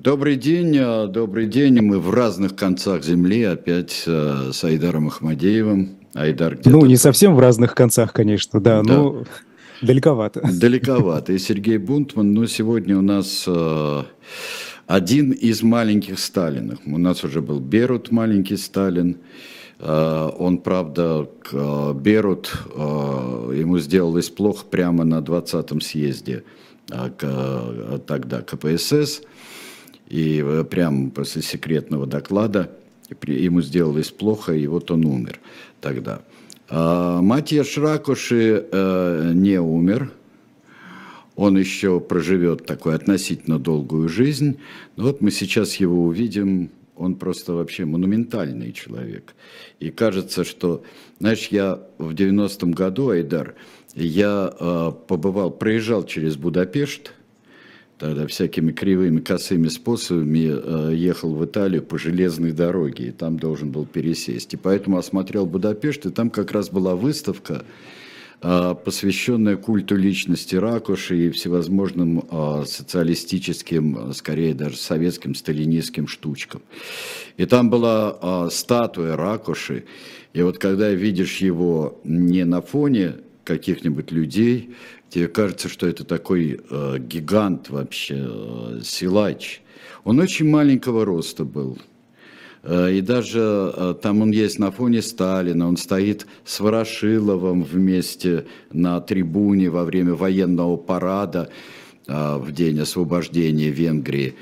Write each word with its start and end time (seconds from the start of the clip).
Добрый 0.00 0.36
день, 0.36 0.76
э, 0.76 1.08
добрый 1.08 1.48
день. 1.48 1.80
Мы 1.80 1.98
в 1.98 2.10
разных 2.10 2.54
концах 2.54 3.02
земли 3.02 3.42
опять 3.42 4.04
э, 4.06 4.50
с 4.52 4.62
Айдаром 4.62 5.08
Ахмадеевым. 5.08 5.96
Айдар 6.14 6.54
где-то... 6.54 6.70
Ну, 6.70 6.86
не 6.86 6.96
совсем 6.96 7.34
в 7.34 7.40
разных 7.40 7.74
концах, 7.74 8.12
конечно, 8.12 8.60
да, 8.60 8.80
да. 8.82 8.94
но 8.94 9.24
далековато. 9.82 10.40
Далековато. 10.52 11.32
И 11.32 11.38
Сергей 11.38 11.78
Бунтман, 11.78 12.32
но 12.32 12.46
сегодня 12.46 12.96
у 12.96 13.02
нас 13.02 13.42
э, 13.48 14.02
один 14.86 15.32
из 15.32 15.64
маленьких 15.64 16.20
Сталинов. 16.20 16.78
У 16.86 16.96
нас 16.96 17.24
уже 17.24 17.42
был 17.42 17.58
Берут, 17.58 18.12
маленький 18.12 18.56
Сталин. 18.56 19.16
Э, 19.80 20.30
он, 20.38 20.58
правда, 20.58 21.28
к, 21.42 21.92
Берут, 21.94 22.52
ему 22.76 23.80
сделалось 23.80 24.30
плохо 24.30 24.64
прямо 24.64 25.02
на 25.02 25.18
20-м 25.18 25.80
съезде 25.80 26.44
к, 26.86 28.00
тогда 28.06 28.42
КПСС. 28.42 29.22
И 30.08 30.42
э, 30.44 30.64
прямо 30.64 31.10
после 31.10 31.42
секретного 31.42 32.06
доклада 32.06 32.70
ему 33.26 33.62
сделалось 33.62 34.10
плохо, 34.10 34.52
и 34.52 34.66
вот 34.66 34.90
он 34.90 35.04
умер 35.04 35.40
тогда. 35.80 36.22
А 36.68 37.20
Матьяш 37.20 37.76
Ракуши 37.78 38.66
э, 38.70 39.32
не 39.34 39.60
умер, 39.60 40.12
он 41.36 41.56
еще 41.56 42.00
проживет 42.00 42.66
такую 42.66 42.96
относительно 42.96 43.58
долгую 43.58 44.08
жизнь. 44.08 44.58
Но 44.96 45.04
вот 45.04 45.20
мы 45.20 45.30
сейчас 45.30 45.76
его 45.76 46.04
увидим, 46.04 46.70
он 46.96 47.14
просто 47.14 47.52
вообще 47.52 47.84
монументальный 47.84 48.72
человек. 48.72 49.34
И 49.78 49.90
кажется, 49.90 50.42
что, 50.44 50.82
знаешь, 51.20 51.48
я 51.50 51.80
в 51.98 52.12
90-м 52.12 52.72
году, 52.72 53.10
Айдар, 53.10 53.54
я 53.94 54.52
э, 54.58 54.92
побывал, 55.06 55.50
проезжал 55.50 56.04
через 56.04 56.36
Будапешт, 56.36 57.12
тогда 57.98 58.26
всякими 58.26 58.72
кривыми, 58.72 59.20
косыми 59.20 59.68
способами 59.68 60.48
э, 60.48 60.94
ехал 60.94 61.34
в 61.34 61.44
Италию 61.44 61.82
по 61.82 61.98
железной 61.98 62.52
дороге, 62.52 63.08
и 63.08 63.10
там 63.10 63.38
должен 63.38 63.70
был 63.70 63.86
пересесть. 63.86 64.54
И 64.54 64.56
поэтому 64.56 64.98
осмотрел 64.98 65.46
Будапешт, 65.46 66.06
и 66.06 66.10
там 66.10 66.30
как 66.30 66.52
раз 66.52 66.70
была 66.70 66.94
выставка, 66.94 67.64
э, 68.40 68.74
посвященная 68.84 69.56
культу 69.56 69.96
личности 69.96 70.54
Ракуши 70.54 71.26
и 71.26 71.30
всевозможным 71.30 72.24
э, 72.30 72.64
социалистическим, 72.66 74.12
скорее 74.14 74.54
даже 74.54 74.76
советским, 74.76 75.34
сталинистским 75.34 76.06
штучкам. 76.06 76.62
И 77.36 77.46
там 77.46 77.68
была 77.68 78.48
статуя 78.50 79.16
Ракуши, 79.16 79.84
и 80.32 80.42
вот 80.42 80.58
когда 80.58 80.90
видишь 80.90 81.38
его 81.38 82.00
не 82.04 82.44
на 82.44 82.62
фоне 82.62 83.14
каких-нибудь 83.48 84.12
людей, 84.12 84.74
тебе 85.10 85.28
кажется, 85.28 85.68
что 85.68 85.86
это 85.86 86.04
такой 86.04 86.60
э, 86.70 86.98
гигант 86.98 87.70
вообще, 87.70 88.26
э, 88.28 88.80
силач. 88.84 89.60
Он 90.04 90.20
очень 90.20 90.48
маленького 90.48 91.04
роста 91.04 91.44
был. 91.44 91.78
Э, 92.62 92.92
и 92.92 93.00
даже 93.00 93.72
э, 93.74 93.94
там 94.00 94.22
он 94.22 94.30
есть 94.30 94.58
на 94.58 94.70
фоне 94.70 95.02
Сталина, 95.02 95.68
он 95.68 95.76
стоит 95.76 96.26
с 96.44 96.60
Ворошиловым 96.60 97.62
вместе 97.62 98.46
на 98.72 99.00
трибуне 99.00 99.70
во 99.70 99.84
время 99.84 100.14
военного 100.14 100.76
парада 100.76 101.50
э, 102.06 102.36
в 102.36 102.52
день 102.52 102.80
освобождения 102.80 103.70
Венгрии. 103.70 104.34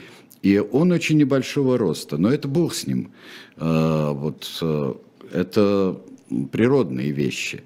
И 0.42 0.58
он 0.58 0.92
очень 0.92 1.18
небольшого 1.18 1.78
роста, 1.78 2.18
но 2.18 2.30
это 2.30 2.46
бог 2.46 2.74
с 2.74 2.86
ним. 2.86 3.10
Вот 3.56 4.62
это 5.32 6.00
природные 6.52 7.10
вещи 7.10 7.64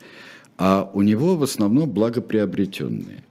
а 0.61 0.91
у 0.92 1.00
него 1.00 1.36
в 1.36 1.42
основном 1.42 1.91
благоприобретенные. 1.91 3.25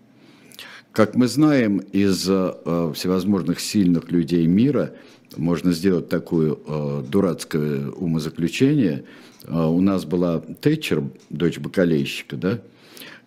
Как 0.91 1.13
мы 1.16 1.27
знаем 1.27 1.77
из 1.77 2.27
э, 2.27 2.91
всевозможных 2.95 3.59
сильных 3.59 4.11
людей 4.11 4.47
мира, 4.47 4.94
можно 5.38 5.72
сделать 5.72 6.09
такое 6.09 6.55
э, 6.55 7.03
дурацкое 7.07 7.91
умозаключение. 7.91 9.03
Э, 9.45 9.63
у 9.67 9.80
нас 9.80 10.05
была 10.05 10.39
Тэтчер, 10.39 11.03
дочь 11.30 11.59
бакалейщика, 11.59 12.35
да, 12.35 12.62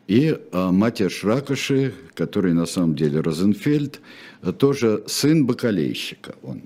и 0.09 0.37
э, 0.37 0.71
Матеш 0.73 1.23
Ракоши, 1.23 1.95
который 2.15 2.55
на 2.55 2.67
самом 2.67 2.97
деле 2.97 3.21
Розенфельд, 3.21 4.01
э, 4.43 4.51
тоже 4.51 5.05
сын 5.07 5.47
бакалейщика 5.47 6.35
он 6.43 6.63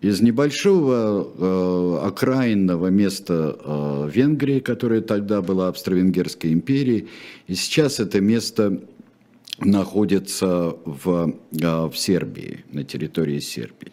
из 0.00 0.20
небольшого 0.20 2.00
э, 2.02 2.06
окраинного 2.06 2.88
места 2.88 3.56
э, 3.58 4.10
Венгрии, 4.12 4.60
которое 4.60 5.00
тогда 5.00 5.40
была 5.42 5.68
Австро-Венгерской 5.68 6.52
империей, 6.52 7.08
и 7.46 7.54
сейчас 7.54 7.98
это 7.98 8.20
место 8.20 8.80
находится 9.58 10.76
в, 10.84 11.34
э, 11.52 11.86
в 11.86 11.96
Сербии, 11.96 12.64
на 12.70 12.84
территории 12.84 13.40
Сербии. 13.40 13.92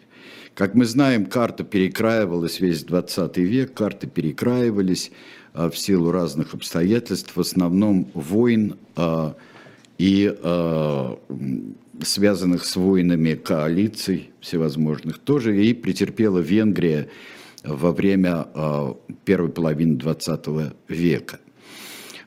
Как 0.54 0.74
мы 0.74 0.84
знаем, 0.84 1.26
карта 1.26 1.64
перекраивалась 1.64 2.60
весь 2.60 2.84
20 2.84 3.38
век, 3.38 3.74
карты 3.74 4.06
перекраивались 4.06 5.10
э, 5.52 5.68
в 5.68 5.76
силу 5.76 6.12
разных 6.12 6.54
обстоятельств, 6.54 7.34
в 7.34 7.40
основном 7.40 8.08
войн 8.14 8.76
э, 8.96 9.32
и 9.98 10.32
э, 10.32 11.16
связанных 12.02 12.64
с 12.64 12.76
войнами 12.76 13.34
коалиций 13.34 14.30
всевозможных, 14.40 15.18
тоже 15.18 15.64
и 15.64 15.72
претерпела 15.74 16.38
Венгрия 16.38 17.08
во 17.64 17.92
время 17.92 18.46
э, 18.54 18.94
первой 19.24 19.50
половины 19.50 19.96
20 19.96 20.46
века. 20.88 21.38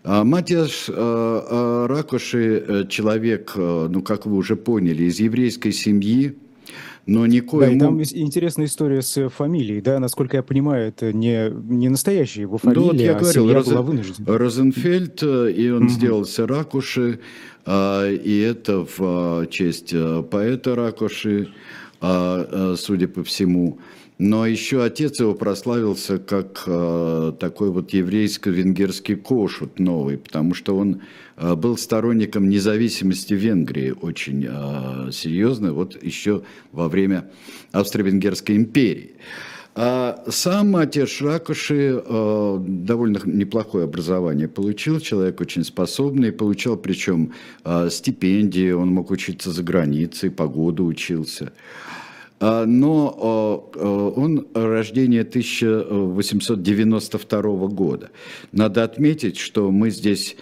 А 0.04 0.24
Матиаш 0.24 0.86
э, 0.88 1.86
Ракоши 1.90 2.64
э, 2.66 2.88
человек, 2.88 3.52
э, 3.56 3.88
ну, 3.90 4.02
как 4.02 4.26
вы 4.26 4.38
уже 4.38 4.56
поняли, 4.56 5.04
из 5.04 5.20
еврейской 5.20 5.72
семьи, 5.72 6.38
но 7.06 7.26
никоим... 7.26 7.70
Да, 7.70 7.76
и 7.76 7.80
там 7.80 8.02
интересная 8.02 8.66
история 8.66 9.02
с 9.02 9.30
фамилией, 9.30 9.82
да, 9.82 10.00
насколько 10.00 10.38
я 10.38 10.44
понимаю, 10.44 10.90
это 10.90 11.14
не, 11.14 11.50
не 11.50 11.90
настоящая 11.90 12.42
его 12.42 12.58
фамилия, 12.58 12.82
да, 12.82 12.88
вот 12.88 13.02
я 13.02 13.12
а 13.12 13.20
говорил, 13.20 13.44
семья 13.44 13.56
Розен... 13.56 13.74
была 13.74 13.82
вынуждена. 13.82 14.38
Розенфельд, 14.38 15.24
э, 15.24 15.52
и 15.52 15.70
он 15.70 15.84
mm-hmm. 15.84 15.90
сделался 15.90 16.48
Ракуши, 16.48 17.20
а, 17.57 17.57
и 17.68 18.40
это 18.40 18.86
в 18.86 19.00
а, 19.00 19.46
честь 19.48 19.92
э, 19.94 20.24
поэта 20.24 20.74
Ракуши, 20.74 21.50
э, 22.02 22.76
судя 22.78 23.08
по 23.10 23.26
всему. 23.26 23.80
Но 24.20 24.48
еще 24.48 24.84
отец 24.84 25.20
его 25.20 25.36
прославился 25.36 26.18
как 26.18 26.64
э, 26.66 27.34
такой 27.40 27.70
вот 27.72 27.92
еврейско-венгерский 27.92 29.16
кошут 29.16 29.80
новый, 29.80 30.18
потому 30.18 30.54
что 30.54 30.78
он 30.78 31.02
был 31.38 31.78
сторонником 31.78 32.50
независимости 32.50 33.36
Венгрии 33.36 33.92
очень 33.92 34.42
серьезно, 35.12 35.72
вот 35.72 36.02
еще 36.02 36.42
во 36.72 36.90
время 36.90 37.30
Австро-Венгерской 37.74 38.56
империи. 38.56 39.18
А 39.80 40.24
сам 40.28 40.76
отец 40.76 41.22
Ракуши 41.22 42.02
э, 42.04 42.60
довольно 42.68 43.20
неплохое 43.26 43.84
образование 43.84 44.48
получил, 44.48 45.00
человек 45.00 45.40
очень 45.40 45.64
способный, 45.64 46.32
получал 46.32 46.78
причем 46.78 47.34
э, 47.64 47.90
стипендии, 47.92 48.72
он 48.72 48.90
мог 48.90 49.12
учиться 49.12 49.52
за 49.52 49.62
границей, 49.62 50.32
по 50.32 50.48
году 50.48 50.88
учился. 50.88 51.54
А, 52.40 52.66
но 52.66 53.70
он 54.16 54.48
рождения 54.56 55.22
1892 55.22 57.42
года. 57.68 58.10
Надо 58.52 58.84
отметить, 58.84 59.38
что 59.38 59.70
мы 59.70 59.92
здесь 59.92 60.38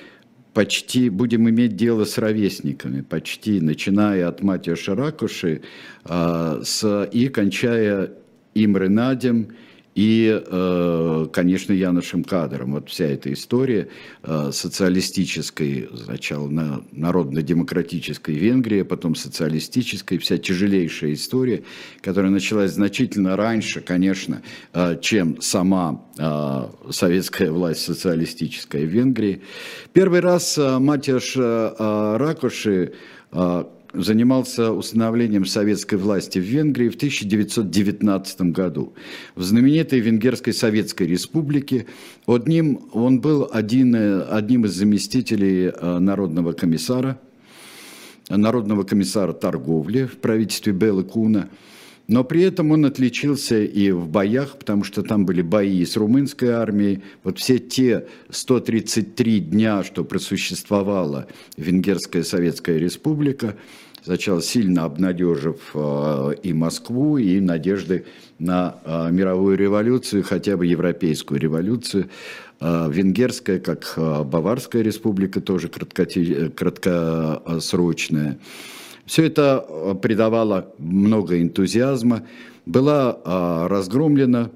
почти 0.53 1.09
будем 1.09 1.49
иметь 1.49 1.75
дело 1.75 2.05
с 2.05 2.17
ровесниками, 2.17 3.01
почти, 3.01 3.59
начиная 3.59 4.29
от 4.29 4.41
Матио 4.41 4.77
Шаракуши 4.77 5.61
а, 6.05 6.61
с, 6.63 7.09
и 7.11 7.27
кончая 7.27 8.11
Имре 8.55 8.87
Надем 8.87 9.49
и, 9.95 10.41
э, 10.45 11.27
конечно, 11.31 11.71
Янушем 11.71 12.23
Кадром. 12.23 12.73
Вот 12.73 12.89
вся 12.89 13.05
эта 13.05 13.31
история 13.31 13.87
э, 14.23 14.49
социалистической, 14.51 15.89
сначала 16.03 16.49
на 16.49 16.83
народно-демократической 16.91 18.35
Венгрии, 18.35 18.81
а 18.81 18.85
потом 18.85 19.15
социалистической, 19.15 20.17
вся 20.17 20.37
тяжелейшая 20.37 21.13
история, 21.13 21.63
которая 22.01 22.31
началась 22.31 22.71
значительно 22.71 23.37
раньше, 23.37 23.79
конечно, 23.81 24.41
э, 24.73 24.97
чем 25.01 25.41
сама 25.41 26.01
советская 26.89 27.51
власть 27.51 27.81
социалистическая 27.81 28.85
в 28.85 28.89
Венгрии. 28.89 29.41
Первый 29.91 30.21
раз 30.21 30.57
Матяш 30.57 31.35
Ракоши 31.35 32.93
занимался 33.97 34.71
установлением 34.71 35.45
советской 35.45 35.95
власти 35.95 36.39
в 36.39 36.43
Венгрии 36.43 36.89
в 36.89 36.95
1919 36.95 38.41
году. 38.53 38.93
В 39.35 39.43
знаменитой 39.43 39.99
Венгерской 39.99 40.53
Советской 40.53 41.07
Республике 41.07 41.85
одним, 42.25 42.89
он 42.93 43.21
был 43.21 43.49
один, 43.51 43.95
одним 43.95 44.65
из 44.65 44.73
заместителей 44.73 45.69
э, 45.69 45.99
народного 45.99 46.53
комиссара, 46.53 47.19
народного 48.29 48.83
комиссара 48.83 49.33
торговли 49.33 50.05
в 50.05 50.17
правительстве 50.17 50.73
Беллы 50.73 51.03
Куна– 51.03 51.49
но 52.07 52.23
при 52.23 52.43
этом 52.43 52.71
он 52.71 52.85
отличился 52.85 53.63
и 53.63 53.89
в 53.91 54.07
боях, 54.07 54.59
потому 54.59 54.83
что 54.83 55.01
там 55.01 55.25
были 55.25 55.41
бои 55.41 55.83
с 55.83 55.97
румынской 55.97 56.49
армией. 56.49 57.01
Вот 57.23 57.39
все 57.39 57.57
те 57.57 58.05
133 58.29 59.39
дня, 59.39 59.83
что 59.83 60.03
просуществовала 60.03 61.27
Венгерская 61.57 62.23
Советская 62.23 62.77
Республика, 62.77 63.55
сначала 64.05 64.41
сильно 64.41 64.85
обнадежив 64.85 65.75
и 66.43 66.53
Москву, 66.53 67.17
и 67.17 67.39
надежды 67.39 68.05
на 68.37 68.75
мировую 69.11 69.57
революцию, 69.57 70.21
хотя 70.23 70.57
бы 70.57 70.67
европейскую 70.67 71.39
революцию. 71.39 72.09
Венгерская, 72.61 73.59
как 73.59 73.95
Баварская 73.97 74.83
республика, 74.83 75.41
тоже 75.41 75.69
краткосрочная. 75.69 78.37
Все 79.07 79.25
это 79.25 79.97
придавало 80.01 80.71
много 80.77 81.41
энтузиазма. 81.41 82.21
Была 82.67 83.17
разгромлена 83.67 84.51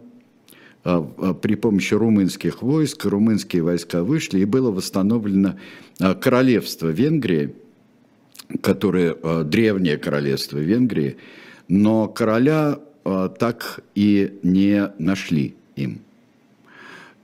при 0.83 1.55
помощи 1.55 1.95
румынских 1.95 2.61
войск, 2.61 3.05
румынские 3.05 3.63
войска 3.63 4.03
вышли, 4.03 4.41
и 4.41 4.45
было 4.45 4.69
восстановлено 4.71 5.55
королевство 6.21 6.87
Венгрии, 6.87 7.55
которое 8.61 9.43
древнее 9.43 9.97
королевство 9.97 10.57
Венгрии, 10.57 11.17
но 11.67 12.07
короля 12.07 12.79
так 13.03 13.81
и 13.95 14.39
не 14.43 14.91
нашли 14.97 15.55
им. 15.75 16.01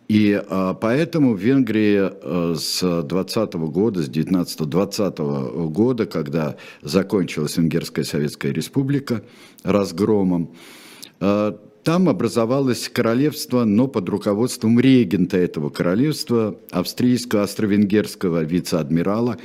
И 0.07 0.39
поэтому 0.81 1.33
в 1.33 1.39
Венгрии 1.39 2.56
с 2.56 3.01
20 3.01 3.54
года, 3.54 4.04
с 4.04 4.10
19-20 4.10 5.69
года, 5.69 6.06
когда 6.06 6.57
закончилась 6.83 7.57
Венгерская 7.57 8.06
Советская 8.06 8.54
Республика 8.54 9.24
разгромом, 9.63 10.51
там 11.19 12.10
образовалось 12.10 12.88
королевство, 12.89 13.63
но 13.63 13.88
под 13.88 14.10
руководством 14.10 14.80
регента 14.80 15.38
этого 15.38 15.69
королевства, 15.69 16.56
австрийского, 16.71 17.44
австро-венгерского 17.44 18.44
вице-адмирала 18.44 19.38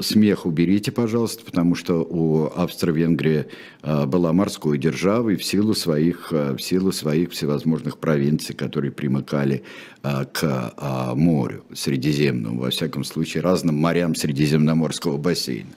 смех 0.00 0.46
уберите, 0.46 0.90
пожалуйста, 0.90 1.44
потому 1.44 1.74
что 1.74 2.02
у 2.02 2.46
Австро-Венгрии 2.46 3.46
а, 3.82 4.06
была 4.06 4.32
морской 4.32 4.78
державой 4.78 5.36
в 5.36 5.44
силу 5.44 5.74
своих, 5.74 6.32
а, 6.32 6.56
в 6.56 6.62
силу 6.62 6.92
своих 6.92 7.32
всевозможных 7.32 7.98
провинций, 7.98 8.54
которые 8.54 8.90
примыкали 8.90 9.62
к 10.02 10.74
морю 11.14 11.64
Средиземному, 11.72 12.62
во 12.62 12.70
всяком 12.70 13.04
случае, 13.04 13.44
разным 13.44 13.76
морям 13.76 14.16
Средиземноморского 14.16 15.16
бассейна. 15.16 15.70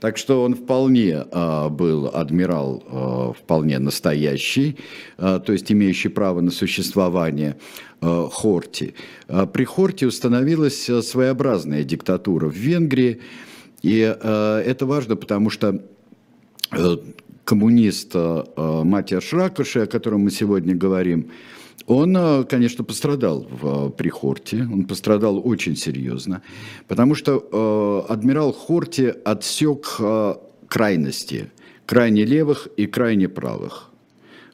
Так 0.00 0.16
что 0.16 0.42
он 0.42 0.56
вполне 0.56 1.24
был 1.70 2.10
адмирал, 2.12 3.36
вполне 3.38 3.78
настоящий, 3.78 4.76
то 5.16 5.44
есть 5.46 5.70
имеющий 5.70 6.08
право 6.08 6.40
на 6.40 6.50
существование. 6.50 7.58
Э, 8.02 8.28
Хорти. 8.32 8.94
Э, 9.28 9.46
при 9.46 9.64
Хорти 9.64 10.06
установилась 10.06 10.88
э, 10.88 11.02
своеобразная 11.02 11.84
диктатура 11.84 12.48
в 12.48 12.54
Венгрии, 12.54 13.20
и 13.82 13.98
это 13.98 14.84
важно, 14.84 15.16
потому 15.16 15.48
что 15.48 15.82
коммунист 17.44 18.14
Матиас 18.14 19.24
Шракоши, 19.24 19.80
о 19.80 19.86
котором 19.86 20.20
мы 20.20 20.30
сегодня 20.30 20.74
говорим, 20.74 21.30
он, 21.86 22.44
конечно, 22.44 22.84
пострадал 22.84 23.48
в, 23.50 23.88
при 23.88 24.10
Хорте, 24.10 24.68
он 24.70 24.84
пострадал 24.84 25.40
очень 25.42 25.76
серьезно, 25.76 26.42
потому 26.88 27.14
что 27.14 28.04
адмирал 28.06 28.52
Хорти 28.52 29.14
отсек 29.24 29.98
крайности, 30.68 31.50
крайне 31.86 32.26
левых 32.26 32.68
и 32.76 32.86
крайне 32.86 33.30
правых. 33.30 33.89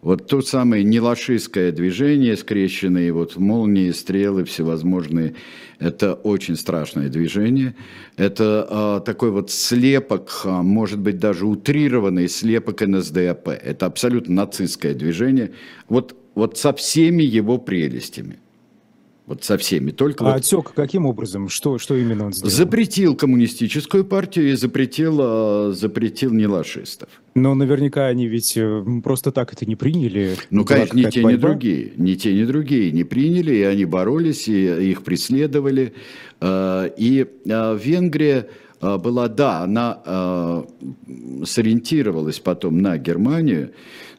Вот 0.07 0.29
то 0.29 0.41
самое 0.41 0.85
нелашистское 0.85 1.73
движение, 1.73 2.37
скрещенные 2.37 3.13
вот 3.13 3.37
молнии, 3.37 3.91
стрелы 3.91 4.45
всевозможные, 4.45 5.35
это 5.81 6.15
очень 6.15 6.55
страшное 6.55 7.09
движение. 7.09 7.75
Это 8.17 8.69
а, 8.71 9.01
такой 9.01 9.33
вот 9.33 9.51
слепок, 9.51 10.43
а, 10.45 10.63
может 10.63 11.01
быть, 11.01 11.19
даже 11.19 11.45
утрированный 11.45 12.29
слепок 12.29 12.83
НСДАП. 12.83 13.49
Это 13.49 13.87
абсолютно 13.87 14.33
нацистское 14.37 14.95
движение. 14.95 15.51
Вот, 15.89 16.15
вот 16.37 16.57
со 16.57 16.73
всеми 16.73 17.25
его 17.25 17.59
прелестями. 17.59 18.39
Вот 19.27 19.43
со 19.43 19.59
всеми. 19.59 19.91
Только 19.91 20.25
а 20.25 20.29
вот... 20.29 20.37
отсек 20.37 20.73
каким 20.73 21.05
образом? 21.05 21.49
Что, 21.49 21.79
что 21.79 21.97
именно 21.97 22.27
он 22.27 22.33
сделал? 22.33 22.51
Запретил 22.51 23.17
коммунистическую 23.17 24.05
партию 24.05 24.53
и 24.53 24.55
запретил, 24.55 25.19
а, 25.21 25.73
запретил 25.73 26.33
нелашистов. 26.33 27.09
Но 27.35 27.55
наверняка 27.55 28.07
они 28.07 28.29
ведь 28.29 28.57
э, 28.57 28.85
просто 29.03 29.33
так 29.33 29.53
это 29.53 29.67
не 29.67 29.75
приняли. 29.75 30.37
Ну, 30.51 30.65
конечно, 30.65 30.97
ни 30.97 31.11
те, 31.11 31.25
ни 31.25 31.35
другие. 31.35 31.93
Ни 31.97 32.15
те, 32.15 32.33
ни 32.35 32.45
другие 32.45 32.93
не 32.93 33.03
приняли, 33.03 33.57
и 33.57 33.63
они 33.63 33.85
боролись, 33.85 34.47
и 34.47 34.91
их 34.91 35.03
преследовали. 35.03 35.93
А, 36.41 36.87
и 36.87 37.27
а, 37.49 37.75
Венгрия 37.75 38.49
была, 38.81 39.29
да, 39.29 39.63
она 39.63 40.65
сориентировалась 41.45 42.41
потом 42.41 42.81
на 42.83 42.99
Германию, 42.99 43.73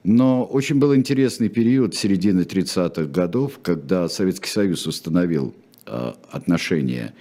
но 0.04 0.45
очень 0.45 0.80
был 0.80 0.95
интересный 0.95 1.50
период 1.50 1.94
середины 1.95 2.42
30-х 2.42 3.04
годов, 3.06 3.59
когда 3.62 4.07
Советский 4.07 4.50
Союз 4.50 4.88
установил 4.88 5.54
э, 5.86 6.13
отношения, 6.31 7.13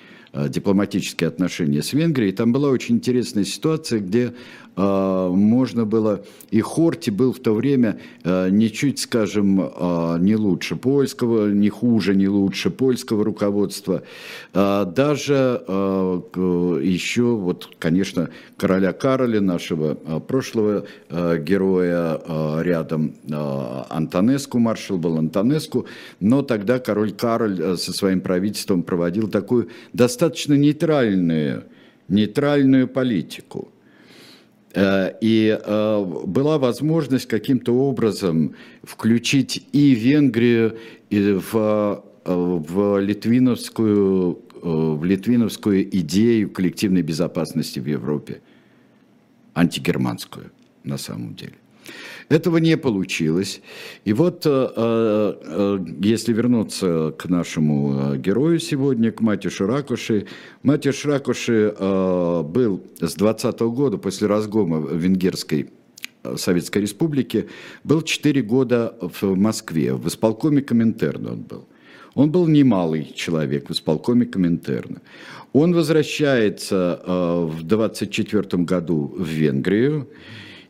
дипломатические 0.49 1.29
отношения 1.29 1.83
с 1.83 1.93
Венгрией. 1.93 2.33
Там 2.33 2.53
была 2.53 2.69
очень 2.69 2.97
интересная 2.97 3.45
ситуация, 3.45 4.01
где 4.01 4.35
а, 4.79 5.31
можно 5.31 5.87
было, 5.87 6.23
и 6.51 6.61
Хорти 6.61 7.09
был 7.11 7.33
в 7.33 7.39
то 7.39 7.55
время 7.55 7.99
а, 8.25 8.51
ничуть, 8.51 8.99
скажем, 8.99 9.57
не 10.21 10.37
лучше 10.37 10.77
польского, 10.77 11.49
не 11.49 11.71
хуже, 11.71 12.15
не 12.15 12.29
лучше 12.29 12.71
польского 12.71 13.25
руководства. 13.25 14.03
Даже 14.53 15.63
еще, 16.35 17.23
вот, 17.23 17.71
конечно, 17.79 18.29
короля 18.57 18.93
Кароля, 18.93 19.41
нашего 19.41 19.95
прошлого 19.95 20.85
героя 21.11 22.21
рядом, 22.63 23.15
Антонеску, 23.31 24.59
маршал 24.59 24.99
был 24.99 25.17
Антонеску, 25.19 25.87
но 26.21 26.43
тогда 26.43 26.79
король 26.79 27.13
Кароль 27.13 27.79
со 27.79 27.93
своим 27.93 28.21
правительством 28.21 28.83
проводил 28.83 29.29
такую 29.29 29.69
достаточно 29.93 30.26
нейтральную, 30.57 31.65
нейтральную 32.09 32.89
политику– 32.89 33.73
Э, 34.77 35.15
и 35.23 35.59
э, 35.59 36.05
была 36.27 36.59
возможность 36.59 37.27
каким-то 37.27 37.73
образом 37.73 38.55
включить 38.83 39.67
и 39.73 39.95
Венгрию 39.95 40.77
в, 41.11 42.03
э, 42.27 42.35
в, 42.35 43.01
литвиновскую, 43.01 44.39
в 44.63 45.03
литвиновскую 45.03 45.83
идею 45.97 46.51
коллективной 46.51 47.01
безопасности 47.01 47.81
в 47.81 47.87
Европе, 47.87 48.43
антигерманскую 49.55 50.51
на 50.85 50.99
самом 50.99 51.35
деле. 51.35 51.55
Этого 52.29 52.57
не 52.57 52.77
получилось. 52.77 53.61
И 54.05 54.13
вот, 54.13 54.43
э, 54.47 54.51
э, 54.77 55.79
если 56.01 56.33
вернуться 56.33 57.15
к 57.17 57.29
нашему 57.29 58.15
э, 58.15 58.17
герою 58.19 58.59
сегодня, 58.59 59.13
к 59.13 59.21
Матюшу 59.21 59.67
Ракуши, 59.67 60.27
Матюш 60.65 61.05
Ракуши 61.05 61.73
был 61.79 62.83
с 63.01 63.15
20 63.15 63.61
года, 63.61 63.97
после 63.99 64.27
разгома 64.27 64.89
Венгерской 64.89 65.71
Советской 66.37 66.79
Республики, 66.79 67.49
был 67.85 68.03
4 68.03 68.43
года 68.43 68.97
в 69.01 69.37
Москве, 69.37 69.95
в 69.95 70.09
исполкоме 70.09 70.63
Коминтерна 70.63 71.33
он 71.33 71.43
был. 71.43 71.69
Он 72.15 72.33
был 72.33 72.49
немалый 72.49 73.13
человек 73.15 73.69
в 73.69 73.73
исполкоме 73.73 74.27
Коминтерна. 74.27 75.01
Он 75.53 75.73
возвращается 75.75 77.01
в 77.07 77.63
24 77.63 78.65
году 78.65 79.15
в 79.17 79.29
Венгрию, 79.29 80.09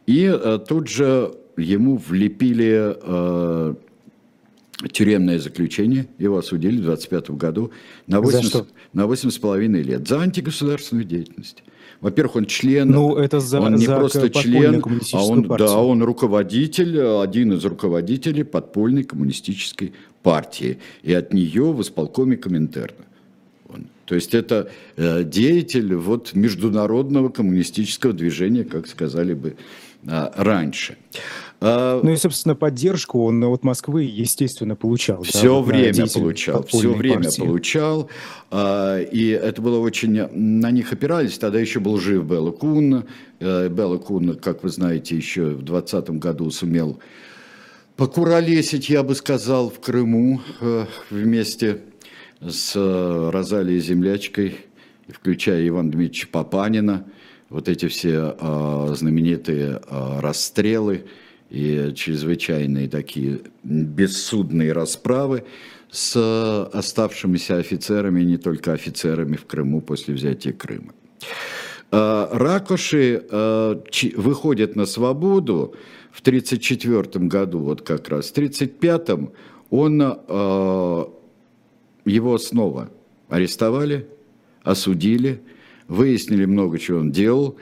и 0.07 0.31
тут 0.69 0.89
же 0.89 1.33
ему 1.57 1.97
влепили 1.97 2.97
э, 3.03 3.75
тюремное 4.93 5.39
заключение, 5.39 6.07
его 6.19 6.39
осудили 6.39 6.81
в 6.81 6.85
25 6.85 7.31
году 7.31 7.71
на 8.07 8.21
8, 8.21 8.65
на 8.93 9.07
8 9.07 9.31
с 9.31 9.39
половиной 9.39 9.83
лет 9.83 10.07
за 10.07 10.21
антигосударственную 10.21 11.05
деятельность. 11.05 11.63
Во-первых, 12.01 12.37
он 12.37 12.45
член, 12.45 12.91
ну, 12.91 13.17
это 13.17 13.41
за, 13.41 13.61
он 13.61 13.77
не 13.77 13.87
за 13.87 13.97
просто 13.97 14.29
член, 14.29 14.83
а 15.13 15.25
он, 15.25 15.43
да, 15.43 15.79
он 15.79 16.03
руководитель, 16.03 17.01
один 17.01 17.55
из 17.55 17.65
руководителей 17.65 18.45
подпольной 18.45 19.03
коммунистической 19.03 19.95
партии. 20.23 20.79
И 21.03 21.13
от 21.13 21.33
нее 21.33 21.73
в 21.73 21.81
исполкоме 21.81 22.37
Коминтерна. 22.37 23.07
То 24.05 24.15
есть 24.15 24.35
это 24.35 24.71
э, 24.97 25.25
деятель 25.25 25.95
вот, 25.95 26.35
международного 26.35 27.29
коммунистического 27.29 28.13
движения, 28.13 28.65
как 28.65 28.87
сказали 28.87 29.35
бы 29.35 29.57
э, 30.07 30.31
раньше. 30.37 30.97
А, 31.61 32.01
ну 32.03 32.13
и, 32.13 32.17
собственно, 32.17 32.55
поддержку 32.55 33.25
он 33.25 33.43
от 33.45 33.65
Москвы, 33.65 34.03
естественно, 34.05 34.77
получал. 34.77 35.23
Все 35.23 35.55
да, 35.55 35.63
время 35.63 36.07
получал, 36.07 36.65
все 36.65 36.93
время 36.93 37.25
партии. 37.25 37.41
получал. 37.41 38.11
А, 38.51 39.01
и 39.01 39.29
это 39.29 39.63
было 39.63 39.79
очень... 39.79 40.27
На 40.33 40.71
них 40.71 40.93
опирались. 40.93 41.39
Тогда 41.39 41.59
еще 41.59 41.81
был 41.81 41.99
жив 41.99 42.25
Белла 42.25 42.51
Кун. 42.51 43.05
Э, 43.41 43.69
Белла 43.69 43.99
Кун, 43.99 44.37
как 44.37 44.63
вы 44.63 44.69
знаете, 44.69 45.17
еще 45.17 45.47
в 45.51 45.63
2020 45.63 46.11
году 46.19 46.51
сумел 46.51 46.99
покуролесить, 47.97 48.91
я 48.91 49.03
бы 49.03 49.15
сказал, 49.15 49.71
в 49.71 49.81
Крыму 49.81 50.43
э, 50.61 50.85
вместе 51.11 51.81
с 52.41 52.73
э, 52.75 53.31
Розалией 53.33 53.81
Землячкой, 53.81 54.57
включая 55.09 55.67
Ивана 55.67 55.91
Дмитриевича 55.91 56.29
Папанина– 56.31 57.07
вот 57.49 57.69
эти 57.69 57.87
все 57.89 58.37
э, 58.39 58.95
знаменитые 58.97 59.81
расстрелы 59.89 61.05
и 61.51 61.93
чрезвычайные 61.95 62.89
такие 62.89 63.41
бессудные 63.63 64.73
расправы 64.73 65.45
с 65.91 66.69
оставшимися 66.73 67.59
офицерами, 67.59 68.23
не 68.23 68.37
только 68.37 68.73
офицерами 68.73 69.37
в 69.37 69.47
Крыму 69.47 69.81
после 69.81 70.15
взятия 70.15 70.53
Крыма. 70.53 70.93
Э, 71.93 72.29
Ракоши 72.33 73.25
э, 73.31 73.77
выходят 74.17 74.77
на 74.77 74.87
свободу 74.87 75.75
в 76.11 76.21
1934 76.21 77.27
году, 77.27 77.61
вот 77.61 77.83
как 77.83 78.09
раз. 78.09 78.29
В 78.29 78.33
1935 78.33 79.31
он, 79.71 80.03
э, 80.03 81.05
его 82.05 82.39
снова 82.39 82.91
арестовали, 83.29 84.07
осудили, 84.63 85.41
выяснили 85.89 86.45
много 86.45 86.79
чего 86.79 86.99
он 86.99 87.13
делал, 87.13 87.57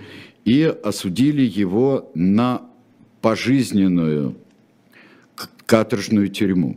и 0.45 0.63
осудили 0.63 1.43
его 1.43 2.11
на 2.15 2.63
пожизненную 3.25 4.37
каторжную 5.65 6.29
тюрьму. 6.29 6.77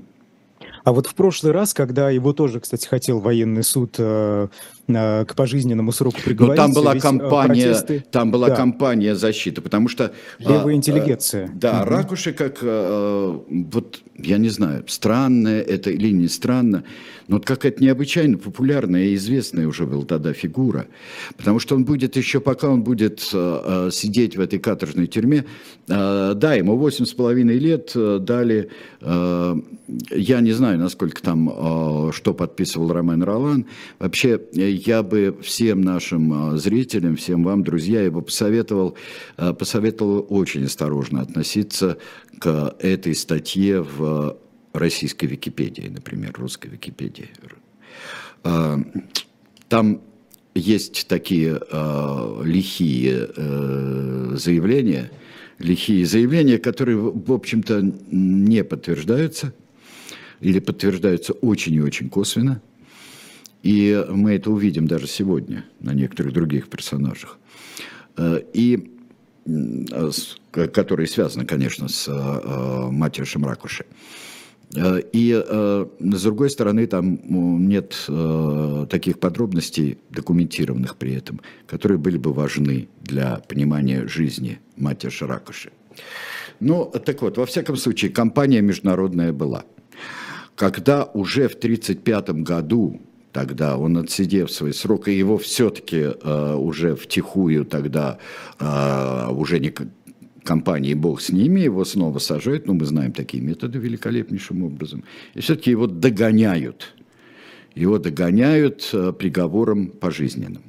А 0.86 0.94
вот 0.94 1.06
в 1.06 1.14
прошлый 1.14 1.52
раз, 1.52 1.74
когда 1.74 2.10
его 2.10 2.32
тоже, 2.32 2.62
кстати, 2.62 2.88
хотел 2.88 3.20
военный 3.20 3.64
суд 3.64 3.96
э, 3.98 4.48
э, 4.88 5.26
к 5.26 5.36
пожизненному 5.36 5.92
сроку 5.92 6.22
приговорить... 6.24 6.58
Но 6.58 6.64
там 6.64 6.74
была 6.74 6.96
кампания, 6.96 7.66
протесты... 7.66 8.06
там 8.10 8.32
была 8.32 8.48
да. 8.48 8.56
кампания 8.56 9.14
защиты, 9.14 9.60
потому 9.60 9.90
что... 9.90 10.14
Левая 10.40 10.76
а, 10.76 10.78
интеллигенция. 10.78 11.52
Да, 11.54 11.82
угу. 11.82 11.90
Ракуши 11.90 12.32
как, 12.32 12.60
вот, 12.62 14.00
я 14.18 14.38
не 14.38 14.50
знаю, 14.50 14.84
странное 14.88 15.62
это 15.62 15.90
или 15.92 16.12
не 16.12 16.28
странно, 16.28 16.84
но 17.28 17.36
вот 17.36 17.46
какая-то 17.46 17.84
необычайно 17.84 18.38
популярная 18.38 19.06
и 19.06 19.16
известная 19.16 19.68
уже 19.68 19.86
была 19.86 20.06
тогда 20.06 20.34
фигура. 20.34 20.88
Потому 21.36 21.60
что 21.60 21.76
он 21.76 21.84
будет 21.84 22.16
еще, 22.16 22.40
пока 22.40 22.70
он 22.70 22.84
будет 22.84 23.30
э, 23.34 23.62
э 23.88 23.90
сидеть 23.92 24.38
в 24.38 24.42
этой 24.42 24.60
каторжной 24.60 25.08
тюрьме, 25.08 25.46
э, 25.88 26.34
да, 26.36 26.54
ему 26.54 26.78
восемь 26.78 27.06
с 27.06 27.14
половиной 27.14 27.60
лет 27.60 27.92
э, 27.96 28.20
дали, 28.22 28.70
э, 29.02 29.56
я 30.10 30.40
не 30.40 30.52
знаю, 30.54 30.80
насколько 30.80 31.22
там, 31.22 31.50
э, 31.50 32.12
что 32.14 32.34
подписывал 32.34 32.94
Ромен 32.94 33.24
Ролан. 33.24 33.66
Вообще, 34.00 34.40
я 34.54 35.04
бы 35.04 35.38
всем 35.42 35.82
нашим 35.82 36.54
э, 36.54 36.58
зрителям, 36.58 37.18
всем 37.18 37.44
вам, 37.44 37.64
друзья, 37.64 38.02
я 38.04 38.12
бы 38.12 38.22
посоветовал, 38.22 38.96
э, 39.38 39.54
посоветовал 39.54 40.26
очень 40.30 40.66
осторожно 40.66 41.22
относиться 41.22 41.98
к 42.40 42.76
этой 42.80 43.16
статье 43.16 43.82
в 43.82 44.07
российской 44.74 45.26
Википедии, 45.26 45.88
например, 45.88 46.34
русской 46.38 46.68
Википедии. 46.68 47.30
А, 48.44 48.80
там 49.70 50.02
есть 50.56 51.08
такие 51.08 51.60
э, 51.72 52.42
лихие 52.44 53.30
э, 53.36 54.36
заявления, 54.36 55.12
лихие 55.60 56.06
заявления, 56.06 56.58
которые, 56.58 56.98
в 56.98 57.32
общем-то, 57.32 57.82
не 58.12 58.64
подтверждаются 58.64 59.54
или 60.42 60.60
подтверждаются 60.60 61.34
очень 61.34 61.74
и 61.74 61.82
очень 61.82 62.10
косвенно. 62.10 62.62
И 63.64 64.06
мы 64.10 64.34
это 64.34 64.50
увидим 64.52 64.88
даже 64.88 65.08
сегодня 65.08 65.66
на 65.80 65.94
некоторых 65.94 66.34
других 66.34 66.70
персонажах. 66.70 67.38
Э, 68.16 68.42
и 68.54 68.97
которые 70.52 71.08
связаны, 71.08 71.46
конечно, 71.46 71.88
с 71.88 72.08
э, 72.08 72.92
матерью 72.92 73.26
Шамракуши. 73.26 73.86
Э, 74.76 75.02
и 75.14 75.34
э, 75.34 75.86
с 76.00 76.24
другой 76.24 76.50
стороны, 76.50 76.88
там 76.88 77.20
нет 77.68 78.06
э, 78.08 78.86
таких 78.90 79.20
подробностей, 79.20 79.98
документированных 80.10 80.98
при 80.98 81.16
этом, 81.16 81.42
которые 81.68 81.98
были 81.98 82.18
бы 82.18 82.34
важны 82.34 82.90
для 83.02 83.38
понимания 83.48 84.08
жизни 84.08 84.60
матери 84.76 85.10
Шаракуши. 85.10 85.72
Ну, 86.60 86.86
так 86.86 87.22
вот, 87.22 87.38
во 87.38 87.46
всяком 87.46 87.78
случае, 87.78 88.12
компания 88.12 88.62
международная 88.62 89.32
была. 89.32 89.64
Когда 90.56 91.06
уже 91.06 91.48
в 91.48 91.54
1935 91.54 92.30
году, 92.44 93.00
тогда 93.38 93.78
он 93.78 93.98
отсидев 93.98 94.52
свой 94.52 94.74
срок, 94.74 95.08
и 95.08 95.20
его 95.20 95.38
все-таки 95.38 95.98
э, 95.98 96.56
уже 96.56 96.96
втихую 96.96 97.66
тогда 97.66 98.18
э, 98.60 99.28
уже 99.30 99.60
не 99.60 99.72
компании 100.44 100.96
«Бог 100.96 101.22
с 101.22 101.30
ними», 101.30 101.60
его 101.60 101.86
снова 101.86 102.18
сажают, 102.18 102.66
ну, 102.66 102.74
мы 102.74 102.86
знаем 102.86 103.12
такие 103.12 103.44
методы 103.44 103.78
великолепнейшим 103.78 104.64
образом, 104.64 105.04
и 105.36 105.40
все-таки 105.40 105.70
его 105.70 105.86
догоняют. 105.86 106.96
Его 107.76 108.00
догоняют 108.00 108.90
э, 108.92 109.14
приговором 109.14 109.90
пожизненным. 109.90 110.64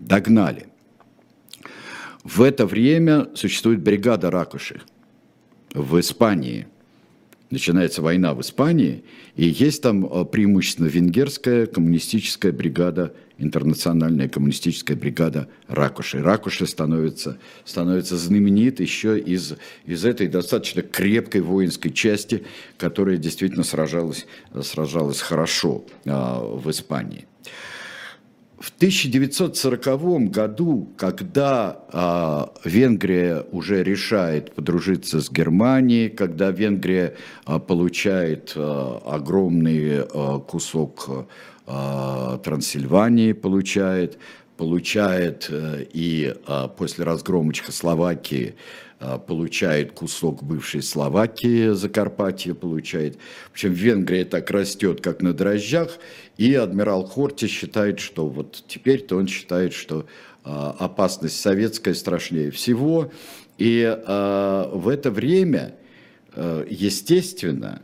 Догнали. 0.00 0.66
В 2.24 2.42
это 2.42 2.66
время 2.66 3.28
существует 3.34 3.80
бригада 3.80 4.28
Ракуши 4.28 4.80
в 5.72 6.00
Испании. 6.00 6.66
Начинается 7.50 8.02
война 8.02 8.34
в 8.34 8.42
Испании, 8.42 9.04
и 9.34 9.46
есть 9.46 9.82
там 9.82 10.04
э, 10.04 10.24
преимущественно 10.26 10.86
венгерская 10.86 11.66
коммунистическая 11.66 12.52
бригада 12.52 13.14
интернациональная 13.38 14.28
коммунистическая 14.28 14.96
бригада 14.96 15.48
Ракуши. 15.68 16.20
Ракуши 16.20 16.66
становится, 16.66 17.38
становится 17.64 18.16
знаменит 18.16 18.80
еще 18.80 19.18
из, 19.18 19.54
из 19.86 20.04
этой 20.04 20.26
достаточно 20.26 20.82
крепкой 20.82 21.40
воинской 21.40 21.92
части, 21.92 22.44
которая 22.76 23.16
действительно 23.16 23.64
сражалась, 23.64 24.26
сражалась 24.62 25.20
хорошо 25.20 25.84
а, 26.04 26.40
в 26.40 26.68
Испании. 26.70 27.26
В 28.60 28.70
1940 28.70 30.30
году, 30.30 30.88
когда 30.96 31.84
а, 31.92 32.52
Венгрия 32.64 33.44
уже 33.52 33.84
решает 33.84 34.52
подружиться 34.52 35.20
с 35.20 35.30
Германией, 35.30 36.08
когда 36.08 36.50
Венгрия 36.50 37.14
а, 37.44 37.60
получает 37.60 38.52
а, 38.56 39.00
огромный 39.06 40.02
а, 40.02 40.40
кусок 40.40 41.28
а, 41.68 42.38
Трансильвании 42.38 43.32
получает, 43.32 44.18
получает 44.56 45.46
э, 45.50 45.86
и 45.92 46.34
а, 46.46 46.66
после 46.66 47.04
разгрома 47.04 47.52
Чехословакии 47.52 48.56
а, 48.56 48.87
получает 49.26 49.92
кусок 49.92 50.42
бывшей 50.42 50.82
Словакии, 50.82 51.72
Закарпатье 51.72 52.54
получает. 52.54 53.16
В 53.48 53.52
общем, 53.52 53.72
Венгрия 53.72 54.24
так 54.24 54.50
растет, 54.50 55.00
как 55.00 55.22
на 55.22 55.32
дрожжах, 55.32 55.98
и 56.36 56.54
адмирал 56.54 57.04
Хорти 57.04 57.46
считает, 57.46 58.00
что 58.00 58.26
вот 58.28 58.64
теперь-то 58.66 59.16
он 59.16 59.28
считает, 59.28 59.72
что 59.72 60.06
опасность 60.44 61.40
советская 61.40 61.94
страшнее 61.94 62.50
всего, 62.50 63.12
и 63.56 63.84
в 64.06 64.88
это 64.88 65.10
время, 65.10 65.76
естественно, 66.36 67.82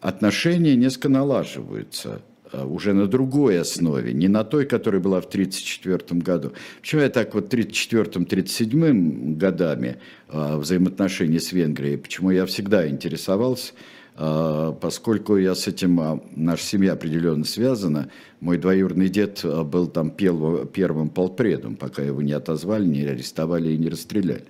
отношения 0.00 0.76
несколько 0.76 1.08
налаживаются– 1.08 2.20
Э, 2.33 2.33
уже 2.62 2.92
на 2.92 3.06
другой 3.06 3.60
основе, 3.60 4.12
не 4.12 4.28
на 4.28 4.44
той, 4.44 4.66
которая 4.66 5.00
была 5.00 5.20
в 5.20 5.26
1934 5.26 6.20
году. 6.20 6.52
Почему 6.80 7.02
я 7.02 7.08
так 7.08 7.34
вот 7.34 7.52
1934-1937 7.52 9.36
годами 9.36 9.96
э, 10.28 10.56
взаимоотношения 10.56 11.40
с 11.40 11.52
Венгрией, 11.52 11.96
почему 11.96 12.30
я 12.30 12.46
всегда 12.46 12.88
интересовался, 12.88 13.72
э, 14.16 14.72
поскольку 14.80 15.36
я 15.36 15.54
с 15.54 15.66
этим, 15.66 16.22
наша 16.36 16.64
семья 16.64 16.92
определенно 16.92 17.44
связана, 17.44 18.10
мой 18.40 18.58
двоюродный 18.58 19.08
дед 19.08 19.44
был 19.44 19.86
там 19.86 20.10
первым 20.10 21.08
полпредом, 21.08 21.76
пока 21.76 22.02
его 22.02 22.22
не 22.22 22.32
отозвали, 22.32 22.86
не 22.86 23.02
арестовали 23.02 23.72
и 23.72 23.78
не 23.78 23.88
расстреляли. 23.88 24.44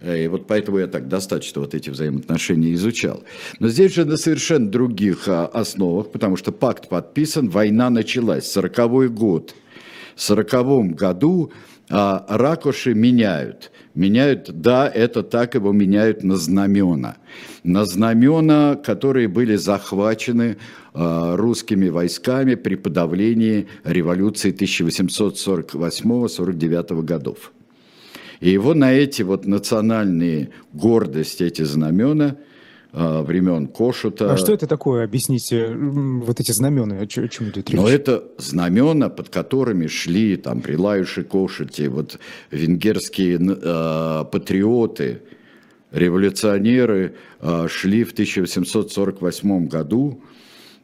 Э, 0.00 0.24
и 0.24 0.28
вот 0.28 0.46
поэтому 0.46 0.78
я 0.78 0.86
так 0.86 1.08
достаточно 1.08 1.60
вот 1.60 1.74
эти 1.74 1.90
взаимоотношения 1.90 2.72
изучал. 2.74 3.24
Но 3.58 3.68
здесь 3.68 3.94
же 3.94 4.04
на 4.04 4.16
совершенно 4.16 4.70
других 4.70 5.28
а, 5.28 5.46
основах, 5.46 6.12
потому 6.12 6.36
что 6.36 6.52
пакт 6.52 6.88
подписан, 6.88 7.48
война 7.48 7.90
началась, 7.90 8.48
40 8.50 9.12
год. 9.12 9.54
В 10.14 10.22
40 10.22 10.94
году 10.94 11.50
а, 11.90 12.24
ракуши 12.28 12.94
меняют. 12.94 13.72
Меняют, 13.94 14.60
да, 14.60 14.88
это 14.88 15.22
так, 15.22 15.54
его 15.54 15.72
меняют 15.72 16.22
на 16.22 16.36
знамена. 16.36 17.16
На 17.64 17.84
знамена, 17.84 18.76
которые 18.76 19.28
были 19.28 19.56
захвачены 19.56 20.56
а, 20.94 21.36
русскими 21.36 21.88
войсками 21.88 22.54
при 22.54 22.76
подавлении 22.76 23.66
революции 23.84 24.52
1848-49 24.52 27.02
годов. 27.02 27.52
И 28.40 28.50
его 28.50 28.74
на 28.74 28.92
эти 28.92 29.22
вот 29.22 29.46
национальные 29.46 30.50
гордости, 30.72 31.42
эти 31.42 31.62
знамена 31.62 32.36
а, 32.92 33.22
времен 33.22 33.66
Кошута. 33.66 34.32
А 34.32 34.36
что 34.36 34.52
это 34.52 34.66
такое? 34.66 35.04
Объясните, 35.04 35.74
вот 35.74 36.40
эти 36.40 36.52
знамена, 36.52 37.00
о 37.00 37.06
чем 37.06 37.50
идет 37.50 37.70
речь? 37.70 37.78
Ну, 37.78 37.86
это 37.86 38.24
знамена, 38.38 39.08
под 39.10 39.28
которыми 39.28 39.88
шли 39.88 40.36
там 40.36 40.60
при 40.60 40.76
Лаюше 40.76 41.24
Кошуте, 41.24 41.88
вот 41.88 42.18
венгерские 42.50 43.38
э, 43.40 44.24
патриоты, 44.30 45.20
революционеры 45.90 47.14
э, 47.40 47.68
шли 47.68 48.04
в 48.04 48.12
1848 48.12 49.68
году 49.68 50.22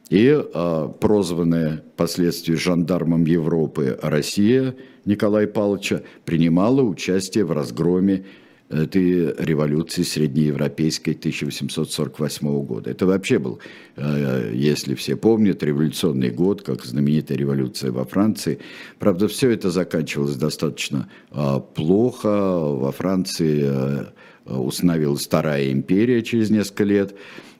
И 0.09 0.27
э, 0.27 0.89
прозванная 0.99 1.83
впоследствии 1.93 2.55
жандармом 2.55 3.25
Европы 3.25 3.97
Россия 4.01 4.75
Николая 5.05 5.47
Павловича 5.47 6.01
принимала 6.25 6.81
участие 6.81 7.45
в 7.45 7.51
разгроме 7.51 8.25
этой 8.69 9.33
революции 9.37 10.01
среднеевропейской 10.01 11.13
1848 11.13 12.63
года. 12.63 12.89
Это 12.89 13.05
вообще 13.05 13.37
был, 13.37 13.59
э, 13.95 14.51
если 14.53 14.95
все 14.95 15.15
помнят, 15.15 15.61
революционный 15.61 16.31
год, 16.31 16.63
как 16.63 16.83
знаменитая 16.83 17.37
революция 17.37 17.91
во 17.91 18.05
Франции. 18.05 18.59
Правда, 18.97 19.27
все 19.27 19.51
это 19.51 19.69
заканчивалось 19.69 20.35
достаточно 20.35 21.07
э, 21.31 21.59
плохо. 21.75 22.29
Во 22.29 22.91
Франции 22.91 23.65
э, 23.65 24.05
установилась 24.45 25.25
Вторая 25.25 25.71
империя 25.71 26.23
через 26.23 26.49
несколько 26.49 26.85
лет. 26.85 27.15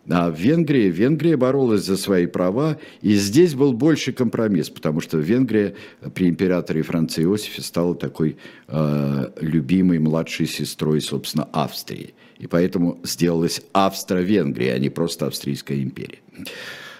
А 0.09 0.29
в 0.29 0.39
Венгрии, 0.39 0.89
Венгрия 0.89 1.35
боролась 1.35 1.83
за 1.83 1.97
свои 1.97 2.27
права, 2.27 2.77
и 3.01 3.15
здесь 3.15 3.55
был 3.55 3.73
больше 3.73 4.13
компромисс, 4.13 4.69
потому 4.69 5.01
что 5.01 5.17
Венгрия 5.17 5.75
при 6.13 6.29
императоре 6.29 6.83
Франции 6.83 7.23
Иосифе 7.23 7.61
стала 7.61 7.95
такой 7.95 8.37
э, 8.67 9.31
любимой 9.41 9.99
младшей 9.99 10.45
сестрой, 10.45 11.01
собственно, 11.01 11.47
Австрии. 11.51 12.13
И 12.37 12.47
поэтому 12.47 12.99
сделалась 13.03 13.61
Австро-Венгрия, 13.73 14.73
а 14.73 14.79
не 14.79 14.89
просто 14.89 15.25
Австрийская 15.25 15.81
империя. 15.81 16.19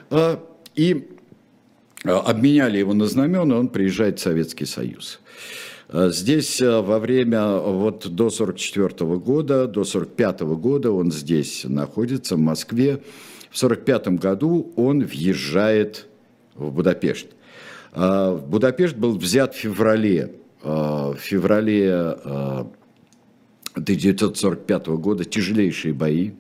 Э, 0.10 0.38
и 0.76 1.08
обменяли 2.04 2.80
его 2.80 2.94
на 2.94 3.06
знамена, 3.06 3.56
он 3.56 3.68
приезжает 3.68 4.20
в 4.20 4.24
Советский 4.24 4.66
Союз. 4.66 5.20
Э, 5.24 5.65
здесь 5.92 6.62
э, 6.62 6.82
во 6.82 7.00
время, 7.00 7.58
вот 7.58 8.08
до 8.08 8.30
44 8.30 9.18
года, 9.18 9.68
до 9.68 9.84
45 9.84 10.42
года 10.42 10.92
он 10.92 11.12
здесь 11.12 11.64
находится, 11.66 12.36
в 12.36 12.40
Москве. 12.40 13.02
В 13.52 13.58
45 13.58 14.08
году 14.20 14.74
он 14.76 15.04
въезжает 15.04 16.08
в 16.56 16.72
Будапешт. 16.72 17.28
Э, 17.94 18.36
Будапешт 18.36 18.96
был 18.96 19.18
взят 19.18 19.54
в 19.54 19.58
феврале, 19.58 20.34
в 20.64 21.18
феврале 21.20 22.16
1945 23.76 24.88
года 24.88 25.24
тяжелейшие 25.24 25.94
бои, 25.94 26.32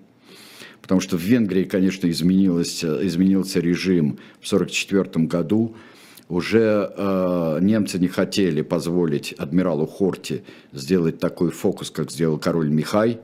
потому 0.81 0.99
что 0.99 1.15
в 1.15 1.21
Венгрии, 1.21 1.65
конечно, 1.65 2.09
изменилось, 2.09 2.83
изменился 2.83 3.59
режим 3.59 4.17
в 4.41 4.51
1944 4.51 5.27
году, 5.27 5.75
уже 6.29 6.91
э, 6.95 7.59
немцы 7.61 7.99
не 7.99 8.07
хотели 8.07 8.61
позволить 8.61 9.33
адмиралу 9.33 9.85
Хорти 9.85 10.43
сделать 10.73 11.19
такой 11.19 11.51
фокус, 11.51 11.91
как 11.91 12.11
сделал 12.11 12.39
король 12.39 12.69
Михай, 12.69 13.19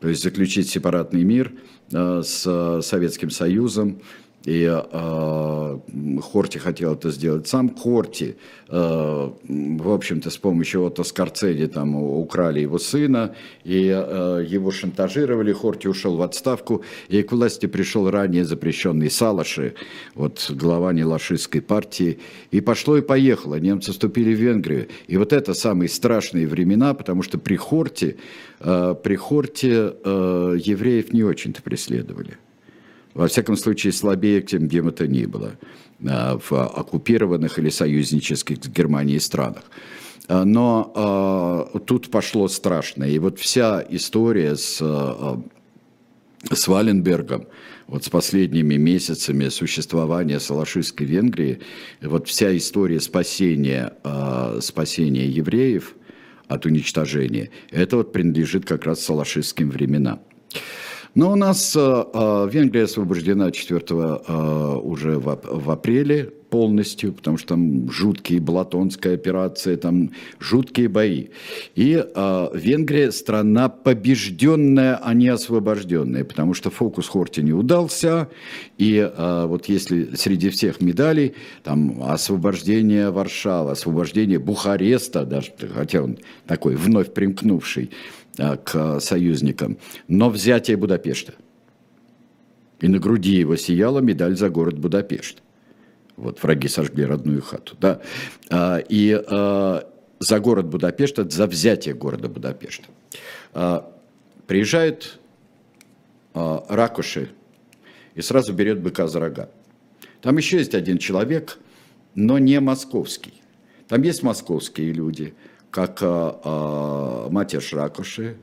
то 0.00 0.08
есть 0.08 0.22
заключить 0.22 0.68
сепаратный 0.70 1.24
мир 1.24 1.52
э, 1.92 2.22
с 2.24 2.80
Советским 2.82 3.30
Союзом. 3.30 4.00
И 4.44 4.66
э, 4.66 5.78
Хорти 6.22 6.58
хотел 6.58 6.94
это 6.94 7.10
сделать 7.10 7.46
сам. 7.46 7.74
Хорти, 7.74 8.36
э, 8.68 9.30
в 9.48 9.92
общем-то, 9.92 10.30
с 10.30 10.38
помощью 10.38 10.84
Отто 10.84 11.04
Скорцени 11.04 11.66
там 11.66 11.94
украли 11.94 12.60
его 12.60 12.78
сына, 12.78 13.34
и 13.64 13.88
э, 13.88 14.44
его 14.48 14.70
шантажировали. 14.70 15.52
Хорти 15.52 15.88
ушел 15.88 16.16
в 16.16 16.22
отставку, 16.22 16.82
и 17.08 17.22
к 17.22 17.32
власти 17.32 17.66
пришел 17.66 18.10
ранее 18.10 18.44
запрещенный 18.44 19.10
Салаши, 19.10 19.74
вот 20.14 20.50
глава 20.50 20.94
нелашистской 20.94 21.60
партии. 21.60 22.18
И 22.50 22.62
пошло 22.62 22.96
и 22.96 23.02
поехало. 23.02 23.56
Немцы 23.56 23.92
вступили 23.92 24.34
в 24.34 24.38
Венгрию. 24.38 24.88
И 25.06 25.18
вот 25.18 25.34
это 25.34 25.52
самые 25.52 25.90
страшные 25.90 26.46
времена, 26.46 26.94
потому 26.94 27.22
что 27.22 27.36
при 27.36 27.56
Хорти, 27.56 28.16
э, 28.60 28.94
при 29.02 29.16
Хорти 29.16 29.70
э, 29.72 30.56
евреев 30.64 31.12
не 31.12 31.24
очень-то 31.24 31.62
преследовали 31.62 32.38
во 33.14 33.26
всяком 33.28 33.56
случае, 33.56 33.92
слабее, 33.92 34.42
чем 34.42 34.66
где 34.66 34.82
бы 34.82 34.92
то 34.92 35.06
ни 35.06 35.26
было, 35.26 35.52
а, 36.06 36.38
в 36.38 36.52
оккупированных 36.52 37.58
или 37.58 37.70
союзнических 37.70 38.58
с 38.62 38.68
Германией 38.68 39.20
странах. 39.20 39.64
А, 40.28 40.44
но 40.44 41.66
э, 41.74 41.78
тут 41.80 42.10
пошло 42.10 42.48
страшно. 42.48 43.04
И 43.04 43.18
вот 43.18 43.38
вся 43.38 43.84
история 43.90 44.56
с, 44.56 44.76
с 46.52 46.68
Валенбергом, 46.68 47.46
вот 47.88 48.04
с 48.04 48.08
последними 48.08 48.76
месяцами 48.76 49.48
существования 49.48 50.38
Салашистской 50.38 51.06
Венгрии, 51.06 51.60
вот 52.00 52.28
вся 52.28 52.56
история 52.56 53.00
спасения, 53.00 53.92
спасения 54.60 55.26
евреев 55.26 55.96
от 56.46 56.66
уничтожения, 56.66 57.50
это 57.72 57.96
вот 57.96 58.12
принадлежит 58.12 58.64
как 58.64 58.84
раз 58.84 59.00
салашистским 59.00 59.70
временам. 59.70 60.20
Но 61.14 61.32
у 61.32 61.36
нас 61.36 61.74
э, 61.76 61.80
э, 61.80 62.48
Венгрия 62.50 62.84
освобождена 62.84 63.50
4 63.50 63.80
э, 63.88 64.76
уже 64.82 65.18
в, 65.18 65.40
в 65.42 65.70
апреле 65.70 66.32
полностью, 66.50 67.12
потому 67.12 67.38
что 67.38 67.48
там 67.48 67.90
жуткие 67.90 68.40
Балатонская 68.40 69.14
операция, 69.14 69.76
там 69.76 70.10
жуткие 70.38 70.88
бои. 70.88 71.28
И 71.74 72.04
э, 72.04 72.48
Венгрия 72.54 73.12
страна 73.12 73.68
побежденная, 73.68 74.96
а 74.96 75.14
не 75.14 75.28
освобожденная, 75.28 76.24
потому 76.24 76.54
что 76.54 76.70
фокус 76.70 77.08
Хорти 77.08 77.40
не 77.40 77.52
удался. 77.52 78.28
И 78.78 78.96
э, 78.96 79.44
вот 79.46 79.66
если 79.66 80.14
среди 80.16 80.50
всех 80.50 80.80
медалей, 80.80 81.34
там 81.62 82.02
освобождение 82.02 83.10
Варшавы, 83.10 83.70
освобождение 83.70 84.38
Бухареста, 84.38 85.24
даже, 85.24 85.52
хотя 85.74 86.02
он 86.02 86.18
такой 86.46 86.74
вновь 86.74 87.14
примкнувший, 87.14 87.90
Э, 88.38 88.56
к 88.56 89.00
союзникам, 89.00 89.76
но 90.08 90.30
взятие 90.30 90.76
Будапешта. 90.76 91.34
И 92.80 92.88
на 92.88 92.98
груди 92.98 93.34
его 93.34 93.56
сияла 93.56 93.98
медаль 93.98 94.34
за 94.34 94.48
город 94.48 94.78
Будапешт. 94.78 95.42
Вот 96.20 96.42
враги 96.42 96.68
сожгли 96.68 97.04
родную 97.04 97.42
хату. 97.42 97.76
Да? 97.80 98.00
А, 98.50 98.78
и 98.78 99.12
а, 99.12 99.88
за 100.18 100.40
город 100.40 100.66
Будапешт, 100.66 101.16
за 101.16 101.46
взятие 101.46 101.94
города 101.94 102.28
Будапешта. 102.28 102.86
А, 103.52 103.92
приезжает 104.46 105.18
Ракуши 106.32 107.30
и 108.14 108.22
сразу 108.22 108.52
берет 108.52 108.80
быка 108.80 109.08
за 109.08 109.18
рога. 109.18 109.48
Там 110.20 110.36
еще 110.36 110.58
есть 110.58 110.74
один 110.74 110.98
человек, 110.98 111.58
но 112.14 112.38
не 112.38 112.60
московский. 112.60 113.42
Там 113.88 114.02
есть 114.02 114.22
московские 114.22 114.92
люди– 114.92 115.34
как 115.70 115.98
а, 116.02 117.28
Матеш 117.30 117.72
Ракоши, 117.72 118.36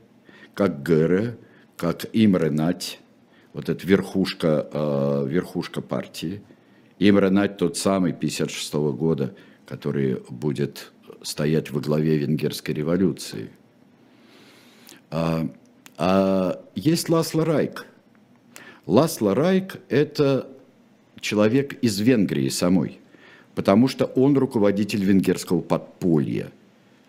как 0.54 0.82
Гэре, 0.82 1.36
как 1.76 2.06
Имре 2.12 2.50
Нать, 2.50 3.00
вот 3.52 3.68
эта 3.68 3.86
верхушка, 3.86 4.68
а, 4.72 5.24
верхушка 5.24 5.80
партии. 5.80 6.40
Имре 6.98 7.30
Нать 7.30 7.56
тот 7.56 7.76
самый 7.76 8.12
56 8.12 8.74
-го 8.74 8.92
года, 8.92 9.34
который 9.66 10.22
будет 10.28 10.92
стоять 11.22 11.70
во 11.70 11.80
главе 11.80 12.18
венгерской 12.18 12.74
революции. 12.74 13.50
А, 15.10 15.48
а 15.96 16.60
есть 16.74 17.08
Ласло 17.08 17.44
Райк. 17.44 17.86
Ласло 18.86 19.34
Райк– 19.34 19.80
это 19.88 20.48
человек 21.20 21.74
из 21.82 21.98
Венгрии 22.00 22.48
самой, 22.48 22.98
потому 23.54 23.88
что 23.88 24.06
он 24.06 24.36
руководитель 24.36 25.04
венгерского 25.04 25.60
подполья– 25.60 26.50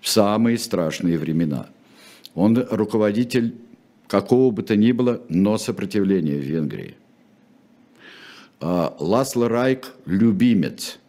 в 0.02 0.10
самые 0.10 0.58
страшные 0.58 1.18
времена. 1.18 1.68
Он 2.36 2.66
руководитель 2.70 3.56
какого 4.08 4.52
бы 4.52 4.64
то 4.64 4.76
ни 4.76 4.92
было, 4.92 5.22
но 5.30 5.58
сопротивления 5.58 6.38
в 6.38 6.44
Венгрии. 6.44 6.96
А 8.60 8.96
Ласло 9.00 9.48
Райк– 9.48 9.94
любимец. 10.06 11.00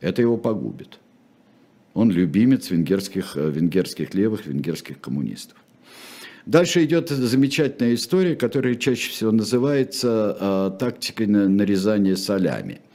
Это 0.00 0.22
его 0.22 0.36
погубит. 0.36 0.98
Он 1.94 2.10
любимец 2.10 2.70
венгерских, 2.70 3.36
э, 3.36 3.50
венгерских 3.50 4.14
левых, 4.14 4.46
венгерских 4.46 5.00
коммунистов. 5.00 5.56
Дальше 6.46 6.84
идет 6.84 7.10
замечательная 7.10 7.94
история, 7.94 8.34
которая 8.34 8.74
чаще 8.74 9.10
всего 9.10 9.30
называется 9.30 10.36
э, 10.40 10.78
тактикой 10.78 11.26
нарезания 11.26 12.16
солями– 12.16 12.80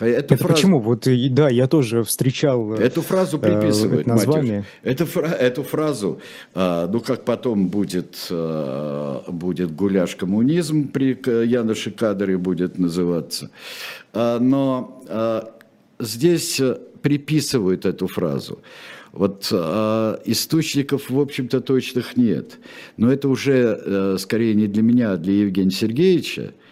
эту 0.00 0.34
это 0.34 0.36
фразу... 0.36 0.54
почему? 0.54 0.80
Вот 0.80 1.08
да, 1.30 1.48
я 1.48 1.66
тоже 1.66 2.02
встречал. 2.02 2.74
Э, 2.74 2.82
эту 2.82 3.02
фразу 3.02 3.38
приписывают. 3.38 4.06
Э, 4.06 4.10
название. 4.10 4.64
Эту, 4.82 5.06
фра... 5.06 5.26
эту 5.26 5.62
фразу, 5.62 6.20
э, 6.54 6.88
ну 6.90 7.00
как 7.00 7.24
потом 7.24 7.68
будет 7.68 8.26
э, 8.30 9.20
будет 9.28 9.74
гуляш 9.74 10.16
коммунизм 10.16 10.88
при 10.88 11.16
Януше 11.46 11.90
Кадре 11.90 12.36
будет 12.36 12.78
называться, 12.78 13.50
э, 14.12 14.38
но 14.40 15.02
э, 15.08 15.42
здесь 16.00 16.60
приписывают 17.02 17.86
эту 17.86 18.06
фразу. 18.06 18.58
Вот 19.12 19.48
э, 19.50 20.18
источников, 20.26 21.08
в 21.08 21.18
общем-то, 21.18 21.60
точных 21.60 22.18
нет. 22.18 22.58
Но 22.98 23.10
это 23.10 23.28
уже 23.28 23.80
э, 23.82 24.16
скорее 24.18 24.54
не 24.54 24.66
для 24.66 24.82
меня, 24.82 25.12
а 25.12 25.16
для 25.16 25.32
Евгения 25.32 25.70
Сергеевича. 25.70 26.42
Э, 26.42 26.65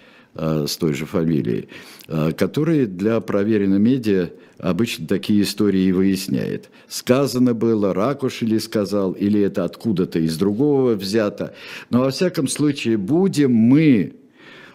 с 0.67 0.77
той 0.77 0.95
же 0.95 1.07
фамилией, 1.07 1.69
э, 2.09 2.33
который 2.33 2.87
для 2.87 3.21
проверенной 3.21 3.79
медиа 3.79 4.31
обычно 4.59 5.07
такие 5.07 5.43
истории 5.43 5.83
и 5.83 5.93
выясняет. 5.93 6.71
Сказано 6.89 7.55
было, 7.55 7.93
Ракуш 7.95 8.43
или 8.43 8.59
сказал, 8.59 9.13
или 9.13 9.41
это 9.41 9.65
откуда-то 9.65 10.19
из 10.19 10.37
другого 10.37 10.95
взято. 10.95 11.55
Но 11.91 12.01
во 12.01 12.11
всяком 12.11 12.49
случае, 12.49 12.97
будем 12.97 13.53
мы 13.53 14.15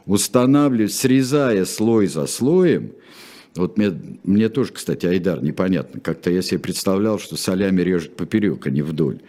устанавливать, 0.05 0.93
срезая 0.93 1.65
слой 1.65 2.07
за 2.07 2.25
слоем, 2.25 2.91
вот 3.59 3.77
мне, 3.77 3.91
мне 4.23 4.49
тоже, 4.49 4.71
кстати, 4.73 5.05
Айдар, 5.05 5.43
непонятно. 5.43 5.99
Как-то 5.99 6.31
я 6.31 6.41
себе 6.41 6.59
представлял, 6.59 7.19
что 7.19 7.37
солями 7.37 7.81
режет 7.81 8.15
поперек, 8.15 8.65
а 8.65 8.69
не 8.69 8.81
вдоль. 8.81 9.19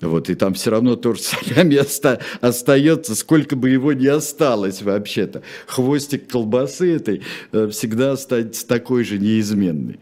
Вот, 0.00 0.30
и 0.30 0.34
там 0.34 0.54
все 0.54 0.70
равно 0.70 0.96
тоже 0.96 1.20
солями 1.22 1.76
оста- 1.76 2.20
остается, 2.40 3.14
сколько 3.14 3.56
бы 3.56 3.70
его 3.70 3.92
ни 3.92 4.06
осталось 4.06 4.82
вообще-то. 4.82 5.42
Хвостик 5.66 6.28
колбасы 6.28 6.94
этой 6.94 7.22
э, 7.52 7.68
всегда 7.68 8.12
останется 8.12 8.66
такой 8.66 9.04
же 9.04 9.18
неизменный. 9.18 9.98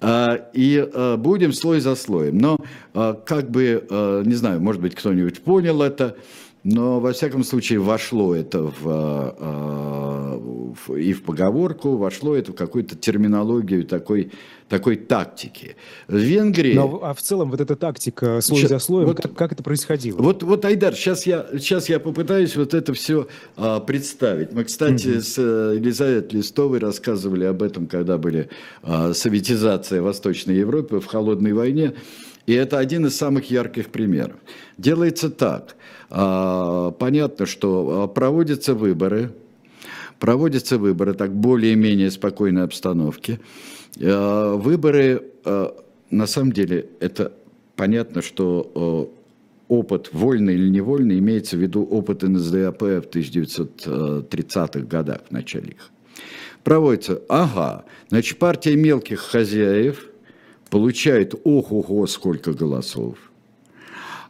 А, 0.00 0.48
и 0.54 0.88
а, 0.92 1.16
будем 1.16 1.52
слой 1.52 1.80
за 1.80 1.94
слоем. 1.94 2.38
Но 2.38 2.58
а, 2.94 3.14
как 3.14 3.50
бы, 3.50 3.86
не 4.24 4.34
знаю, 4.34 4.60
может 4.60 4.80
быть, 4.80 4.94
кто-нибудь 4.94 5.42
понял 5.42 5.82
это, 5.82 6.16
но, 6.62 7.00
во 7.00 7.12
всяком 7.12 7.42
случае, 7.42 7.78
вошло 7.78 8.34
это 8.34 8.64
в, 8.64 8.84
а, 8.84 10.38
в, 10.86 10.94
и 10.94 11.12
в 11.14 11.22
поговорку, 11.22 11.96
вошло 11.96 12.34
это 12.34 12.52
в 12.52 12.54
какую-то 12.54 12.96
терминологию 12.96 13.84
такой, 13.86 14.30
такой 14.68 14.96
тактики. 14.96 15.76
В 16.06 16.16
Венгрии... 16.16 16.74
Но, 16.74 17.00
а 17.02 17.14
в 17.14 17.22
целом 17.22 17.50
вот 17.50 17.62
эта 17.62 17.76
тактика 17.76 18.40
слой 18.42 18.58
сейчас, 18.58 18.68
за 18.68 18.78
слоем, 18.78 19.06
вот, 19.08 19.22
как, 19.22 19.32
как 19.34 19.52
это 19.52 19.62
происходило? 19.62 20.18
Вот, 20.18 20.42
вот 20.42 20.64
Айдар, 20.66 20.94
сейчас 20.94 21.26
я, 21.26 21.46
сейчас 21.52 21.88
я 21.88 21.98
попытаюсь 21.98 22.54
вот 22.56 22.74
это 22.74 22.92
все 22.92 23.26
а, 23.56 23.80
представить. 23.80 24.52
Мы, 24.52 24.64
кстати, 24.64 25.06
mm-hmm. 25.06 25.20
с 25.22 25.38
э, 25.38 25.76
Елизаветой 25.76 26.40
Листовой 26.40 26.78
рассказывали 26.78 27.44
об 27.44 27.62
этом, 27.62 27.86
когда 27.86 28.18
были 28.18 28.50
а, 28.82 29.14
советизация 29.14 30.02
Восточной 30.02 30.56
Европы 30.56 31.00
в 31.00 31.06
холодной 31.06 31.54
войне. 31.54 31.94
И 32.50 32.52
это 32.52 32.80
один 32.80 33.06
из 33.06 33.16
самых 33.16 33.48
ярких 33.48 33.90
примеров. 33.90 34.34
Делается 34.76 35.30
так. 35.30 35.76
А, 36.10 36.90
понятно, 36.90 37.46
что 37.46 38.02
а, 38.02 38.08
проводятся 38.08 38.74
выборы, 38.74 39.30
проводятся 40.18 40.76
выборы 40.76 41.14
так 41.14 41.32
более-менее 41.32 42.10
спокойной 42.10 42.64
обстановке. 42.64 43.38
А, 44.02 44.56
выборы, 44.56 45.22
на 46.10 46.26
самом 46.26 46.50
деле, 46.50 46.88
это 46.98 47.32
понятно, 47.76 48.20
что 48.20 49.12
опыт, 49.68 50.08
вольный 50.12 50.54
или 50.54 50.70
невольный, 50.70 51.20
имеется 51.20 51.56
в 51.56 51.60
виду 51.60 51.84
опыт 51.84 52.22
НСДАП 52.22 52.82
в 52.82 53.08
1930-х 53.12 54.80
годах, 54.80 55.20
в 55.28 55.30
начале 55.30 55.74
их. 55.74 55.90
Проводится, 56.64 57.22
ага, 57.28 57.84
значит, 58.08 58.40
партия 58.40 58.74
мелких 58.74 59.20
хозяев– 59.20 60.06
получает 60.70 61.34
ого-го 61.44 62.06
сколько 62.06 62.52
голосов. 62.52 63.18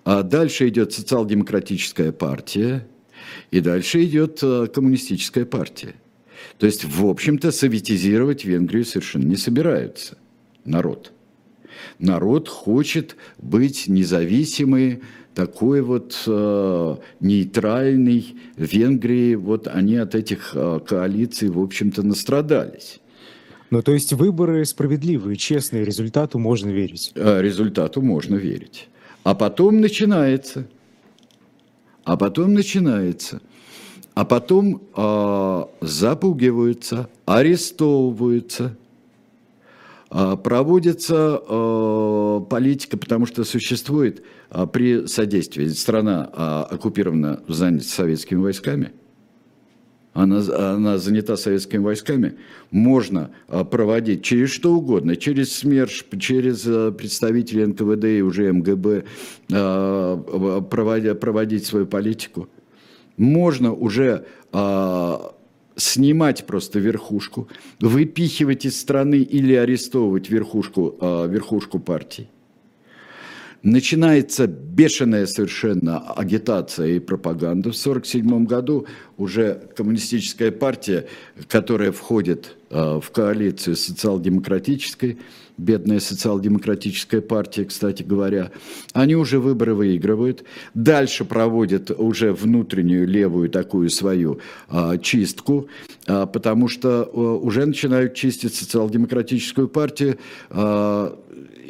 А 0.04 0.22
дальше 0.22 0.68
идет 0.68 0.92
социал-демократическая 0.92 2.10
партия, 2.10 2.86
и 3.50 3.60
дальше 3.60 4.02
идет 4.04 4.40
э, 4.42 4.66
коммунистическая 4.72 5.44
партия. 5.44 5.94
То 6.58 6.66
есть, 6.66 6.84
в 6.84 7.06
общем-то, 7.06 7.52
советизировать 7.52 8.44
Венгрию 8.44 8.84
совершенно 8.84 9.24
не 9.24 9.36
собираются 9.36 10.16
народ. 10.64 11.12
Народ 11.98 12.48
хочет 12.48 13.16
быть 13.38 13.88
независимой, 13.88 15.02
такой 15.34 15.82
вот 15.82 16.22
э, 16.26 16.96
нейтральный 17.20 18.34
Венгрии. 18.56 19.34
Вот 19.34 19.68
они 19.68 19.96
от 19.96 20.14
этих 20.14 20.52
э, 20.54 20.80
коалиций, 20.86 21.48
в 21.48 21.60
общем-то, 21.60 22.02
настрадались. 22.02 23.00
Ну, 23.70 23.82
то 23.82 23.92
есть 23.92 24.12
выборы 24.12 24.64
справедливые, 24.64 25.36
честные, 25.36 25.84
результату 25.84 26.38
можно 26.40 26.70
верить? 26.70 27.12
А, 27.14 27.40
результату 27.40 28.02
можно 28.02 28.34
верить. 28.34 28.88
А 29.22 29.34
потом 29.34 29.80
начинается. 29.80 30.66
А 32.04 32.16
потом 32.16 32.52
начинается. 32.54 33.40
А 34.14 34.24
потом 34.24 34.82
э, 34.96 35.64
запугиваются, 35.82 37.08
арестовываются, 37.26 38.76
э, 40.10 40.36
проводится 40.42 41.40
э, 41.40 42.40
политика, 42.50 42.98
потому 42.98 43.26
что 43.26 43.44
существует 43.44 44.24
э, 44.50 44.66
при 44.66 45.06
содействии. 45.06 45.68
Страна 45.68 46.28
э, 46.32 46.74
оккупирована, 46.74 47.40
занята 47.46 47.84
советскими 47.84 48.40
войсками– 48.40 48.90
она, 50.12 50.40
она 50.74 50.98
занята 50.98 51.36
советскими 51.36 51.82
войсками, 51.82 52.34
можно 52.70 53.30
а, 53.48 53.64
проводить 53.64 54.22
через 54.22 54.50
что 54.50 54.74
угодно, 54.74 55.16
через 55.16 55.54
СМЕРШ, 55.56 56.06
через 56.18 56.64
а, 56.66 56.90
представителей 56.90 57.66
НКВД 57.66 58.04
и 58.04 58.22
уже 58.22 58.52
МГБ, 58.52 59.04
а, 59.52 60.60
проводя, 60.62 61.14
проводить 61.14 61.66
свою 61.66 61.86
политику. 61.86 62.48
Можно 63.16 63.72
уже 63.72 64.24
снимать 65.76 66.46
просто 66.46 66.78
верхушку, 66.80 67.48
выпихивать 67.80 68.64
из 68.64 68.80
страны 68.80 69.16
или 69.16 69.54
арестовывать 69.54 70.28
верхушку, 70.30 70.96
верхушку 71.28 71.78
партии 71.78 72.28
начинается 73.62 74.46
бешеная 74.46 75.26
совершенно 75.26 75.98
агитация 75.98 76.88
и 76.88 76.98
пропаганда. 76.98 77.72
В 77.72 77.78
1947 77.78 78.44
году 78.46 78.86
уже 79.16 79.68
коммунистическая 79.76 80.50
партия, 80.50 81.06
которая 81.48 81.92
входит 81.92 82.56
э, 82.70 83.00
в 83.02 83.10
коалицию 83.10 83.76
социал-демократической, 83.76 85.18
бедная 85.60 86.00
социал-демократическая 86.00 87.20
партия, 87.20 87.66
кстати 87.66 88.02
говоря, 88.02 88.50
они 88.92 89.14
уже 89.14 89.38
выборы 89.38 89.74
выигрывают. 89.74 90.44
Дальше 90.74 91.24
проводят 91.24 91.90
уже 91.90 92.32
внутреннюю 92.32 93.06
левую 93.06 93.50
такую 93.50 93.90
свою 93.90 94.40
а, 94.68 94.96
чистку, 94.96 95.68
а, 96.06 96.26
потому 96.26 96.68
что 96.68 97.04
уже 97.04 97.66
начинают 97.66 98.14
чистить 98.14 98.54
социал-демократическую 98.54 99.68
партию, 99.68 100.18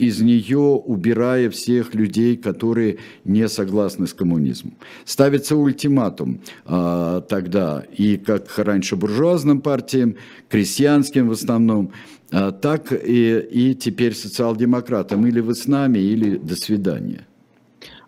из 0.01 0.21
нее 0.21 0.59
убирая 0.59 1.51
всех 1.51 1.95
людей, 1.95 2.37
которые 2.37 2.99
не 3.25 3.49
согласны 3.49 4.07
с 4.07 4.15
коммунизмом. 4.15 4.75
Ставится 5.05 5.57
ультиматум 5.57 6.41
а, 6.65 7.21
тогда 7.21 7.85
и 7.97 8.17
как 8.17 8.59
раньше 8.59 8.97
буржуазным 8.97 9.61
партиям, 9.61 10.17
крестьянским 10.49 11.29
в 11.29 11.33
основном, 11.33 11.93
а, 12.33 12.51
так 12.53 12.93
и, 12.93 13.39
и 13.39 13.75
теперь 13.75 14.15
социал-демократам. 14.15 15.27
Или 15.27 15.41
вы 15.41 15.55
с 15.55 15.67
нами, 15.67 15.99
или 15.99 16.37
до 16.37 16.57
свидания. 16.57 17.27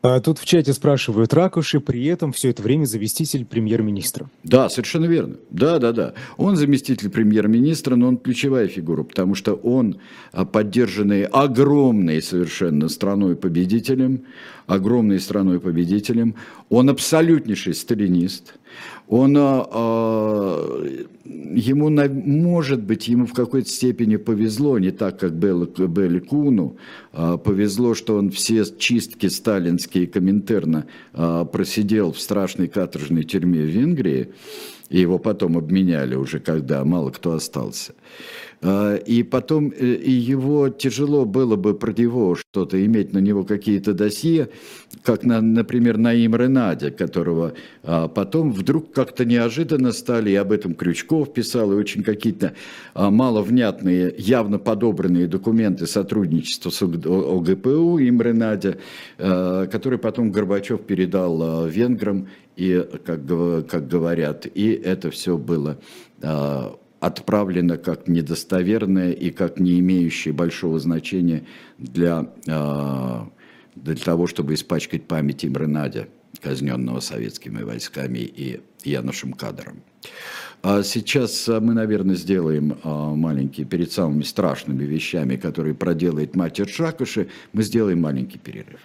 А 0.03 0.21
тут 0.21 0.38
в 0.38 0.45
чате 0.45 0.73
спрашивают, 0.73 1.33
Ракуши 1.33 1.79
при 1.79 2.05
этом 2.07 2.33
все 2.33 2.51
это 2.51 2.61
время 2.61 2.87
заместитель 2.87 3.45
премьер-министра. 3.45 4.29
Да, 4.43 4.69
совершенно 4.69 5.05
верно. 5.05 5.37
Да, 5.51 5.79
да, 5.79 5.93
да. 5.93 6.15
Он 6.37 6.57
заместитель 6.57 7.09
премьер-министра, 7.09 7.95
но 7.95 8.09
он 8.09 8.19
ключевая 8.19 8.67
фигура, 8.67 9.05
потому 9.05 9.37
что 9.37 9.55
он 9.55 10.01
а, 10.33 10.45
поддержанный 10.45 11.25
огромной 11.25 12.21
совершенно 12.21 12.88
страной-победителем, 12.88 14.25
огромной 14.67 15.21
страной-победителем, 15.21 16.35
он 16.69 16.91
абсолютнейший 16.91 17.75
сталинист, 17.75 18.55
он, 19.12 19.37
а, 19.37 20.87
ему, 21.27 21.90
может 21.90 22.83
быть, 22.83 23.09
ему 23.09 23.27
в 23.27 23.35
какой-то 23.35 23.68
степени 23.68 24.16
повезло, 24.16 24.79
не 24.79 24.90
так, 24.90 25.20
как 25.20 25.35
Белли 25.35 26.18
Куну, 26.18 26.79
а, 27.12 27.37
повезло, 27.37 27.94
что 27.94 28.16
он 28.16 28.31
все 28.31 28.64
чистки 28.64 29.27
сталинские 29.27 30.07
Коминтерна 30.07 30.87
просидел 31.12 32.12
в 32.12 32.20
страшной 32.20 32.68
каторжной 32.68 33.25
тюрьме 33.25 33.61
в 33.61 33.66
Венгрии, 33.66 34.31
и 34.88 35.01
его 35.01 35.18
потом 35.18 35.59
обменяли 35.59 36.14
уже, 36.14 36.40
когда 36.40 36.83
мало 36.83 37.11
кто 37.11 37.35
остался. 37.35 37.92
А, 38.62 38.94
и 38.94 39.25
потом 39.25 39.72
э, 39.77 39.94
и 39.94 40.12
его 40.12 40.68
тяжело 40.68 41.25
было 41.25 41.57
бы 41.57 41.75
про 41.75 41.92
него 41.92 42.37
что-то, 42.37 42.85
иметь 42.85 43.12
на 43.12 43.18
него 43.18 43.42
какие-то 43.42 43.92
досье, 43.92 44.51
как, 45.03 45.25
на, 45.25 45.40
например, 45.40 45.98
Наим 45.98 46.37
Ренаде, 46.37 46.92
которого 46.92 47.55
а, 47.83 48.07
потом 48.07 48.53
вдруг 48.53 48.92
как-то 48.92 49.25
неожиданно 49.25 49.90
стали, 49.90 50.31
и 50.31 50.37
об 50.37 50.53
этом 50.53 50.75
Крючков 50.75 51.33
писал, 51.33 51.72
и 51.72 51.75
очень 51.75 52.05
какие-то 52.05 52.53
а, 52.94 53.11
маловнятные, 53.11 54.14
явно 54.16 54.61
подобранные 54.61 55.27
документы 55.27 55.88
сотрудничества 55.88 56.70
с 56.70 56.83
ОГПУ 56.83 57.98
им 57.98 58.22
Ренаде, 58.22 58.79
который 59.18 59.98
потом 59.98 60.31
Горбачев 60.31 60.83
передал 60.83 61.66
венграм, 61.66 62.29
и, 62.57 62.87
как, 63.05 63.20
как 63.68 63.88
говорят, 63.88 64.46
и 64.46 64.70
это 64.72 65.11
все 65.11 65.37
было 65.37 65.79
отправлено 67.03 67.79
как 67.79 68.07
недостоверное 68.07 69.11
и 69.11 69.31
как 69.31 69.59
не 69.59 69.81
имеющее 69.81 70.33
большого 70.33 70.79
значения 70.79 71.45
для, 71.77 72.29
а, 72.49 73.29
для 73.75 73.97
того, 73.97 74.29
чтобы 74.29 74.55
испачкать 74.55 75.03
память 75.09 75.45
Имры 75.45 75.67
казненного 76.41 77.01
советскими 77.01 77.62
войсками 77.62 78.21
и 78.21 78.61
Янушем 78.85 79.33
Кадром. 79.33 79.83
А 80.62 80.85
сейчас 80.85 81.49
мы, 81.49 81.75
наверное, 81.75 82.15
сделаем 82.15 82.79
а, 82.85 83.15
маленький, 83.17 83.65
перед 83.65 83.91
самыми 83.91 84.23
страшными 84.23 84.85
вещами, 84.85 85.35
которые 85.35 85.75
проделает 85.75 86.37
мастер 86.37 86.69
Шакуши, 86.69 87.29
мы 87.53 87.65
сделаем 87.65 88.01
маленький 88.01 88.38
перерыв. 88.38 88.81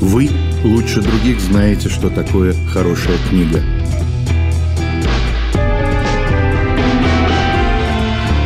Вы 0.00 0.28
лучше 0.66 1.00
других 1.00 1.40
знаете, 1.40 1.88
что 1.88 2.10
такое 2.10 2.54
хорошая 2.72 3.16
книга. 3.28 3.62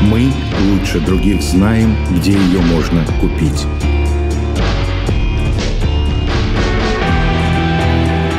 Мы 0.03 0.31
лучше 0.71 1.01
других 1.01 1.43
знаем, 1.43 1.97
где 2.11 2.33
ее 2.33 2.61
можно 2.61 3.05
купить. 3.21 3.67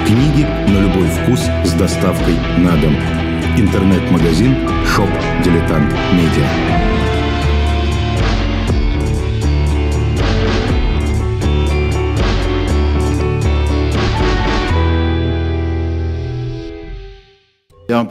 Книги 0.05 0.45
на 0.67 0.81
любой 0.81 1.07
вкус 1.07 1.41
с 1.63 1.73
доставкой 1.73 2.35
на 2.57 2.77
дом. 2.77 2.95
Интернет-магазин 3.57 4.55
«Shop 4.85 5.09
Дилетант 5.43 5.93
Медиа». 6.13 7.10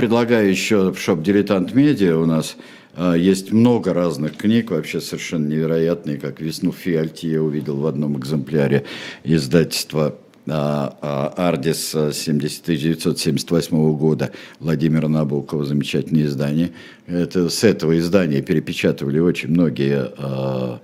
Предлагаю 0.00 0.48
еще 0.48 0.92
в 0.92 0.98
шоп 0.98 1.20
«Дилетант 1.20 1.74
Медиа» 1.74 2.16
у 2.16 2.24
нас 2.24 2.56
э, 2.96 3.16
есть 3.18 3.52
много 3.52 3.92
разных 3.92 4.34
книг, 4.34 4.70
вообще 4.70 4.98
совершенно 4.98 5.46
невероятные, 5.46 6.16
как 6.16 6.40
«Весну 6.40 6.72
в 6.72 6.76
Фиальте» 6.76 7.30
я 7.30 7.42
увидел 7.42 7.76
в 7.76 7.86
одном 7.86 8.18
экземпляре 8.18 8.86
издательства 9.24 10.16
а, 10.48 10.96
а, 11.02 11.48
«Ардис» 11.48 11.94
1978 11.94 13.92
года 13.94 14.32
Владимира 14.58 15.06
Набокова, 15.06 15.66
замечательное 15.66 16.24
издание. 16.24 16.70
Это, 17.06 17.50
с 17.50 17.62
этого 17.62 17.98
издания 17.98 18.40
перепечатывали 18.40 19.18
очень 19.18 19.50
многие 19.50 20.10
а, 20.16 20.80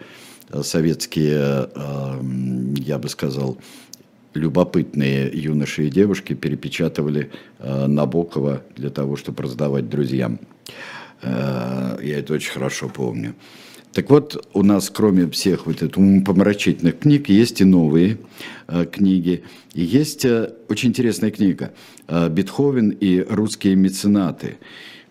советские, 0.62 1.70
я 2.84 2.98
бы 2.98 3.08
сказал, 3.08 3.56
любопытные 4.36 5.30
юноши 5.32 5.86
и 5.86 5.90
девушки 5.90 6.34
перепечатывали 6.34 7.30
э, 7.58 7.86
Набокова 7.86 8.62
для 8.76 8.90
того, 8.90 9.16
чтобы 9.16 9.42
раздавать 9.42 9.88
друзьям. 9.88 10.40
Э, 11.22 11.98
я 12.02 12.18
это 12.18 12.34
очень 12.34 12.52
хорошо 12.52 12.88
помню. 12.88 13.34
Так 13.96 14.10
вот, 14.10 14.46
у 14.52 14.62
нас, 14.62 14.90
кроме 14.90 15.30
всех 15.30 15.64
вот 15.64 15.82
этих 15.82 15.94
помрачительных 16.24 16.98
книг, 16.98 17.30
есть 17.30 17.62
и 17.62 17.64
новые 17.64 18.18
э, 18.68 18.84
книги. 18.84 19.42
И 19.72 19.82
есть 19.82 20.26
э, 20.26 20.52
очень 20.68 20.90
интересная 20.90 21.30
книга 21.30 21.72
э, 22.06 22.28
«Бетховен 22.28 22.90
и 22.90 23.20
русские 23.20 23.74
меценаты». 23.74 24.58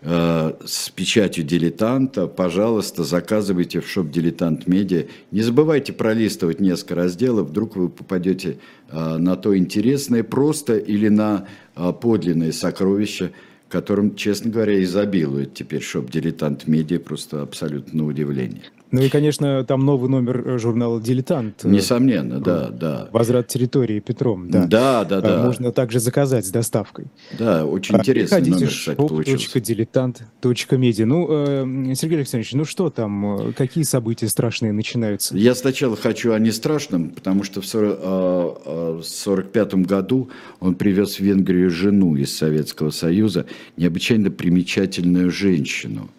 С 0.06 0.90
печатью 0.94 1.42
дилетанта, 1.42 2.28
пожалуйста, 2.28 3.02
заказывайте 3.02 3.80
в 3.80 3.88
шоп 3.88 4.08
Дилетант 4.08 4.68
Медиа. 4.68 5.06
Не 5.32 5.42
забывайте 5.42 5.92
пролистывать 5.92 6.60
несколько 6.60 6.94
разделов, 6.94 7.48
вдруг 7.48 7.74
вы 7.74 7.88
попадете 7.88 8.58
э, 8.88 9.16
на 9.16 9.34
то 9.34 9.56
интересное 9.58 10.22
просто 10.22 10.76
или 10.76 11.08
на 11.08 11.48
э, 11.74 11.92
подлинное 11.92 12.52
сокровище, 12.52 13.32
которым, 13.68 14.14
честно 14.14 14.52
говоря, 14.52 14.80
изобилует 14.80 15.54
теперь 15.54 15.82
шоп 15.82 16.08
Дилетант 16.08 16.68
Медиа, 16.68 17.00
просто 17.00 17.42
абсолютно 17.42 18.02
на 18.02 18.06
удивление. 18.06 18.62
Ну 18.92 19.02
и, 19.02 19.08
конечно, 19.08 19.64
там 19.64 19.84
новый 19.84 20.08
номер 20.08 20.46
э, 20.46 20.58
журнала 20.58 21.00
«Дилетант». 21.00 21.64
Э, 21.64 21.68
Несомненно, 21.68 22.38
да, 22.40 22.68
да. 22.68 23.08
«Возврат 23.10 23.48
территории» 23.48 23.98
Петром, 23.98 24.48
да. 24.48 24.66
Да, 24.66 25.04
да, 25.04 25.20
да. 25.20 25.42
Можно 25.44 25.72
также 25.72 25.98
заказать 25.98 26.46
с 26.46 26.50
доставкой. 26.50 27.06
Да, 27.36 27.66
очень 27.66 27.96
интересный 27.96 28.42
номер, 28.42 28.68
кстати, 28.68 28.96
получился. 28.96 29.58
.дилетант.медиа. 29.60 31.06
Ну, 31.06 31.26
э, 31.28 31.64
Сергей 31.94 32.18
Александрович, 32.18 32.52
ну 32.52 32.64
что 32.64 32.90
там, 32.90 33.52
какие 33.56 33.82
события 33.82 34.28
страшные 34.28 34.70
начинаются? 34.72 35.36
Я 35.36 35.56
сначала 35.56 35.96
хочу 35.96 36.32
о 36.32 36.38
нестрашном, 36.38 37.10
потому 37.10 37.42
что 37.42 37.60
в 37.60 37.66
1945 37.66 39.74
году 39.86 40.30
он 40.60 40.76
привез 40.76 41.16
в 41.16 41.20
Венгрию 41.20 41.70
жену 41.70 42.14
из 42.16 42.36
Советского 42.36 42.90
Союза, 42.90 43.46
необычайно 43.76 44.30
примечательную 44.30 45.32
женщину– 45.32 46.08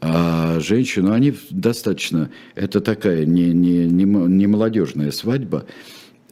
а 0.00 0.60
женщину, 0.60 1.12
они 1.12 1.34
достаточно, 1.50 2.30
это 2.54 2.80
такая 2.80 3.24
не, 3.24 3.52
не, 3.52 3.86
не, 3.86 4.04
не 4.04 4.46
молодежная 4.46 5.10
свадьба, 5.10 5.64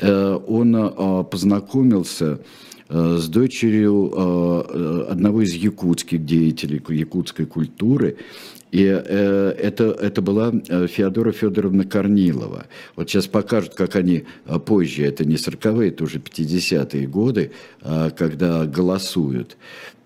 э, 0.00 0.38
он 0.46 0.76
а, 0.76 1.22
познакомился 1.22 2.40
э, 2.88 3.16
с 3.18 3.26
дочерью 3.28 4.12
э, 4.14 5.06
одного 5.10 5.42
из 5.42 5.54
якутских 5.54 6.24
деятелей 6.24 6.82
якутской 6.90 7.46
культуры, 7.46 8.16
и 8.70 8.82
это, 8.82 9.96
это 10.00 10.20
была 10.20 10.50
Феодора 10.50 11.30
Федоровна 11.30 11.84
Корнилова. 11.84 12.66
Вот 12.96 13.08
сейчас 13.08 13.28
покажут, 13.28 13.74
как 13.74 13.94
они 13.94 14.24
позже, 14.66 15.04
это 15.04 15.24
не 15.24 15.36
40-е, 15.36 15.90
это 15.90 16.02
уже 16.02 16.18
50-е 16.18 17.06
годы, 17.06 17.52
когда 18.16 18.66
голосуют. 18.66 19.56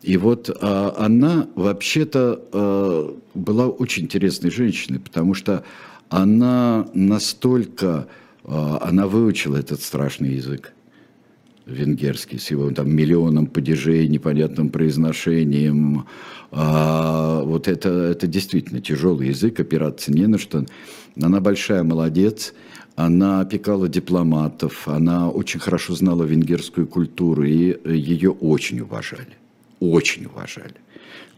И 0.03 0.17
вот 0.17 0.57
а, 0.61 0.95
она 0.97 1.49
вообще-то 1.55 2.41
а, 2.53 3.19
была 3.35 3.67
очень 3.67 4.05
интересной 4.05 4.51
женщиной, 4.51 5.01
потому 5.01 5.35
что 5.35 5.65
она 6.09 6.89
настолько, 6.95 8.07
а, 8.45 8.79
она 8.83 9.07
выучила 9.07 9.57
этот 9.57 9.83
страшный 9.83 10.35
язык 10.35 10.73
венгерский 11.69 12.39
с 12.39 12.51
его 12.51 12.71
там 12.71 12.91
миллионом 12.91 13.47
падежей, 13.47 14.09
непонятным 14.09 14.71
произношением. 14.71 16.07
А, 16.51 17.43
вот 17.43 17.69
это, 17.69 17.91
это 17.91 18.27
действительно 18.27 18.81
тяжелый 18.81 19.29
язык, 19.29 19.61
опираться 19.61 20.13
не 20.13 20.27
на 20.27 20.39
что. 20.39 20.65
Она 21.21 21.41
большая 21.41 21.83
молодец, 21.83 22.55
она 22.97 23.41
опекала 23.41 23.89
дипломатов, 23.89 24.89
она 24.89 25.29
очень 25.29 25.61
хорошо 25.61 25.95
знала 25.95 26.25
венгерскую 26.25 26.87
культуру, 26.87 27.45
и 27.45 27.77
ее 27.85 28.31
очень 28.31 28.81
уважали 28.81 29.38
очень 29.81 30.27
уважали. 30.27 30.75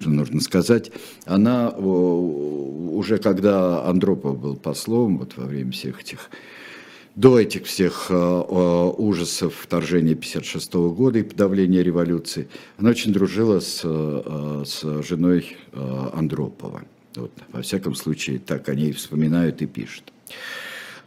Нужно 0.01 0.41
сказать, 0.41 0.91
она 1.27 1.71
уже 1.71 3.19
когда 3.19 3.85
Андропов 3.85 4.39
был 4.39 4.57
послом, 4.57 5.19
вот 5.19 5.37
во 5.37 5.45
время 5.45 5.73
всех 5.73 6.01
этих 6.01 6.31
до 7.17 7.39
этих 7.39 7.67
всех 7.67 8.07
э, 8.09 8.15
ужасов 8.15 9.55
вторжения 9.55 10.13
1956 10.13 10.75
года 10.97 11.19
и 11.19 11.23
подавления 11.23 11.83
революции, 11.83 12.49
она 12.79 12.91
очень 12.91 13.13
дружила 13.13 13.61
с, 13.61 13.83
э, 13.85 14.63
с 14.65 15.03
женой 15.03 15.57
э, 15.73 16.09
Андропова. 16.15 16.83
Вот, 17.17 17.33
во 17.53 17.63
всяком 17.63 17.95
случае, 17.95 18.39
так 18.39 18.69
о 18.69 18.75
ней 18.75 18.93
вспоминают 18.93 19.61
и 19.61 19.67
пишут. 19.67 20.13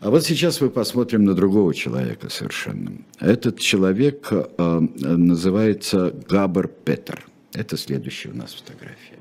А 0.04 0.10
вот 0.10 0.26
сейчас 0.26 0.60
мы 0.60 0.70
посмотрим 0.70 1.24
на 1.24 1.34
другого 1.34 1.74
человека 1.74 2.30
совершенно. 2.30 2.92
Этот 3.22 3.58
человек 3.58 4.28
э, 4.32 4.80
называется 5.00 6.14
Габер 6.28 6.68
Петер. 6.68 7.26
Это 7.54 7.78
следующая 7.78 8.32
у 8.32 8.36
нас 8.36 8.54
фотография. 8.54 9.20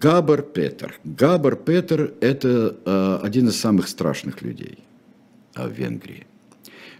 Габар 0.00 0.42
Петер. 0.42 0.98
Габар 1.04 1.54
Петер– 1.54 2.12
это 2.20 2.76
э, 2.84 3.18
один 3.22 3.46
из 3.46 3.60
самых 3.60 3.86
страшных 3.86 4.42
людей 4.42 4.78
э, 5.54 5.68
в 5.68 5.70
Венгрии. 5.70 6.26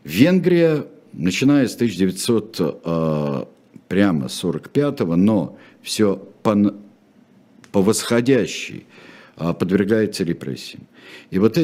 Венгрия, 0.04 0.86
начиная 1.12 1.66
с 1.66 1.74
1900 1.74 2.60
э, 2.60 3.44
прямо 3.88 4.26
45-го, 4.26 5.16
но 5.16 5.58
все 5.82 6.14
по, 6.44 6.54
по 7.72 7.82
восходящей 7.82 8.86
э, 9.36 9.52
подвергается 9.52 10.22
репрессиям. 10.22 10.86
И 11.32 11.40
вот 11.40 11.58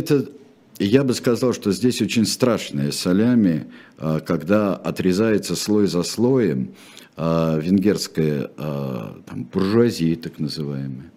это, 0.74 0.84
я 0.84 1.04
бы 1.04 1.14
сказал, 1.14 1.52
что 1.52 1.72
здесь 1.72 2.02
очень 2.02 2.26
страшное 2.26 2.92
солями, 2.92 3.66
э, 3.98 4.20
когда 4.26 4.74
отрезается 4.74 5.56
слой 5.56 5.86
за 5.86 6.02
слоем, 6.02 6.74
а, 7.16 7.58
венгерская 7.58 8.50
а, 8.56 9.16
там, 9.24 9.44
буржуазия, 9.44 10.16
так 10.16 10.40
называемая, 10.40 11.12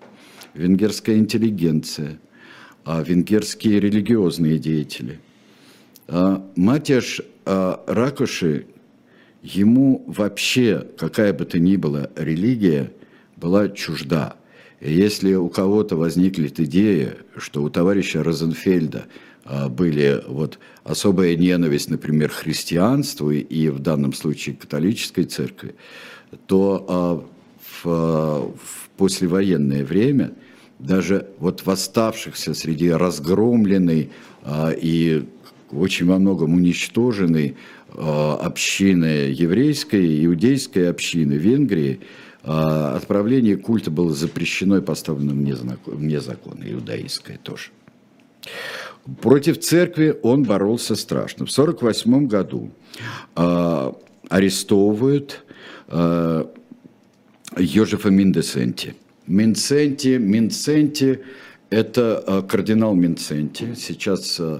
венгерская 0.54 1.18
интеллигенция, 1.18 2.20
а, 2.86 3.02
венгерские 3.02 3.80
религиозные 3.80 4.60
деятели. 4.60 5.20
Матяш 6.56 7.20
Ракоши, 7.44 8.68
ему 9.42 10.06
вообще, 10.08 10.88
какая 10.98 11.34
бы 11.34 11.44
то 11.44 11.60
ни 11.60 11.76
была 11.76 12.10
религия, 12.16 12.94
была 13.36 13.68
чужда. 13.68 14.38
И 14.80 14.94
если 14.94 15.34
у 15.34 15.50
кого-то 15.50 15.98
возникнет 15.98 16.62
идея, 16.62 17.18
что 17.36 17.62
у 17.62 17.70
товарища 17.70 18.24
Розенфельда 18.24 19.08
а, 19.08 19.27
были 19.70 20.24
вот 20.28 20.60
особая 20.84 21.36
ненависть, 21.36 21.90
например, 21.90 22.30
христианству 22.30 23.32
и 23.32 23.70
в 23.70 23.80
данном 23.80 24.14
случае 24.14 24.56
католической 24.56 25.24
церкви, 25.24 25.76
то 26.46 26.86
а, 26.88 27.24
в, 27.84 28.54
в 28.58 28.90
послевоенное 28.98 29.86
время 29.86 30.34
даже 30.80 31.28
вот 31.40 31.66
восставшихся 31.66 32.54
среди 32.54 32.90
разгромленной 32.90 34.12
а, 34.44 34.72
и 34.72 35.26
очень 35.72 36.06
во 36.06 36.18
многом 36.18 36.54
уничтоженной 36.54 37.58
общины 37.90 39.32
еврейской, 39.32 40.26
иудейской 40.26 40.90
общины 40.90 41.34
Венгрии, 41.34 42.00
отправление 42.44 43.58
культа 43.58 43.92
было 43.92 44.14
запрещено 44.14 44.78
и 44.78 44.82
поставлено 44.82 45.34
вне 45.34 46.22
закона, 46.22 46.64
иудаистское 46.64 47.38
тоже. 47.38 47.72
Против 49.22 49.60
церкви 49.60 50.18
он 50.22 50.44
боролся 50.44 50.96
страшно. 50.96 51.46
В 51.46 51.52
1948 51.52 52.28
году 52.28 52.72
э, 53.36 53.92
арестовывают 54.30 55.44
э, 55.88 56.46
Йожефа 57.58 58.10
Миндесенти. 58.10 58.96
Минценти, 59.28 60.18
Минценти– 60.18 61.22
это 61.70 62.24
э, 62.28 62.42
кардинал 62.48 62.96
Минценти. 62.96 63.76
Сейчас 63.76 64.40
э, 64.40 64.60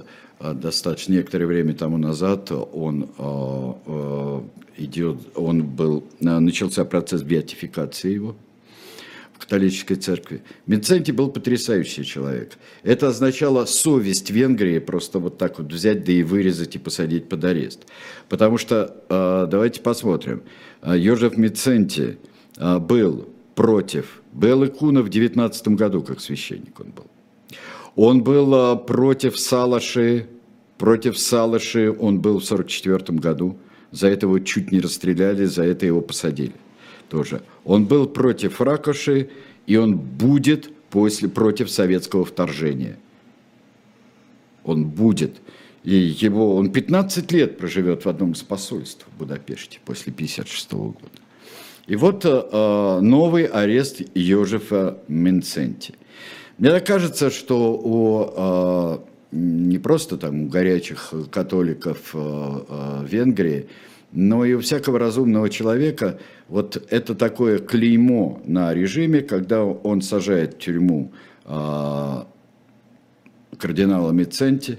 достаточно 0.54 1.12
некоторое 1.12 1.46
время 1.46 1.74
тому 1.74 1.98
назад 1.98 2.50
он 2.50 3.08
э, 3.18 4.40
идет, 4.78 5.18
он 5.34 5.62
был, 5.62 6.04
начался 6.20 6.84
процесс 6.84 7.22
беатификации 7.22 8.14
его– 8.14 8.36
католической 9.38 9.94
церкви. 9.94 10.42
Минценти 10.66 11.12
был 11.12 11.30
потрясающий 11.30 12.04
человек. 12.04 12.52
Это 12.82 13.08
означало 13.08 13.64
совесть 13.64 14.30
Венгрии 14.30 14.78
просто 14.78 15.18
вот 15.18 15.38
так 15.38 15.58
вот 15.58 15.72
взять, 15.72 16.04
да 16.04 16.12
и 16.12 16.22
вырезать 16.22 16.74
и 16.76 16.78
посадить 16.78 17.28
под 17.28 17.44
арест. 17.44 17.86
Потому 18.28 18.58
что, 18.58 18.96
э, 19.08 19.46
давайте 19.50 19.80
посмотрим, 19.80 20.42
э, 20.82 20.98
Йожеф 20.98 21.36
Миценти 21.36 22.18
э, 22.56 22.78
был 22.78 23.28
против 23.54 24.22
Беллы 24.32 24.68
Куна 24.68 25.02
в 25.02 25.08
19 25.08 25.68
году, 25.68 26.02
как 26.02 26.20
священник 26.20 26.78
он 26.80 26.90
был. 26.90 27.06
Он 27.96 28.22
был 28.22 28.76
против 28.78 29.38
Салаши, 29.38 30.26
против 30.76 31.18
Салаши 31.18 31.90
он 31.90 32.20
был 32.20 32.38
в 32.38 32.44
44 32.44 33.18
году. 33.18 33.58
За 33.90 34.08
это 34.08 34.26
его 34.26 34.38
чуть 34.38 34.70
не 34.70 34.80
расстреляли, 34.80 35.46
за 35.46 35.64
это 35.64 35.86
его 35.86 36.00
посадили 36.00 36.52
тоже. 37.08 37.42
Он 37.64 37.86
был 37.86 38.06
против 38.06 38.60
Ракоши, 38.60 39.30
и 39.66 39.76
он 39.76 39.96
будет 39.96 40.70
после, 40.90 41.28
против 41.28 41.70
советского 41.70 42.24
вторжения. 42.24 42.98
Он 44.64 44.84
будет. 44.84 45.36
И 45.84 45.94
его, 45.94 46.56
он 46.56 46.70
15 46.70 47.32
лет 47.32 47.58
проживет 47.58 48.04
в 48.04 48.08
одном 48.08 48.32
из 48.32 48.42
посольств 48.42 49.06
в 49.14 49.18
Будапеште 49.18 49.78
после 49.84 50.12
1956 50.12 50.72
года. 50.72 50.98
И 51.86 51.96
вот 51.96 52.24
э, 52.24 52.98
новый 53.00 53.44
арест 53.46 54.02
Йожефа 54.14 54.98
Минценти. 55.08 55.94
Мне 56.58 56.70
так 56.70 56.86
кажется, 56.86 57.30
что 57.30 57.72
у 57.72 58.24
э, 58.36 58.98
не 59.32 59.78
просто 59.78 60.16
там 60.16 60.42
у 60.42 60.48
горячих 60.48 61.12
католиков 61.30 62.10
э, 62.14 62.60
э, 62.68 63.06
Венгрии, 63.08 63.68
но 64.12 64.44
и 64.44 64.54
у 64.54 64.60
всякого 64.60 64.98
разумного 64.98 65.50
человека 65.50 66.18
вот 66.48 66.82
это 66.90 67.14
такое 67.14 67.58
клеймо 67.58 68.40
на 68.46 68.72
режиме, 68.72 69.20
когда 69.20 69.64
он 69.64 70.00
сажает 70.00 70.54
в 70.54 70.58
тюрьму 70.58 71.12
э, 71.44 72.22
кардинала 73.58 74.12
Миценти, 74.12 74.78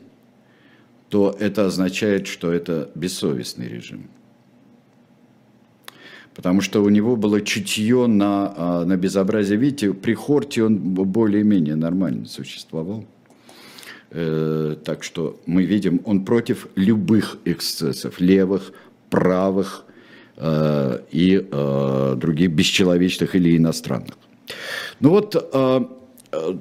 то 1.09 1.35
это 1.39 1.65
означает, 1.65 2.27
что 2.27 2.51
это 2.51 2.89
бессовестный 2.95 3.67
режим. 3.67 4.09
Потому 6.35 6.61
что 6.61 6.83
у 6.83 6.89
него 6.89 7.15
было 7.15 7.41
чутье 7.41 8.07
на, 8.07 8.53
а, 8.55 8.85
на 8.85 8.95
безобразие. 8.95 9.57
Видите, 9.57 9.93
при 9.93 10.13
Хорте 10.13 10.63
он 10.63 10.77
более-менее 10.77 11.75
нормально 11.75 12.27
существовал. 12.27 13.05
Э, 14.11 14.75
так 14.85 15.03
что 15.03 15.39
мы 15.45 15.65
видим, 15.65 16.01
он 16.05 16.23
против 16.23 16.67
любых 16.75 17.37
эксцессов, 17.45 18.21
левых, 18.21 18.71
правых 19.09 19.85
э, 20.37 20.99
и 21.11 21.47
э, 21.51 22.13
других 22.17 22.51
бесчеловечных 22.51 23.35
или 23.35 23.57
иностранных. 23.57 24.15
Ну 24.99 25.09
вот 25.09 25.35
э, 25.35 25.85
э, 26.31 26.57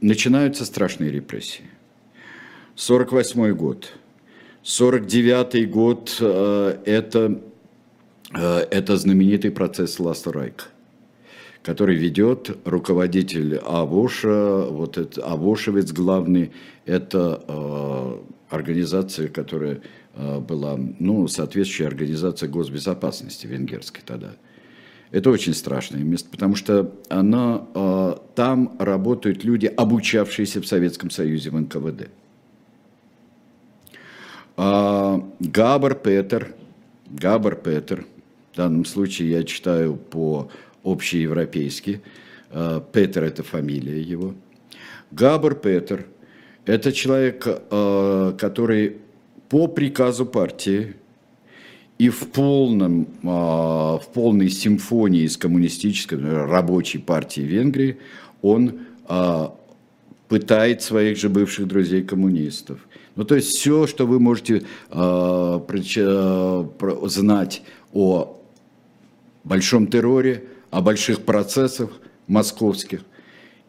начинаются 0.00 0.64
страшные 0.64 1.10
репрессии. 1.10 1.64
48 2.76 3.52
год. 3.54 3.92
49 4.62 5.70
год 5.70 6.16
э, 6.20 6.78
это, 6.84 7.40
э, 8.34 8.58
это 8.70 8.96
знаменитый 8.96 9.50
процесс 9.50 9.98
Ластерайка 10.00 10.64
который 11.62 11.96
ведет 11.96 12.56
руководитель 12.64 13.56
Авоша, 13.56 14.66
вот 14.70 14.96
это 14.96 15.22
Авошевец 15.24 15.92
главный, 15.92 16.52
это 16.86 17.42
э, 17.46 18.16
организация, 18.48 19.28
которая 19.28 19.80
была 20.14 20.76
ну, 20.98 21.28
соответствующая 21.28 21.86
организация 21.86 22.48
госбезопасности 22.48 23.46
венгерской 23.46 24.02
тогда. 24.04 24.32
Это 25.10 25.30
очень 25.30 25.54
страшное 25.54 26.02
место, 26.02 26.28
потому 26.30 26.54
что 26.54 26.94
она, 27.08 27.66
э, 27.74 28.14
там 28.36 28.76
работают 28.78 29.42
люди, 29.42 29.66
обучавшиеся 29.66 30.60
в 30.60 30.66
Советском 30.66 31.10
Союзе 31.10 31.50
в 31.50 31.60
НКВД. 31.60 32.08
А, 34.56 35.28
Габар 35.40 35.96
Петер, 35.96 36.54
Габар 37.08 37.56
Петер, 37.56 38.06
в 38.52 38.56
данном 38.56 38.84
случае 38.84 39.30
я 39.30 39.42
читаю 39.42 39.96
по 39.96 40.48
общеевропейски, 40.84 42.02
э, 42.50 42.80
Петер– 42.92 43.24
это 43.24 43.42
фамилия 43.42 44.00
его. 44.00 44.34
Габар 45.10 45.56
Петер– 45.56 46.06
это 46.66 46.92
человек, 46.92 47.42
который 47.42 48.98
по 49.50 49.66
приказу 49.66 50.24
партии 50.24 50.94
и 51.98 52.08
в, 52.08 52.28
полном, 52.28 53.08
а, 53.24 53.98
в 53.98 54.08
полной 54.14 54.48
симфонии 54.48 55.26
с 55.26 55.36
коммунистической 55.36 56.18
рабочей 56.18 56.98
партией 56.98 57.46
Венгрии 57.46 57.98
он 58.40 58.78
а, 59.06 59.54
пытает 60.28 60.82
своих 60.82 61.18
же 61.18 61.28
бывших 61.28 61.66
друзей 61.66 62.02
коммунистов. 62.02 62.78
Ну, 63.16 63.24
то 63.24 63.34
есть 63.34 63.48
все, 63.48 63.86
что 63.86 64.06
вы 64.06 64.20
можете 64.20 64.62
а, 64.88 65.62
знать 67.04 67.62
о 67.92 68.40
большом 69.42 69.88
терроре, 69.88 70.44
о 70.70 70.80
больших 70.80 71.22
процессах 71.22 71.90
московских, 72.28 73.00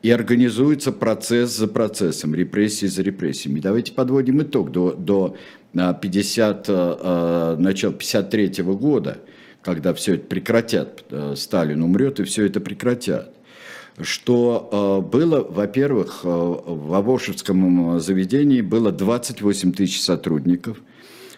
и 0.03 0.09
организуется 0.09 0.91
процесс 0.91 1.55
за 1.55 1.67
процессом, 1.67 2.33
репрессии 2.33 2.87
за 2.87 3.01
репрессиями. 3.01 3.59
Давайте 3.59 3.93
подводим 3.93 4.41
итог 4.41 4.71
до, 4.71 4.93
до 4.93 5.35
50, 5.73 6.65
э, 6.67 6.97
э, 6.99 7.55
начала 7.59 7.93
53 7.93 8.63
года, 8.63 9.19
когда 9.61 9.93
все 9.93 10.15
это 10.15 10.25
прекратят, 10.25 11.05
э, 11.09 11.33
Сталин 11.37 11.81
умрет 11.81 12.19
и 12.19 12.23
все 12.23 12.45
это 12.45 12.59
прекратят, 12.59 13.33
что 14.01 15.05
было, 15.11 15.43
во-первых, 15.43 16.23
в 16.23 16.93
Авошевском 16.93 17.99
заведении 17.99 18.61
было 18.61 18.91
28 18.91 19.73
тысяч 19.73 20.01
сотрудников, 20.01 20.81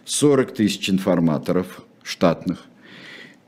40 0.06 0.54
тысяч 0.54 0.90
информаторов 0.90 1.84
штатных, 2.04 2.66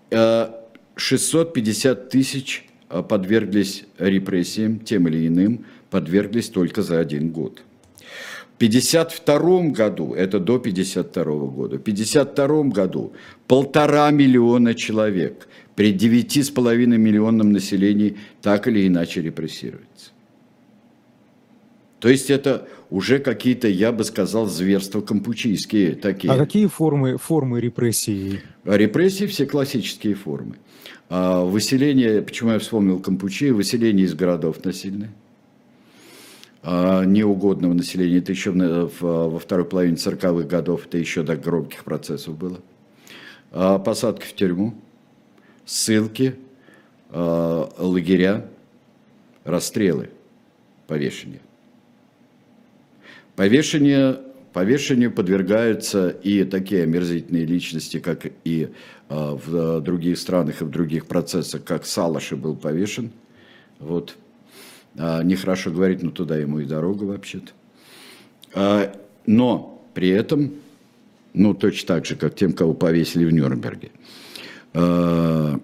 650 0.09 2.09
тысяч 2.09 2.67
подверглись 2.89 3.85
репрессиям, 3.99 4.79
тем 4.79 5.07
или 5.07 5.27
иным, 5.27 5.65
подверглись 5.91 6.49
только 6.49 6.81
за 6.81 6.99
один 6.99 7.29
год. 7.29 7.61
1952 8.57 9.69
году, 9.71 10.13
это 10.13 10.39
до 10.39 10.55
1952 10.55 11.47
года, 11.47 11.77
в 11.77 11.81
1952 11.81 12.63
году 12.71 13.13
полтора 13.47 14.09
миллиона 14.11 14.73
человек 14.73 15.47
при 15.75 15.93
9,5 15.93 16.85
миллионном 16.85 17.51
населении 17.51 18.17
так 18.41 18.67
или 18.67 18.87
иначе 18.87 19.21
репрессируется. 19.21 20.11
То 21.99 22.09
есть 22.09 22.29
это 22.29 22.67
уже 22.89 23.19
какие-то, 23.19 23.67
я 23.67 23.91
бы 23.91 24.03
сказал, 24.03 24.45
зверства 24.45 25.01
кампучийские 25.01 25.95
такие. 25.95 26.31
А 26.31 26.37
какие 26.37 26.67
формы, 26.67 27.17
формы 27.17 27.59
репрессий? 27.59 28.39
А 28.63 28.77
репрессии 28.77 29.25
все 29.25 29.45
классические 29.45 30.15
формы. 30.15 30.55
А 31.09 31.43
выселение, 31.43 32.21
почему 32.21 32.51
я 32.51 32.59
вспомнил 32.59 32.99
Кампучи, 32.99 33.51
выселение 33.51 34.05
из 34.05 34.13
городов 34.13 34.63
насильное 34.63 35.11
неугодного 36.65 37.73
населения. 37.73 38.17
Это 38.17 38.31
еще 38.31 38.51
во 38.51 39.39
второй 39.39 39.65
половине 39.65 39.97
40-х 39.97 40.47
годов, 40.47 40.87
это 40.87 40.97
еще 40.97 41.21
до 41.23 41.35
громких 41.35 41.83
процессов 41.83 42.37
было. 42.37 42.59
А, 43.51 43.79
посадки 43.79 44.25
в 44.25 44.33
тюрьму, 44.33 44.73
ссылки, 45.65 46.35
а, 47.09 47.71
лагеря, 47.77 48.47
расстрелы, 49.43 50.09
повешение. 50.87 51.39
Повешение, 53.35 54.19
повешению 54.51 55.11
подвергаются 55.11 56.09
и 56.09 56.43
такие 56.45 56.83
омерзительные 56.83 57.45
личности, 57.45 57.99
как 57.99 58.27
и 58.43 58.69
в 59.07 59.81
других 59.81 60.17
странах 60.17 60.61
и 60.61 60.65
в 60.65 60.69
других 60.69 61.05
процессах, 61.05 61.63
как 61.63 61.85
Салаши 61.85 62.35
был 62.35 62.55
повешен. 62.55 63.11
Вот, 63.79 64.15
а, 64.15 64.24
нехорошо 64.95 65.71
говорить, 65.71 66.03
но 66.03 66.11
туда 66.11 66.37
ему 66.37 66.59
и 66.59 66.65
дорога 66.65 67.03
вообще-то. 67.03 67.51
А, 68.53 68.95
но 69.25 69.81
при 69.93 70.09
этом, 70.09 70.51
ну 71.33 71.53
точно 71.53 71.87
так 71.87 72.05
же, 72.05 72.15
как 72.15 72.35
тем, 72.35 72.53
кого 72.53 72.73
повесили 72.73 73.25
в 73.25 73.31
Нюрнберге. 73.31 73.91
А, 74.73 75.59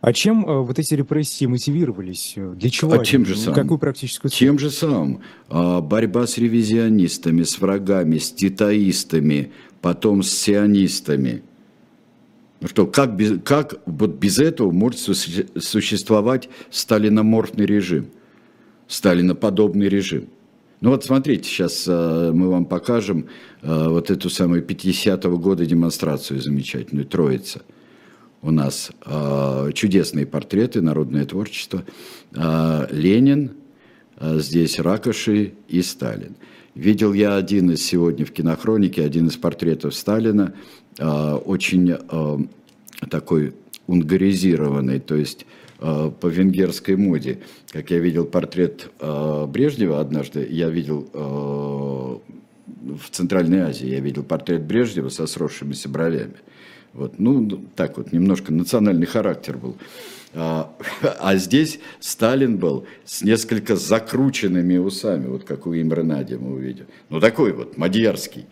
А 0.00 0.12
чем 0.12 0.46
э, 0.46 0.60
вот 0.60 0.78
эти 0.78 0.94
репрессии 0.94 1.46
мотивировались? 1.46 2.34
Для 2.36 2.70
чего? 2.70 2.92
А 2.92 2.94
они? 2.96 3.04
чем 3.04 3.24
же 3.24 3.36
самым? 3.36 3.54
Какую 3.54 3.78
практическую 3.78 4.30
цель? 4.30 4.38
Тем 4.38 4.58
же 4.58 4.70
самым. 4.70 5.20
А, 5.48 5.80
борьба 5.80 6.26
с 6.26 6.38
ревизионистами, 6.38 7.42
с 7.42 7.58
врагами, 7.58 8.18
с 8.18 8.30
титаистами, 8.32 9.52
потом 9.80 10.22
с 10.22 10.30
сионистами. 10.30 11.42
Ну 12.60 12.68
что, 12.68 12.86
как 12.86 13.16
без, 13.16 13.40
как 13.42 13.76
вот 13.86 14.16
без 14.16 14.38
этого 14.38 14.70
может 14.70 14.98
существовать 14.98 16.48
сталиноморфный 16.70 17.66
режим, 17.66 18.06
сталиноподобный 18.88 19.88
режим? 19.88 20.28
Ну 20.80 20.90
вот 20.90 21.04
смотрите, 21.04 21.48
сейчас 21.48 21.86
э, 21.88 22.32
мы 22.34 22.50
вам 22.50 22.66
покажем 22.66 23.26
э, 23.62 23.88
вот 23.88 24.10
эту 24.10 24.28
самую 24.28 24.62
50-го 24.62 25.38
года 25.38 25.64
демонстрацию 25.64 26.40
замечательную, 26.40 27.06
Троица. 27.06 27.62
У 28.42 28.50
нас 28.50 28.90
э, 29.04 29.70
чудесные 29.74 30.26
портреты, 30.26 30.82
народное 30.82 31.24
творчество. 31.24 31.82
Ленин, 32.32 33.52
здесь 34.20 34.78
Ракоши 34.78 35.54
и 35.68 35.80
Сталин. 35.80 36.36
Видел 36.74 37.14
я 37.14 37.36
один 37.36 37.70
из 37.70 37.82
сегодня 37.82 38.26
в 38.26 38.32
кинохронике, 38.32 39.02
один 39.02 39.28
из 39.28 39.36
портретов 39.36 39.94
Сталина, 39.94 40.52
очень 40.98 41.96
такой 43.10 43.54
унгаризированный, 43.86 45.00
то 45.00 45.14
есть 45.14 45.46
Э, 45.78 46.10
по 46.20 46.28
венгерской 46.28 46.96
моде. 46.96 47.40
Как 47.70 47.90
я 47.90 47.98
видел 47.98 48.24
портрет 48.24 48.90
э, 48.98 49.46
Брежнева 49.46 50.00
однажды, 50.00 50.46
я 50.48 50.70
видел 50.70 51.06
э, 51.12 51.18
в 52.94 53.10
Центральной 53.10 53.60
Азии, 53.60 53.86
я 53.86 54.00
видел 54.00 54.22
портрет 54.22 54.62
Брежнева 54.62 55.10
со 55.10 55.26
сросшимися 55.26 55.90
бровями. 55.90 56.36
Вот, 56.94 57.18
ну, 57.18 57.62
так 57.74 57.98
вот, 57.98 58.10
немножко 58.12 58.54
национальный 58.54 59.04
характер 59.06 59.58
был. 59.58 59.76
А, 60.32 60.74
а 61.20 61.36
здесь 61.36 61.78
Сталин 62.00 62.56
был 62.56 62.86
с 63.04 63.20
несколько 63.20 63.76
закрученными 63.76 64.78
усами, 64.78 65.26
вот 65.26 65.44
как 65.44 65.66
у 65.66 65.74
Имра 65.74 66.02
Нади 66.02 66.36
мы 66.36 66.54
увидим. 66.54 66.86
Ну, 67.10 67.20
такой 67.20 67.52
вот, 67.52 67.76
мадьярский, 67.76 68.46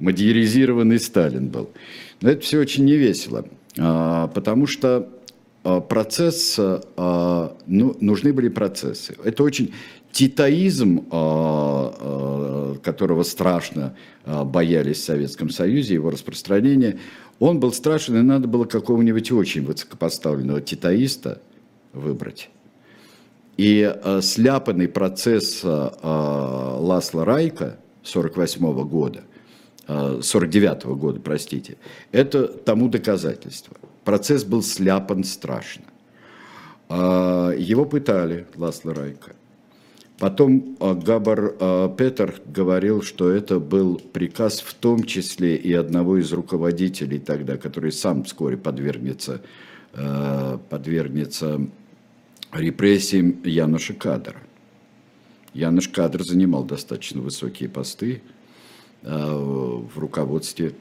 мадьяризированный 0.00 0.98
Сталин 0.98 1.50
был. 1.50 1.70
Но 2.20 2.30
это 2.30 2.40
все 2.40 2.58
очень 2.58 2.84
невесело, 2.84 3.46
а, 3.78 4.26
потому 4.26 4.66
что 4.66 5.08
процесс, 5.64 6.56
а, 6.58 7.56
ну, 7.66 7.96
нужны 8.00 8.32
были 8.32 8.48
процессы. 8.48 9.16
Это 9.24 9.42
очень 9.42 9.72
титаизм, 10.12 11.06
а, 11.10 12.76
которого 12.82 13.22
страшно 13.22 13.96
боялись 14.26 14.98
в 14.98 15.04
Советском 15.04 15.48
Союзе, 15.48 15.94
его 15.94 16.10
распространение, 16.10 16.98
он 17.40 17.60
был 17.60 17.72
страшен, 17.72 18.16
и 18.18 18.22
надо 18.22 18.46
было 18.46 18.64
какого-нибудь 18.64 19.32
очень 19.32 19.64
высокопоставленного 19.64 20.60
титаиста 20.60 21.40
выбрать. 21.92 22.50
И 23.56 23.92
сляпанный 24.20 24.88
процесс 24.88 25.62
Ласла 25.64 27.24
Райка 27.24 27.78
1948 28.02 28.88
года, 28.88 29.22
49 29.86 30.84
года, 30.96 31.20
простите, 31.20 31.76
это 32.12 32.46
тому 32.48 32.88
доказательство– 32.88 33.76
Процесс 34.04 34.44
был 34.44 34.62
сляпан 34.62 35.24
страшно. 35.24 35.84
А, 36.88 37.50
его 37.52 37.86
пытали, 37.86 38.46
Ласло 38.54 38.94
Райка. 38.94 39.32
Потом 40.18 40.76
а, 40.78 40.94
Габар 40.94 41.54
а, 41.58 41.88
Петер 41.88 42.40
говорил, 42.46 43.02
что 43.02 43.30
это 43.30 43.58
был 43.58 43.96
приказ 44.12 44.60
в 44.60 44.74
том 44.74 45.04
числе 45.04 45.56
и 45.56 45.72
одного 45.72 46.18
из 46.18 46.32
руководителей 46.32 47.18
тогда, 47.18 47.56
который 47.56 47.92
сам 47.92 48.24
вскоре 48.24 48.56
подвергнется, 48.56 49.40
подвергнется 50.70 51.60
репрессиям 52.52 53.42
Януша 53.44 53.94
Кадра. 53.94 54.36
Януш 55.54 55.88
Кадр 55.88 56.24
занимал 56.24 56.64
достаточно 56.64 57.20
высокие 57.20 57.68
посты 57.68 58.22
в 59.02 59.92
руководстве, 59.96 60.74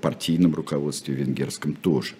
партийном 0.00 0.54
руководстве 0.54 1.14
венгерском 1.14 1.74
тоже 1.74 2.14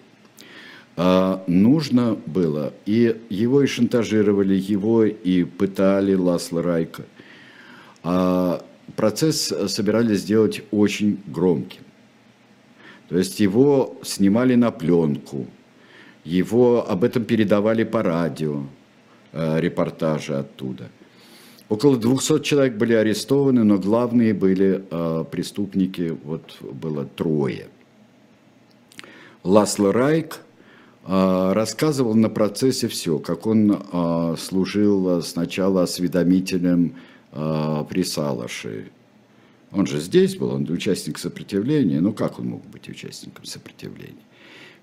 а, 0.97 1.43
нужно 1.47 2.17
было, 2.25 2.73
и 2.85 3.15
его 3.29 3.61
и 3.61 3.67
шантажировали, 3.67 4.55
его 4.55 5.05
и 5.05 5.43
пытали 5.43 6.13
Ласло 6.15 6.61
Райка. 6.61 7.03
А 8.03 8.63
процесс 8.95 9.53
собирались 9.67 10.19
сделать 10.19 10.63
очень 10.71 11.19
громким. 11.25 11.81
То 13.09 13.17
есть 13.17 13.39
его 13.39 13.95
снимали 14.03 14.55
на 14.55 14.71
пленку, 14.71 15.47
его 16.23 16.87
об 16.87 17.03
этом 17.03 17.23
передавали 17.23 17.83
по 17.83 18.03
радио, 18.03 18.63
э, 19.31 19.59
репортажи 19.59 20.35
оттуда. 20.35 20.89
Около 21.67 21.97
200 21.97 22.43
человек 22.43 22.75
были 22.75 22.93
арестованы, 22.93 23.63
но 23.63 23.77
главные 23.77 24.33
были 24.33 24.83
э, 24.89 25.25
преступники, 25.31 26.17
вот 26.23 26.57
было 26.61 27.05
трое. 27.05 27.67
Ласло 29.43 29.93
Райк– 29.93 30.41
рассказывал 31.05 32.13
на 32.15 32.29
процессе 32.29 32.87
все, 32.87 33.17
как 33.17 33.47
он 33.47 33.83
а, 33.91 34.35
служил 34.37 35.21
сначала 35.23 35.83
осведомителем 35.83 36.95
а, 37.31 37.83
при 37.85 38.03
Салаше. 38.03 38.91
Он 39.71 39.87
же 39.87 39.99
здесь 39.99 40.35
был, 40.35 40.49
он 40.49 40.69
участник 40.69 41.17
сопротивления. 41.17 42.01
Ну 42.01 42.13
как 42.13 42.39
он 42.39 42.47
мог 42.47 42.65
быть 42.67 42.87
участником 42.87 43.45
сопротивления? 43.45 44.21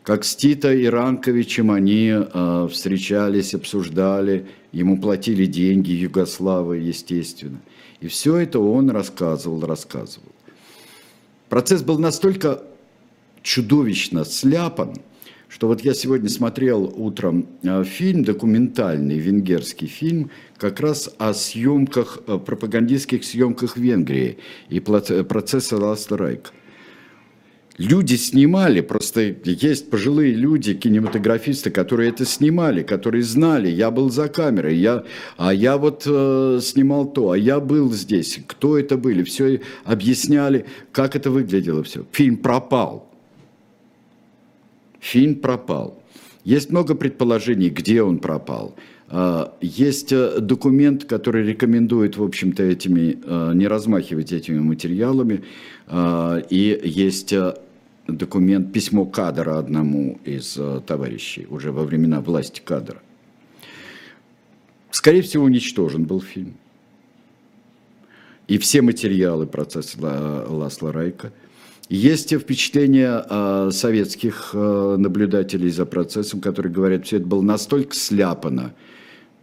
Как 0.03 0.25
с 0.25 0.35
Тита 0.35 0.73
и 0.73 0.87
Ранковичем 0.87 1.71
они 1.71 2.15
встречались, 2.71 3.53
обсуждали, 3.53 4.47
ему 4.73 4.99
платили 4.99 5.45
деньги, 5.45 5.91
Югославы, 5.91 6.79
естественно. 6.79 7.61
И 8.01 8.09
все 8.09 8.39
это 8.39 8.59
он 8.59 8.89
рассказывал, 8.89 9.61
рассказывал. 9.67 10.33
Процесс 11.51 11.83
был 11.83 11.99
настолько 11.99 12.63
чудовищно 13.43 14.25
сляпан– 14.25 14.95
что 15.49 15.67
вот 15.67 15.81
я 15.81 15.95
сегодня 15.95 16.29
смотрел 16.29 16.93
утром 16.97 17.47
э, 17.63 17.83
фильм, 17.85 18.23
документальный 18.23 19.19
венгерский 19.19 19.87
фильм, 19.87 20.31
как 20.59 20.81
раз 20.81 21.11
о 21.19 21.33
съемках, 21.33 22.21
э, 22.27 22.39
пропагандистских 22.39 23.25
съемках 23.25 23.77
Венгрии 23.77 24.39
и 24.69 24.81
процесса 24.81 25.77
Ластрайка. 25.79 26.51
Люди 27.79 28.17
снимали, 28.17 28.81
просто 28.81 29.37
есть 29.45 29.89
пожилые 29.89 30.35
люди, 30.35 30.75
кинематографисты, 30.75 31.71
которые 31.71 32.11
это 32.11 32.25
снимали, 32.25 32.83
которые 32.83 33.23
знали, 33.23 33.71
я 33.71 33.93
был 33.93 34.11
за 34.11 34.29
камерой, 34.29 34.77
я, 34.77 35.05
а 35.37 35.55
я 35.55 35.77
вот 35.77 36.03
э, 36.05 36.59
снимал 36.61 37.13
то, 37.13 37.31
а 37.31 37.39
я 37.39 37.61
был 37.61 37.93
здесь, 37.93 38.41
кто 38.49 38.77
это 38.77 38.97
были, 38.97 39.23
все 39.23 39.61
объясняли, 39.85 40.67
как 40.91 41.15
это 41.15 41.31
выглядело 41.31 41.85
все. 41.85 42.05
Фильм 42.11 42.39
пропал. 42.39 43.08
Фильм 45.01 45.37
пропал. 45.37 46.03
Есть 46.45 46.71
много 46.71 46.95
предположений, 46.95 47.69
где 47.69 48.03
он 48.03 48.19
пропал. 48.19 48.75
А, 49.09 49.55
есть 49.61 50.13
э, 50.13 50.41
документ, 50.41 51.05
который 51.05 51.45
рекомендует, 51.45 52.17
в 52.17 52.23
общем-то, 52.23 52.63
этими, 52.63 53.19
э, 53.23 53.53
не 53.55 53.67
размахивать 53.67 54.33
этими 54.33 54.59
материалами. 54.59 55.45
А, 55.87 56.39
и 56.51 56.81
есть 56.85 57.33
э, 57.33 57.55
документ, 58.07 58.73
письмо 58.73 59.05
кадра 59.05 59.59
одному 59.59 60.19
из 60.25 60.59
товарищей, 60.87 61.47
уже 61.51 61.73
во 61.73 61.85
времена 61.85 62.21
власти 62.21 62.61
кадра. 62.65 63.01
Скорее 64.91 65.23
всего, 65.23 65.45
уничтожен 65.45 66.05
был 66.05 66.21
фильм. 66.21 66.55
И 68.47 68.57
все 68.57 68.81
материалы 68.81 69.47
процесса 69.47 69.99
Ласла 70.49 70.93
Райка– 70.93 71.33
есть 71.89 72.37
впечатление 72.37 73.25
э, 73.29 73.71
советских 73.73 74.51
э, 74.53 74.97
наблюдателей 74.99 75.71
за 75.71 75.87
процессом, 75.87 76.41
которые 76.41 76.73
говорят, 76.73 77.07
все 77.07 77.17
это 77.17 77.27
было 77.27 77.43
настолько 77.43 77.95
сляпано, 77.95 78.75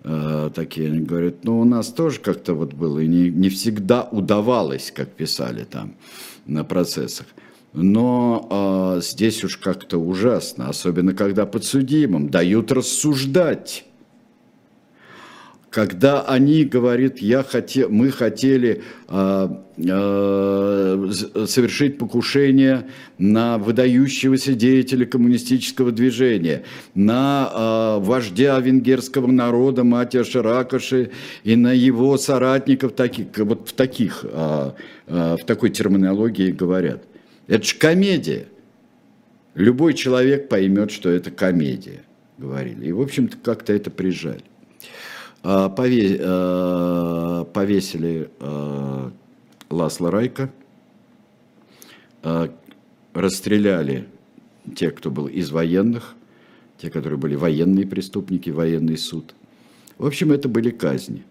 э, 0.03 0.51
такие 0.53 0.87
они 0.87 0.99
говорят, 0.99 1.43
ну 1.43 1.59
у 1.59 1.63
нас 1.63 1.87
тоже 1.87 2.19
как-то 2.19 2.53
вот 2.53 2.73
было, 2.73 2.99
и 2.99 3.07
не, 3.07 3.29
не 3.29 3.49
всегда 3.49 4.03
удавалось, 4.03 4.91
как 4.91 5.09
писали 5.09 5.63
там 5.63 5.95
на 6.45 6.63
процессах. 6.63 7.25
Но 7.73 8.95
э, 8.97 9.01
здесь 9.01 9.43
уж 9.43 9.57
как-то 9.57 9.97
ужасно, 9.97 10.69
особенно 10.69 11.13
когда 11.13 11.45
подсудимым 11.45 12.29
дают 12.29 12.71
рассуждать 12.71 13.85
когда 15.75 16.21
они 16.21 16.63
говорят, 16.63 17.17
я 17.17 17.43
хотел, 17.43 17.89
мы 17.89 18.09
хотели 18.09 18.81
э, 19.09 19.49
э, 19.75 21.11
совершить 21.47 21.97
покушение 21.97 22.87
на 23.17 23.57
выдающегося 23.57 24.53
деятеля 24.53 25.05
коммунистического 25.05 25.91
движения, 25.91 26.63
на 26.93 27.51
э, 27.53 28.05
вождя 28.05 28.57
венгерского 28.61 29.29
народа 29.29 29.83
Матия 29.83 30.23
Шаракаши 30.23 31.11
и 31.43 31.57
на 31.57 31.73
его 31.73 32.17
соратников, 32.17 32.93
таких, 32.93 33.37
вот 33.37 33.67
в, 33.67 33.73
таких, 33.73 34.23
э, 34.23 34.71
э, 35.07 35.35
в 35.41 35.45
такой 35.45 35.71
терминологии 35.71 36.51
говорят. 36.51 37.03
Это 37.47 37.65
же 37.65 37.75
комедия. 37.75 38.45
Любой 39.55 39.93
человек 39.93 40.47
поймет, 40.47 40.91
что 40.91 41.09
это 41.09 41.31
комедия. 41.31 41.99
говорили. 42.37 42.85
И, 42.85 42.91
в 42.93 43.01
общем-то, 43.01 43.35
как-то 43.43 43.73
это 43.73 43.91
прижали. 43.91 44.43
А, 45.47 45.67
а, 45.67 47.45
повесили 47.45 48.31
а, 48.39 49.11
Ласла 49.69 50.09
Райка, 50.09 50.51
расстреляли 53.13 54.07
тех, 54.75 54.95
кто 54.95 55.11
был 55.11 55.27
из 55.27 55.51
военных, 55.51 56.15
те, 56.79 56.89
которые 56.89 57.19
были 57.19 57.35
военные 57.35 57.85
преступники, 57.85 58.49
военный 58.49 58.97
суд. 58.97 59.35
В 59.99 60.07
общем, 60.07 60.31
это 60.31 60.49
были 60.49 60.71
казни. 60.71 61.23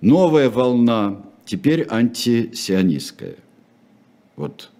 Новая 0.00 0.48
волна, 0.48 1.22
теперь 1.44 1.84
антисионистская. 1.90 3.34
Вот 4.36 4.70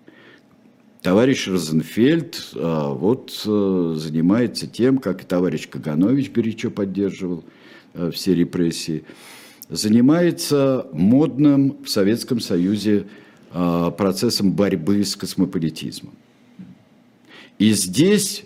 товарищ 1.00 1.48
Розенфельд 1.48 2.50
вот 2.54 3.42
а, 3.48 3.94
занимается 3.96 4.68
тем, 4.68 4.98
как 4.98 5.24
и 5.24 5.26
товарищ 5.26 5.68
Каганович 5.68 6.30
горячо 6.30 6.70
поддерживал 6.70 7.42
все 8.12 8.34
репрессии, 8.34 9.04
занимается 9.68 10.86
модным 10.92 11.76
в 11.84 11.88
Советском 11.88 12.40
Союзе 12.40 13.06
а, 13.52 13.90
процессом 13.90 14.52
борьбы 14.52 15.04
с 15.04 15.16
космополитизмом. 15.16 16.14
И 17.58 17.72
здесь 17.72 18.44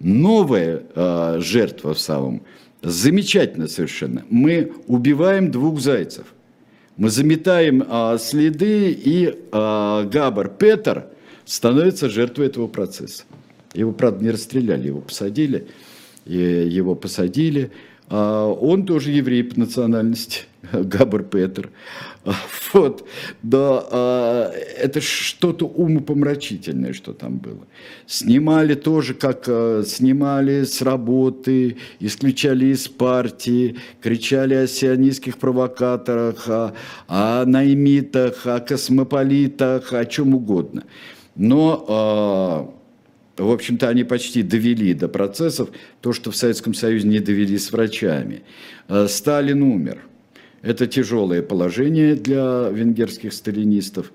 новая 0.00 0.82
э, 0.94 1.38
жертва 1.40 1.94
в 1.94 1.98
самом, 1.98 2.42
замечательно 2.82 3.68
совершенно. 3.68 4.24
Мы 4.28 4.72
убиваем 4.88 5.50
двух 5.50 5.80
зайцев. 5.80 6.26
Мы 6.96 7.10
заметаем 7.10 7.82
э, 7.82 8.18
следы, 8.20 8.90
и 8.90 9.28
э, 9.28 9.34
Габар 9.50 10.48
Петр 10.48 11.06
становится 11.44 12.10
жертвой 12.10 12.46
этого 12.46 12.66
процесса. 12.66 13.24
Его, 13.74 13.92
правда, 13.92 14.24
не 14.24 14.30
расстреляли, 14.30 14.88
его 14.88 15.00
посадили. 15.00 15.68
И 16.24 16.36
его 16.36 16.94
посадили. 16.94 17.70
А 18.08 18.46
он 18.48 18.86
тоже 18.86 19.10
еврей 19.10 19.42
по 19.42 19.58
национальности, 19.58 20.42
Габар 20.72 21.22
Петр. 21.24 21.70
Вот, 22.72 23.06
да, 23.42 23.84
а, 23.90 24.50
это 24.50 25.00
что-то 25.00 25.66
умопомрачительное, 25.66 26.92
что 26.92 27.12
там 27.12 27.38
было. 27.38 27.66
Снимали 28.06 28.74
тоже, 28.74 29.14
как 29.14 29.44
а, 29.46 29.82
снимали 29.86 30.64
с 30.64 30.82
работы, 30.82 31.76
исключали 32.00 32.66
из 32.66 32.88
партии, 32.88 33.76
кричали 34.00 34.54
о 34.54 34.66
сионистских 34.66 35.38
провокаторах, 35.38 36.48
о, 36.48 36.74
о 37.06 37.44
наймитах, 37.44 38.46
о 38.46 38.58
космополитах, 38.60 39.92
о 39.92 40.04
чем 40.04 40.34
угодно. 40.34 40.84
Но, 41.36 41.84
а, 41.88 42.75
в 43.44 43.50
общем-то, 43.50 43.88
они 43.88 44.04
почти 44.04 44.42
довели 44.42 44.94
до 44.94 45.08
процессов 45.08 45.70
то, 46.00 46.12
что 46.12 46.30
в 46.30 46.36
Советском 46.36 46.74
Союзе 46.74 47.08
не 47.08 47.18
довели 47.18 47.58
с 47.58 47.72
врачами. 47.72 48.42
Сталин 49.08 49.62
умер– 49.62 49.98
это 50.62 50.86
тяжелое 50.86 51.42
положение 51.42 52.14
для 52.14 52.68
венгерских 52.70 53.32
сталинистов. 53.32 54.12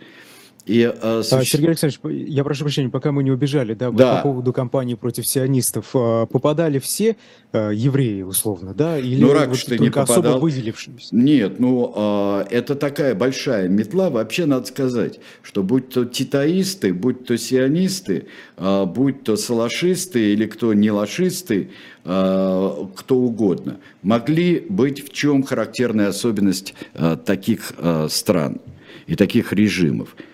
И, 0.66 0.84
а, 0.84 1.24
суще... 1.24 1.58
Сергей 1.58 1.70
Александрович, 1.70 2.28
я 2.30 2.44
прошу 2.44 2.64
прощения, 2.64 2.90
пока 2.90 3.12
мы 3.12 3.24
не 3.24 3.32
убежали, 3.32 3.74
да, 3.74 3.90
да. 3.90 4.18
по 4.18 4.24
поводу 4.24 4.54
кампании 4.54 4.94
против 4.94 5.26
сионистов, 5.26 5.90
а, 5.96 6.28
попадали 6.28 6.78
все 6.78 7.18
а, 7.52 7.72
евреи, 7.72 8.22
условно, 8.22 8.74
да, 8.76 9.00
или 9.00 9.22
ну, 9.22 9.34
Ракуш 9.34 9.68
вот, 9.68 9.80
не 9.80 9.90
попадал. 9.90 10.36
особо 10.36 10.40
выделившиеся? 10.40 11.16
Нет, 11.16 11.60
ну, 11.60 11.92
а, 11.96 12.46
это 12.50 12.76
такая 12.76 13.16
большая 13.16 13.70
метла, 13.70 14.12
вообще 14.12 14.46
надо 14.46 14.68
сказать, 14.68 15.20
что 15.42 15.64
будь 15.64 15.90
то 15.90 16.06
титаисты, 16.06 16.94
будь 16.94 17.26
то 17.26 17.38
сионисты, 17.38 18.28
а, 18.58 18.86
будь 18.86 19.24
то 19.24 19.38
салашисты 19.38 20.34
или 20.34 20.46
кто 20.46 20.76
не 20.76 20.92
лашисты, 20.92 21.72
а, 22.06 22.88
кто 22.96 23.16
угодно, 23.16 23.78
могли 24.04 24.60
быть 24.60 25.04
в 25.04 25.12
чем 25.12 25.42
характерная 25.42 26.10
особенность 26.10 26.76
а, 26.94 27.16
таких 27.16 27.74
а, 27.80 28.08
стран 28.10 28.62
и 29.08 29.16
таких 29.16 29.54
режимов– 29.54 30.16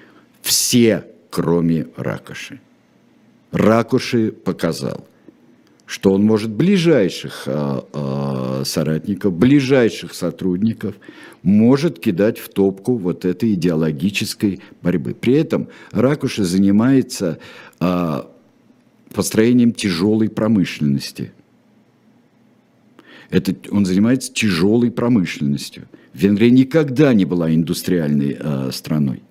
все, 0.47 1.03
кроме 1.29 1.87
Ракоши. 1.97 2.61
Ракоши 3.51 4.31
показал, 4.31 5.05
что 5.85 6.13
он 6.13 6.23
может 6.23 6.49
ближайших 6.51 7.43
а, 7.47 7.85
а, 7.91 8.63
соратников, 8.63 9.33
ближайших 9.33 10.13
сотрудников 10.13 10.95
может 11.43 11.99
кидать 11.99 12.39
в 12.39 12.47
топку 12.47 12.95
вот 12.95 13.25
этой 13.25 13.55
идеологической 13.55 14.61
борьбы. 14.81 15.13
При 15.13 15.33
этом 15.33 15.67
Ракуши 15.91 16.45
занимается 16.45 17.39
а, 17.81 18.31
построением 19.13 19.73
тяжелой 19.73 20.29
промышленности. 20.29 21.33
Это, 23.29 23.53
он 23.69 23.85
занимается 23.85 24.31
тяжелой 24.31 24.91
промышленностью. 24.91 25.89
Венгрия 26.13 26.51
никогда 26.51 27.13
не 27.13 27.25
была 27.25 27.53
индустриальной 27.53 28.37
а, 28.39 28.69
страной. 28.71 29.23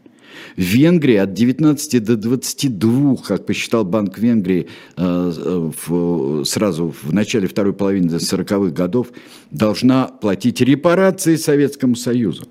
В 0.57 0.61
Венгрии 0.61 1.17
от 1.17 1.35
19 1.35 2.03
до 2.03 2.17
22, 2.17 3.17
как 3.17 3.45
посчитал 3.45 3.85
Банк 3.85 4.17
Венгрии 4.17 4.69
э, 4.97 5.71
в, 5.87 6.45
сразу 6.45 6.95
в 7.03 7.13
начале 7.13 7.47
второй 7.47 7.75
половины 7.75 8.09
40-х 8.13 8.71
годов, 8.71 9.09
должна 9.51 10.09
платить 10.09 10.63
репарации 10.63 11.37
Советскому 11.37 11.95
Союзу. 11.95 12.49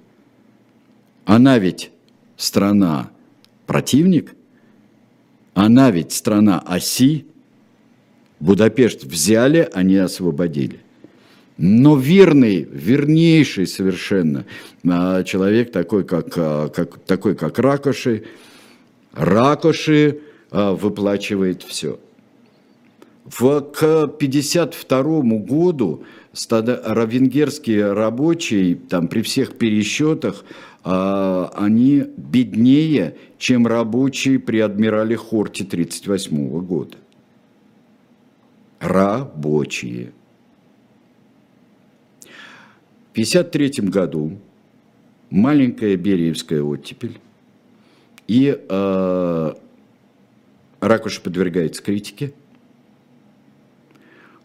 Она 1.25 1.57
ведь 1.57 1.89
страна 2.37 3.09
противник, 3.65 4.35
она 5.55 5.89
ведь 5.89 6.11
страна 6.11 6.59
оси. 6.59 7.25
Будапешт 8.39 9.03
взяли, 9.03 9.67
они 9.73 9.95
освободили. 9.95 10.84
Но 11.57 11.95
верный, 11.95 12.67
вернейший 12.69 13.65
совершенно 13.65 14.45
а, 14.85 15.23
человек, 15.23 15.71
такой 15.71 16.03
как, 16.03 16.33
а, 16.35 16.67
как, 16.67 16.99
такой 16.99 17.35
как 17.35 17.59
Ракоши, 17.59 18.25
Ракоши 19.13 20.19
а, 20.51 20.73
выплачивает 20.73 21.63
все. 21.63 21.97
В, 23.23 23.61
к 23.61 24.03
1952 24.03 25.39
году 25.39 26.03
венгерские 26.33 27.93
рабочие, 27.93 28.75
там, 28.75 29.07
при 29.07 29.21
всех 29.21 29.57
пересчетах, 29.57 30.43
они 30.83 32.03
беднее, 32.17 33.15
чем 33.39 33.65
рабочие 33.65 34.37
при 34.37 34.59
адмирале 34.59 35.15
Хорте 35.15 35.63
1938 35.63 36.59
года. 36.59 36.97
Рабочие. 38.79 40.11
1953 43.15 43.87
году 43.89 44.37
маленькая 45.29 45.95
Бериевская 45.95 46.61
оттепель, 46.61 47.17
и 48.27 48.61
э, 48.67 49.53
Ракуши 50.81 51.21
подвергается 51.21 51.81
критике. 51.81 52.33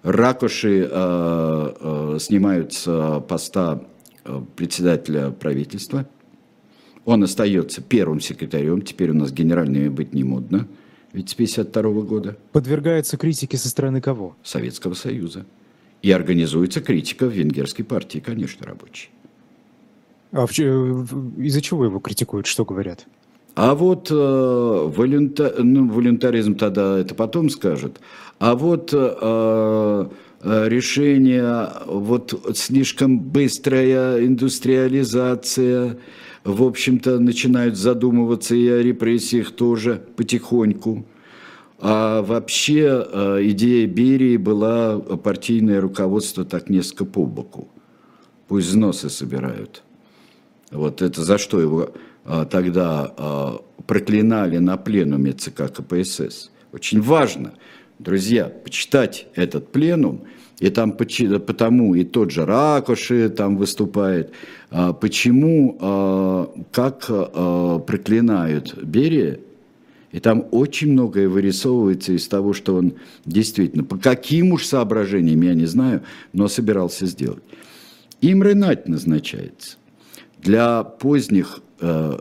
Ракуши 0.04 0.88
э, 0.88 0.88
э, 0.88 2.18
снимают 2.20 2.72
с 2.72 3.20
поста 3.28 3.82
э, 4.24 4.40
председателя 4.54 5.30
правительства. 5.30 6.06
Он 7.04 7.24
остается 7.24 7.82
первым 7.82 8.20
секретарем, 8.20 8.82
теперь 8.82 9.10
у 9.10 9.14
нас 9.14 9.32
генеральными 9.32 9.88
быть 9.88 10.14
не 10.14 10.22
модно, 10.22 10.68
ведь 11.12 11.30
с 11.30 11.32
1952 11.32 12.02
года. 12.02 12.36
Подвергается 12.52 13.16
критике 13.16 13.56
со 13.56 13.68
стороны 13.68 14.00
кого? 14.00 14.36
Советского 14.44 14.94
Союза. 14.94 15.44
И 16.02 16.10
организуется 16.10 16.80
критика 16.80 17.26
в 17.26 17.32
венгерской 17.32 17.84
партии, 17.84 18.18
конечно, 18.18 18.66
рабочей. 18.66 19.10
А 20.32 20.44
из-за 20.44 21.60
чего 21.60 21.84
его 21.84 21.98
критикуют, 21.98 22.46
что 22.46 22.64
говорят? 22.64 23.06
А 23.54 23.74
вот 23.74 24.10
э, 24.10 24.14
волюнта, 24.14 25.54
ну, 25.58 25.88
волюнтаризм 25.90 26.54
тогда 26.54 26.98
это 26.98 27.14
потом 27.14 27.50
скажет. 27.50 28.00
А 28.38 28.54
вот 28.54 28.90
э, 28.92 28.98
э 29.22 30.08
решение, 30.42 31.68
вот 31.86 32.56
слишком 32.56 33.20
быстрая 33.20 34.24
индустриализация, 34.24 35.98
в 36.44 36.62
общем-то, 36.62 37.18
начинают 37.18 37.76
задумываться 37.76 38.54
и 38.54 38.66
о 38.68 38.80
репрессиях 38.80 39.50
тоже 39.50 40.02
потихоньку. 40.16 41.04
А 41.82 42.20
вообще 42.20 43.06
э, 43.10 43.38
идея 43.48 43.86
Берии 43.86 44.36
была 44.36 44.98
партийное 44.98 45.80
руководство 45.80 46.44
так 46.44 46.68
несколько 46.68 47.06
по 47.06 47.24
боку. 47.24 47.68
Пусть 48.48 48.68
взносы 48.68 49.08
собирают. 49.08 49.82
Вот 50.70 51.00
это 51.00 51.22
за 51.22 51.38
что 51.38 51.58
его 51.58 51.90
э, 52.26 52.44
тогда 52.50 53.14
э, 53.16 53.82
проклинали 53.86 54.58
на 54.58 54.76
пленуме 54.76 55.32
ЦК 55.32 55.72
КПСС. 55.72 56.50
Очень 56.72 57.00
важно, 57.00 57.54
друзья, 57.98 58.44
почитать 58.44 59.28
этот 59.34 59.72
пленум, 59.72 60.24
и 60.58 60.68
там 60.68 60.92
потому 60.92 61.94
и 61.94 62.04
тот 62.04 62.30
же 62.30 62.44
Ракоши 62.44 63.30
там 63.30 63.56
выступает, 63.56 64.32
почему, 65.00 66.54
как 66.70 67.06
проклинают 67.86 68.76
Берия, 68.84 69.40
И 70.12 70.18
там 70.18 70.46
очень 70.50 70.92
многое 70.92 71.28
вырисовывается 71.28 72.12
из 72.12 72.26
того, 72.26 72.52
что 72.52 72.74
он 72.74 72.94
действительно, 73.24 73.84
по 73.84 73.96
каким 73.96 74.52
уж 74.52 74.66
соображениям, 74.66 75.40
я 75.42 75.54
не 75.54 75.66
знаю, 75.66 76.02
но 76.32 76.48
собирался 76.48 77.06
сделать. 77.06 77.42
Имре 78.20 78.54
Надь 78.54 78.88
назначается. 78.88 79.76
Для 80.38 80.82
поздних 80.82 81.60
э, 81.80 82.18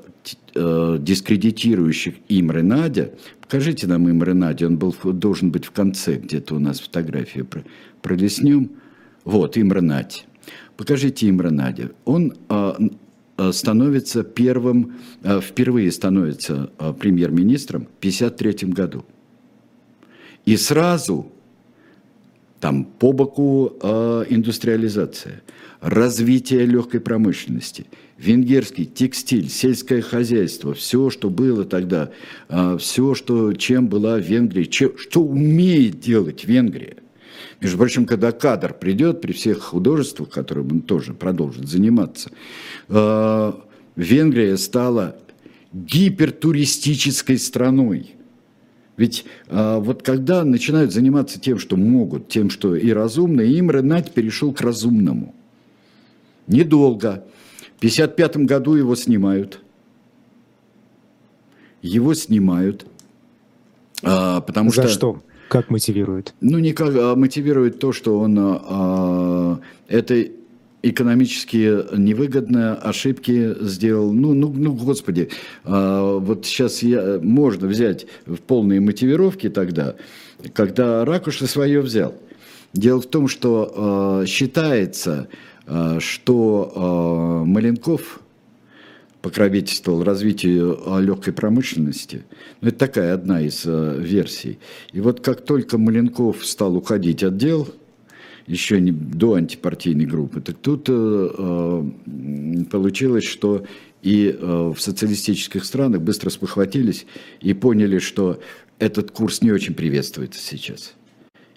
э, 0.55 0.97
дискредитирующих 0.99 2.15
Имре 2.27 2.61
Надя, 2.61 3.13
покажите 3.41 3.87
нам 3.87 4.09
Имре 4.09 4.33
Надя, 4.33 4.67
он 4.67 4.77
был, 4.77 4.95
должен 5.03 5.51
быть 5.51 5.65
в 5.65 5.71
конце, 5.71 6.17
где-то 6.17 6.55
у 6.55 6.59
нас 6.59 6.79
фотография 6.79 7.45
пролеснем. 8.01 8.71
Вот, 9.23 9.57
Имре 9.57 9.81
Надь. 9.81 10.27
Покажите 10.77 11.27
Имре 11.27 11.49
Надя. 11.49 11.91
Он 12.05 12.33
э 12.49 12.73
становится 13.51 14.23
первым, 14.23 14.97
э, 15.23 15.39
впервые 15.41 15.91
становится 15.91 16.71
э, 16.77 16.93
премьер-министром 16.93 17.83
в 17.83 17.97
1953 17.99 18.69
году. 18.69 19.05
И 20.45 20.57
сразу 20.57 21.31
там 22.59 22.85
по 22.85 23.11
боку 23.11 23.73
э, 23.81 24.25
индустриализация– 24.29 25.41
развитие 25.81 26.65
легкой 26.65 26.99
промышленности, 26.99 27.85
венгерский 28.17 28.85
текстиль, 28.85 29.49
сельское 29.49 30.01
хозяйство, 30.01 30.73
все, 30.73 31.09
что 31.09 31.29
было 31.29 31.65
тогда, 31.65 32.11
а, 32.49 32.77
все, 32.77 33.15
что, 33.15 33.53
чем 33.53 33.87
была 33.87 34.19
Венгрия, 34.19 34.65
чем, 34.65 34.97
что 34.97 35.21
умеет 35.21 35.99
делать 35.99 36.45
Венгрия. 36.45 36.97
Между 37.61 37.77
прочим, 37.77 38.05
когда 38.05 38.31
кадр 38.31 38.73
придет, 38.73 39.21
при 39.21 39.33
всех 39.33 39.59
художествах, 39.59 40.29
которым 40.29 40.71
он 40.71 40.81
тоже 40.81 41.13
продолжит 41.13 41.67
заниматься, 41.67 42.31
а, 42.87 43.59
Венгрия 43.95 44.57
стала 44.57 45.17
гипертуристической 45.73 47.37
страной. 47.37 48.15
Ведь 48.97 49.25
а, 49.47 49.79
вот 49.79 50.03
когда 50.03 50.43
начинают 50.43 50.91
заниматься 50.91 51.39
тем, 51.39 51.59
что 51.59 51.77
могут, 51.77 52.27
тем, 52.27 52.49
что 52.49 52.75
и 52.75 52.91
разумно, 52.91 53.41
им 53.41 53.71
Ренат 53.71 54.13
перешел 54.13 54.53
к 54.53 54.61
разумному. 54.61 55.35
Недолго. 56.47 57.23
В 57.75 57.79
1955 57.79 58.37
году 58.45 58.73
его 58.73 58.95
снимают. 58.95 59.61
Его 61.81 62.13
снимают. 62.13 62.85
А, 64.03 64.41
потому 64.41 64.71
За 64.71 64.87
что... 64.87 64.89
что? 64.89 65.23
Как 65.49 65.69
мотивирует? 65.69 66.33
Ну, 66.39 66.59
никак, 66.59 66.95
а 66.95 67.15
мотивирует 67.15 67.79
то, 67.79 67.91
что 67.91 68.19
он 68.19 68.37
а, 68.39 69.59
это 69.89 70.25
экономически 70.81 71.97
невыгодные 71.97 72.73
ошибки 72.73 73.55
сделал. 73.59 74.13
Ну, 74.13 74.33
ну, 74.33 74.53
ну 74.55 74.73
господи, 74.73 75.29
а, 75.65 76.17
вот 76.17 76.45
сейчас 76.45 76.81
я, 76.83 77.19
можно 77.21 77.67
взять 77.67 78.07
в 78.25 78.37
полные 78.37 78.79
мотивировки 78.79 79.49
тогда, 79.49 79.95
когда 80.53 81.03
Ракуша 81.03 81.47
свое 81.47 81.81
взял. 81.81 82.15
Дело 82.71 83.01
в 83.01 83.07
том, 83.07 83.27
что 83.27 83.73
а, 83.75 84.25
считается, 84.25 85.27
Э, 85.69 85.99
что 85.99 87.43
э, 87.43 87.45
Маленков 87.47 88.21
покровительствовал 89.21 90.03
развитию 90.03 90.79
э, 90.85 91.01
легкой 91.01 91.33
промышленности. 91.33 92.23
Ну, 92.61 92.69
это 92.69 92.77
такая 92.77 93.13
одна 93.13 93.41
из 93.41 93.65
версий. 93.65 94.59
И 94.93 95.01
вот 95.01 95.21
как 95.21 95.45
только 95.45 95.77
Маленков 95.77 96.45
стал 96.45 96.75
уходить 96.75 97.23
от 97.23 97.37
дел, 97.37 97.67
еще 98.47 98.79
не 98.81 98.91
до 98.91 99.35
антипартийной 99.35 100.05
группы, 100.05 100.41
так 100.41 100.57
тут 100.57 100.85
получилось, 102.71 103.25
что 103.25 103.65
и 104.01 104.35
в 104.41 104.77
социалистических 104.79 105.63
странах 105.63 106.01
быстро 106.01 106.31
спохватились 106.31 107.05
и 107.41 107.53
поняли, 107.53 107.99
что 107.99 108.39
этот 108.79 109.11
курс 109.11 109.41
не 109.41 109.51
очень 109.51 109.75
приветствуется 109.75 110.41
сейчас. 110.41 110.95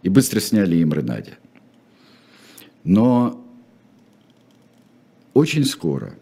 И 0.02 0.08
быстро 0.10 0.40
сняли 0.40 0.76
им 0.76 0.92
Ренадя. 0.92 1.38
Но 2.84 3.42
очень 5.32 5.64
скоро, 5.64 6.14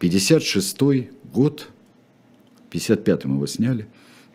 56 0.00 0.78
год, 1.32 1.68
55-м 2.70 3.34
его 3.34 3.46
сняли, 3.46 3.86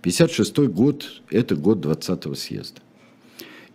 56 0.04 0.58
год– 0.70 1.24
это 1.32 1.56
год 1.56 1.84
20-го 1.84 2.36
съезда. 2.36 2.82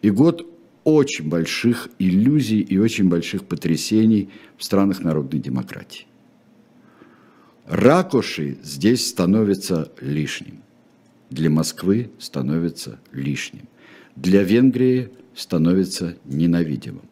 И 0.00 0.10
год 0.10 0.46
очень 0.84 1.28
больших 1.28 1.88
иллюзий 1.98 2.60
и 2.60 2.78
очень 2.78 3.08
больших 3.08 3.44
потрясений 3.44 4.30
в 4.56 4.64
странах 4.64 5.00
народной 5.00 5.40
демократии. 5.40 6.06
Ракоши 7.66 8.58
здесь 8.62 9.06
становится 9.08 9.92
лишним. 10.00 10.62
Для 11.28 11.50
Москвы 11.50 12.10
становится 12.18 13.00
лишним. 13.12 13.68
Для 14.14 14.42
Венгрии 14.44 15.10
становится 15.34 16.16
ненавидимым. 16.24 17.08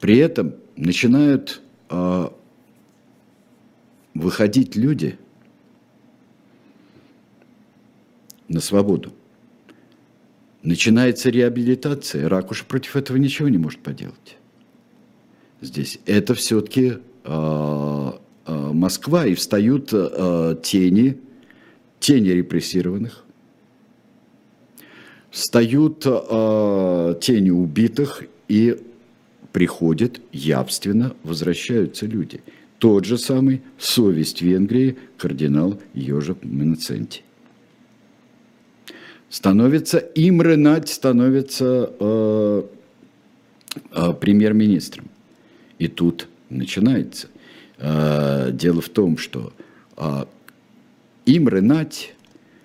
При 0.00 0.18
этом 0.18 0.54
начинают 0.76 1.60
э, 1.90 2.28
выходить 4.14 4.76
люди 4.76 5.18
на 8.48 8.60
свободу. 8.60 9.12
Начинается 10.62 11.30
реабилитация. 11.30 12.28
Ракуш 12.28 12.64
против 12.64 12.96
этого 12.96 13.16
ничего 13.16 13.48
не 13.48 13.58
может 13.58 13.80
поделать. 13.80 14.36
Здесь 15.60 15.98
это 16.06 16.34
все-таки 16.34 16.98
э, 17.24 18.12
э, 18.46 18.72
Москва, 18.72 19.26
и 19.26 19.34
встают 19.34 19.90
э, 19.92 20.56
тени, 20.62 21.18
тени 21.98 22.28
репрессированных, 22.30 23.24
встают 25.30 26.04
э, 26.06 27.14
тени 27.20 27.50
убитых 27.50 28.24
и 28.48 28.82
приходят 29.52 30.20
явственно, 30.32 31.14
возвращаются 31.22 32.06
люди. 32.06 32.42
Тот 32.80 33.04
же 33.04 33.18
самый 33.18 33.62
совесть 33.78 34.42
Венгрии 34.42 34.96
кардинал 35.16 35.78
Йожев 35.94 36.38
Менценти. 36.42 37.22
Становится, 39.28 39.98
Имре 39.98 40.56
Надь 40.56 40.88
становится 40.88 41.92
э, 42.00 42.62
э, 43.92 44.12
премьер-министром. 44.14 45.08
И 45.78 45.86
тут 45.86 46.26
начинается. 46.48 47.28
Э, 47.78 48.50
дело 48.50 48.80
в 48.80 48.88
том, 48.88 49.18
что 49.18 49.52
э, 49.96 50.24
Имре 51.26 51.60
Надь, 51.60 52.14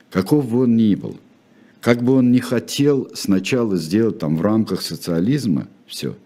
каков 0.09 0.49
бы 0.49 0.61
он 0.61 0.76
ни 0.76 0.95
был, 0.95 1.20
как 1.82 2.01
бы 2.01 2.13
он 2.13 2.32
ни 2.32 2.39
хотел 2.39 3.11
сначала 3.13 3.76
сделать 3.76 4.18
там 4.18 4.38
в 4.38 4.41
рамках 4.41 4.82
социализма 4.82 5.68
все– 5.86 6.16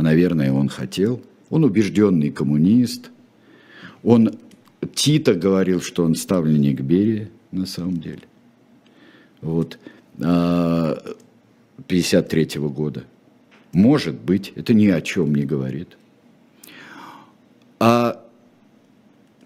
а, 0.00 0.02
наверное, 0.02 0.50
он 0.50 0.70
хотел. 0.70 1.20
Он 1.50 1.64
убежденный 1.64 2.30
коммунист. 2.30 3.10
Он 4.02 4.38
Тита 4.94 5.34
говорил, 5.34 5.82
что 5.82 6.04
он 6.04 6.14
ставленник 6.14 6.80
Берии, 6.80 7.28
на 7.50 7.66
самом 7.66 7.98
деле. 7.98 8.22
Вот. 9.40 9.78
53 11.86 12.58
-го 12.58 12.70
года. 12.70 13.04
Может 13.72 14.14
быть, 14.14 14.52
это 14.56 14.74
ни 14.74 14.86
о 14.86 15.00
чем 15.00 15.34
не 15.34 15.44
говорит. 15.44 15.96
А 17.78 18.24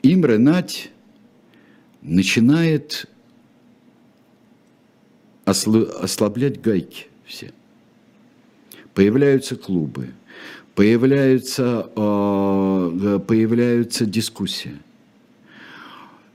Имре 0.03 0.39
Нать 0.39 0.91
начинает 2.03 3.07
ослаблять 5.45 6.61
гайки 6.61 7.07
все. 7.25 7.53
Появляются 8.95 9.57
клубы– 9.57 10.11
появляются, 10.75 11.89
э, 11.95 13.21
появляются 13.27 14.07
дискуссии. 14.07 14.77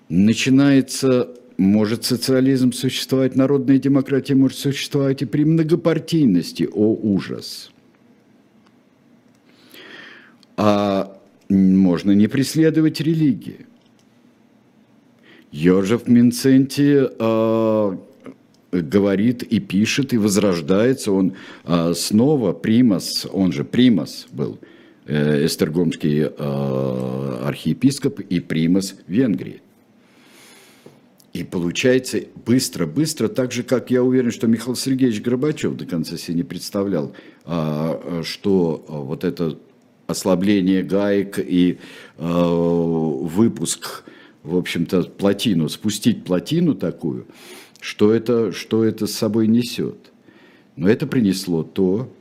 Начинается, 0.08 1.30
может 1.58 2.06
социализм 2.06 2.72
существовать, 2.72 3.36
народная 3.36 3.78
демократия 3.78 4.36
может 4.36 4.58
существовать 4.58 5.22
и 5.22 5.26
при 5.26 5.44
многопартийности, 5.44 6.68
о 6.72 6.94
ужас. 6.94 7.72
А 10.58 11.20
можно 11.50 12.12
не 12.12 12.28
преследовать 12.28 13.02
религии. 13.02 13.66
Йожев 15.52 16.08
Минценти 16.08 17.08
э, 17.10 17.98
говорит 18.72 19.44
и 19.44 19.60
пишет, 19.60 20.14
и 20.14 20.18
возрождается. 20.18 21.12
Он 21.12 21.34
а, 21.64 21.94
снова 21.94 22.54
Примас, 22.54 23.28
он 23.32 23.52
же 23.52 23.64
Примас 23.64 24.28
был, 24.32 24.60
э, 25.06 25.46
эстергомский 25.46 26.26
а, 26.26 27.44
архиепископ 27.48 28.20
и 28.20 28.40
Примас 28.40 28.96
Венгрии. 29.08 29.62
И 31.32 31.44
получается 31.44 32.22
быстро-быстро, 32.46 33.28
так 33.28 33.52
же, 33.52 33.62
как 33.64 33.92
я 33.92 34.04
уверен, 34.04 34.32
что 34.32 34.48
Михаил 34.48 34.76
Сергеевич 34.76 35.22
Горбачев 35.22 35.76
до 35.76 35.86
конца 35.86 36.18
себе 36.18 36.38
не 36.38 36.44
представлял, 36.44 37.14
а, 37.46 38.22
что 38.24 38.84
вот 38.88 39.24
это 39.24 39.58
ослабление 40.08 40.82
гаек 40.82 41.38
и 41.38 41.78
выпуск 42.18 44.04
в 44.44 44.56
общем-то, 44.56 45.04
плотину, 45.04 45.70
спустить 45.70 46.24
плотину 46.24 46.74
такую, 46.74 47.28
что 47.80 48.14
это, 48.14 48.52
что 48.52 48.84
это 48.84 49.08
с 49.08 49.14
собой 49.14 49.48
несет. 49.48 50.12
Но 50.76 50.90
это 50.90 51.08
принесло 51.08 51.64
то, 51.64 52.12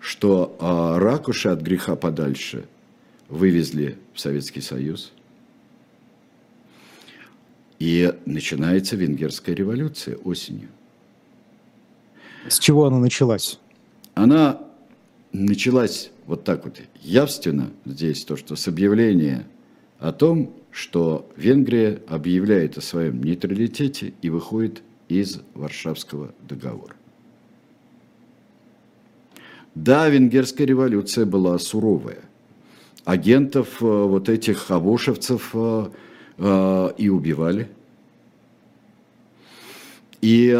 что 0.00 0.56
а, 0.60 0.98
ракуши 0.98 1.48
от 1.48 1.60
греха 1.60 1.96
подальше 1.96 2.64
вывезли 3.28 3.98
в 4.14 4.20
Советский 4.20 4.60
Союз. 4.60 5.12
И 7.78 8.12
начинается 8.26 8.96
венгерская 8.96 9.54
революция 9.54 10.16
осенью. 10.16 10.68
С 12.48 12.58
чего 12.58 12.86
она 12.86 12.98
началась? 12.98 13.58
Она 14.14 14.60
началась 15.32 16.10
вот 16.26 16.44
так 16.44 16.64
вот 16.64 16.80
явственно 17.00 17.70
здесь, 17.84 18.24
то, 18.24 18.36
что 18.36 18.56
с 18.56 18.68
объявления 18.68 19.46
о 19.98 20.12
том, 20.12 20.52
что 20.70 21.30
Венгрия 21.36 22.00
объявляет 22.06 22.78
о 22.78 22.80
своем 22.80 23.22
нейтралитете 23.22 24.14
и 24.22 24.30
выходит 24.30 24.82
из 25.10 25.40
Варшавского 25.54 26.32
договора. 26.40 26.94
Да, 29.74 30.08
венгерская 30.08 30.66
революция 30.66 31.26
была 31.26 31.58
суровая. 31.58 32.22
Агентов 33.04 33.82
э, 33.82 33.84
вот 33.84 34.28
этих 34.28 34.70
авошевцев 34.70 35.50
э, 35.54 35.86
э, 36.38 36.92
и 36.98 37.08
убивали. 37.08 37.68
И 40.20 40.52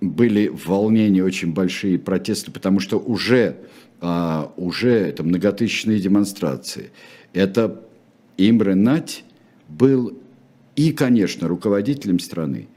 были 0.00 0.48
волнения 0.48 1.22
очень 1.22 1.52
большие, 1.52 1.98
протесты, 1.98 2.50
потому 2.50 2.80
что 2.80 2.98
уже, 2.98 3.58
уже 4.56 4.90
это 4.90 5.22
многотысячные 5.22 6.00
демонстрации. 6.00 6.92
Это 7.34 7.82
Имре 8.38 8.74
Нать 8.74 9.22
был 9.68 10.16
и, 10.76 10.92
конечно, 10.92 11.48
руководителем 11.48 12.18
страны, 12.18 12.68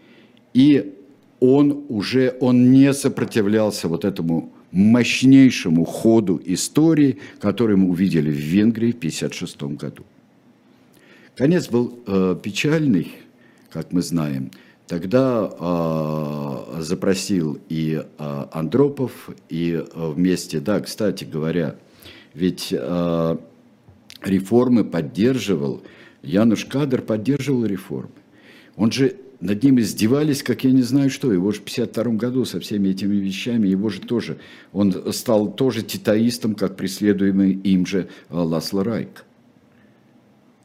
и 0.54 0.94
он 1.40 1.86
уже, 1.90 2.36
он 2.40 2.72
не 2.72 2.94
сопротивлялся 2.94 3.88
вот 3.88 4.06
этому 4.06 4.52
мощнейшему 4.72 5.86
ходу 5.86 6.42
истории, 6.46 7.20
который 7.40 7.78
мы 7.78 7.90
увидели 7.90 8.30
в 8.30 8.36
Венгрии 8.36 8.92
в 8.92 8.98
1956 8.98 9.64
году. 9.78 10.04
Конец 11.36 11.70
был 11.70 12.00
э, 12.08 12.36
печальный, 12.42 13.12
как 13.70 13.92
мы 13.92 14.02
знаем. 14.02 14.52
Тогда 14.88 15.52
э, 15.52 16.82
запросил 16.82 17.60
и 17.70 18.04
э, 18.04 18.46
Андропов, 18.52 19.30
и 19.50 19.74
э, 19.74 19.84
вместе, 19.94 20.60
да, 20.60 20.80
кстати 20.80 21.26
говоря, 21.26 21.76
ведь 22.34 22.70
э, 22.72 23.38
реформы 24.24 24.84
поддерживал, 24.84 25.84
Януш 26.24 26.66
Кадр 26.66 27.02
поддерживал 27.02 27.66
реформы. 27.66 28.12
Он 28.76 28.92
же 28.92 29.16
над 29.40 29.64
ним 29.64 29.80
издевались, 29.80 30.42
как 30.42 30.64
я 30.64 30.72
не 30.72 30.82
знаю 30.82 31.10
что. 31.10 31.32
Его 31.32 31.52
же 31.52 31.60
в 31.60 31.64
52 31.64 32.04
году 32.14 32.46
со 32.46 32.60
всеми 32.60 32.90
этими 32.90 33.16
вещами, 33.16 33.68
его 33.68 33.90
же 33.90 34.02
тоже, 34.02 34.38
он 34.74 35.14
стал 35.14 35.52
тоже 35.52 35.84
титаистом, 35.84 36.56
как 36.56 36.76
преследуемый 36.76 37.52
им 37.54 37.86
же 37.86 38.08
э, 38.30 38.36
Ласло 38.36 38.84
Райк. 38.84 39.26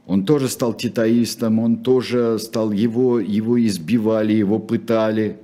Он 0.07 0.25
тоже 0.25 0.49
стал 0.49 0.75
титаистом, 0.75 1.59
он 1.59 1.77
тоже 1.79 2.39
стал, 2.39 2.73
его, 2.73 3.21
его 3.21 3.65
избивали, 3.65 4.33
его 4.33 4.59
пытали. 4.59 5.39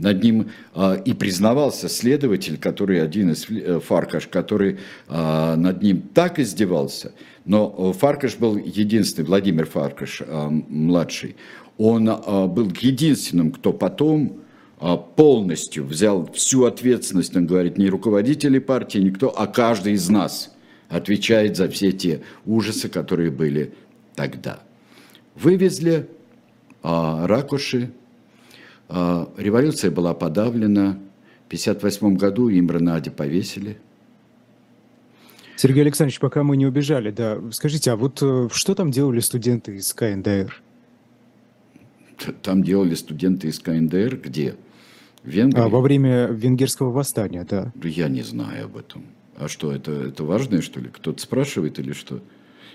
Над 0.00 0.24
ним 0.24 0.50
а, 0.74 0.94
и 0.94 1.12
признавался 1.12 1.90
следователь, 1.90 2.56
который 2.56 3.02
один 3.02 3.32
из 3.32 3.46
э, 3.50 3.80
Фаркаш, 3.80 4.28
который 4.28 4.78
а, 5.08 5.56
над 5.56 5.82
ним 5.82 6.00
так 6.14 6.38
издевался. 6.38 7.12
Но 7.44 7.92
Фаркаш 7.92 8.36
был 8.36 8.56
единственный, 8.56 9.26
Владимир 9.26 9.66
Фаркаш, 9.66 10.22
а, 10.26 10.48
младший, 10.48 11.36
он 11.76 12.04
был 12.52 12.70
единственным, 12.78 13.52
кто 13.52 13.72
потом 13.72 14.42
полностью 15.16 15.86
взял 15.86 16.30
всю 16.30 16.64
ответственность, 16.64 17.34
он 17.34 17.46
говорит, 17.46 17.78
не 17.78 17.88
руководители 17.88 18.58
партии, 18.58 18.98
никто, 18.98 19.30
а 19.30 19.46
каждый 19.46 19.94
из 19.94 20.06
нас 20.10 20.54
отвечает 20.90 21.56
за 21.56 21.70
все 21.70 21.92
те 21.92 22.22
ужасы, 22.44 22.90
которые 22.90 23.30
были 23.30 23.72
тогда. 24.14 24.60
Вывезли 25.34 26.06
а, 26.82 27.26
ракуши, 27.26 27.92
революция 29.36 29.90
была 29.90 30.14
подавлена, 30.14 30.98
в 31.44 31.52
1958 31.52 32.16
году 32.16 32.48
Имра 32.48 32.80
Нади 32.80 33.10
повесили. 33.10 33.78
Сергей 35.56 35.82
Александрович, 35.82 36.20
пока 36.20 36.42
мы 36.42 36.56
не 36.56 36.66
убежали, 36.66 37.10
да, 37.10 37.38
скажите, 37.52 37.90
а 37.90 37.96
вот 37.96 38.22
э, 38.22 38.48
что 38.50 38.74
там 38.74 38.90
делали 38.90 39.20
студенты 39.20 39.76
из 39.76 39.92
КНДР? 39.92 40.62
там 42.42 42.62
делали 42.62 42.94
студенты 42.94 43.48
из 43.48 43.58
КНДР, 43.60 44.20
где? 44.22 44.56
В 45.22 45.28
Венгрии? 45.28 45.60
А, 45.60 45.68
во 45.68 45.80
время 45.80 46.26
венгерского 46.26 46.90
восстания, 46.90 47.46
да. 47.48 47.72
Я 47.82 48.08
не 48.08 48.22
знаю 48.22 48.66
об 48.66 48.76
этом. 48.76 49.04
А 49.36 49.48
что, 49.48 49.72
это, 49.72 49.92
это 49.92 50.24
важное, 50.24 50.60
что 50.60 50.80
ли? 50.80 50.88
Кто-то 50.88 51.20
спрашивает 51.20 51.78
или 51.78 51.92
что? 51.92 52.20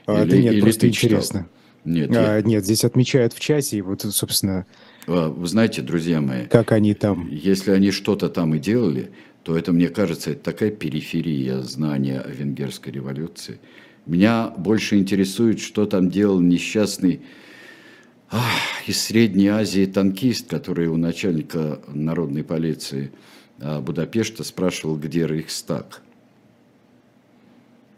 А, 0.05 0.23
или, 0.23 0.29
да 0.31 0.37
нет, 0.37 0.53
или 0.53 0.61
просто 0.61 0.87
интересно. 0.87 1.47
Нет, 1.83 2.09
а, 2.15 2.37
я... 2.37 2.41
нет, 2.41 2.63
здесь 2.63 2.83
отмечают 2.83 3.33
в 3.33 3.39
чате, 3.39 3.77
и 3.77 3.81
вот, 3.81 4.01
собственно... 4.01 4.65
А, 5.07 5.29
вы 5.29 5.47
знаете, 5.47 5.81
друзья 5.81 6.21
мои... 6.21 6.45
Как 6.45 6.71
они 6.71 6.93
там... 6.93 7.27
Если 7.29 7.71
они 7.71 7.91
что-то 7.91 8.29
там 8.29 8.55
и 8.55 8.59
делали, 8.59 9.11
то 9.43 9.57
это, 9.57 9.71
мне 9.71 9.89
кажется, 9.89 10.31
это 10.31 10.43
такая 10.43 10.71
периферия 10.71 11.61
знания 11.61 12.19
о 12.19 12.29
венгерской 12.29 12.91
революции. 12.91 13.59
Меня 14.05 14.49
больше 14.49 14.97
интересует, 14.97 15.59
что 15.59 15.85
там 15.85 16.09
делал 16.09 16.39
несчастный 16.39 17.21
из 18.87 19.01
Средней 19.01 19.47
Азии 19.47 19.85
танкист, 19.85 20.49
который 20.49 20.87
у 20.87 20.97
начальника 20.97 21.79
народной 21.87 22.43
полиции 22.43 23.11
а, 23.59 23.81
Будапешта 23.81 24.43
спрашивал, 24.43 24.97
где 24.97 25.27
Рейхстаг. 25.27 26.01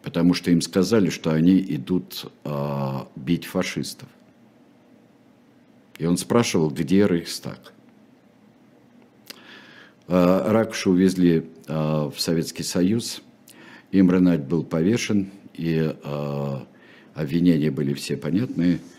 Потому 0.03 0.33
что 0.33 0.51
им 0.51 0.61
сказали, 0.61 1.09
что 1.09 1.31
они 1.31 1.59
идут 1.59 2.31
а, 2.43 3.07
бить 3.15 3.45
фашистов. 3.45 4.09
И 5.97 6.05
он 6.05 6.17
спрашивал, 6.17 6.69
где 6.69 7.07
Рейхстаг. 7.07 7.73
А, 10.07 10.51
Ракуша 10.51 10.89
увезли 10.89 11.49
а, 11.67 12.09
в 12.09 12.19
Советский 12.19 12.63
Союз. 12.63 13.21
Имранать 13.91 14.43
был 14.43 14.63
повешен, 14.63 15.29
и 15.53 15.95
а, 16.03 16.65
обвинения 17.15 17.71
были 17.71 17.93
все 17.93 18.17
понятные– 18.17 18.79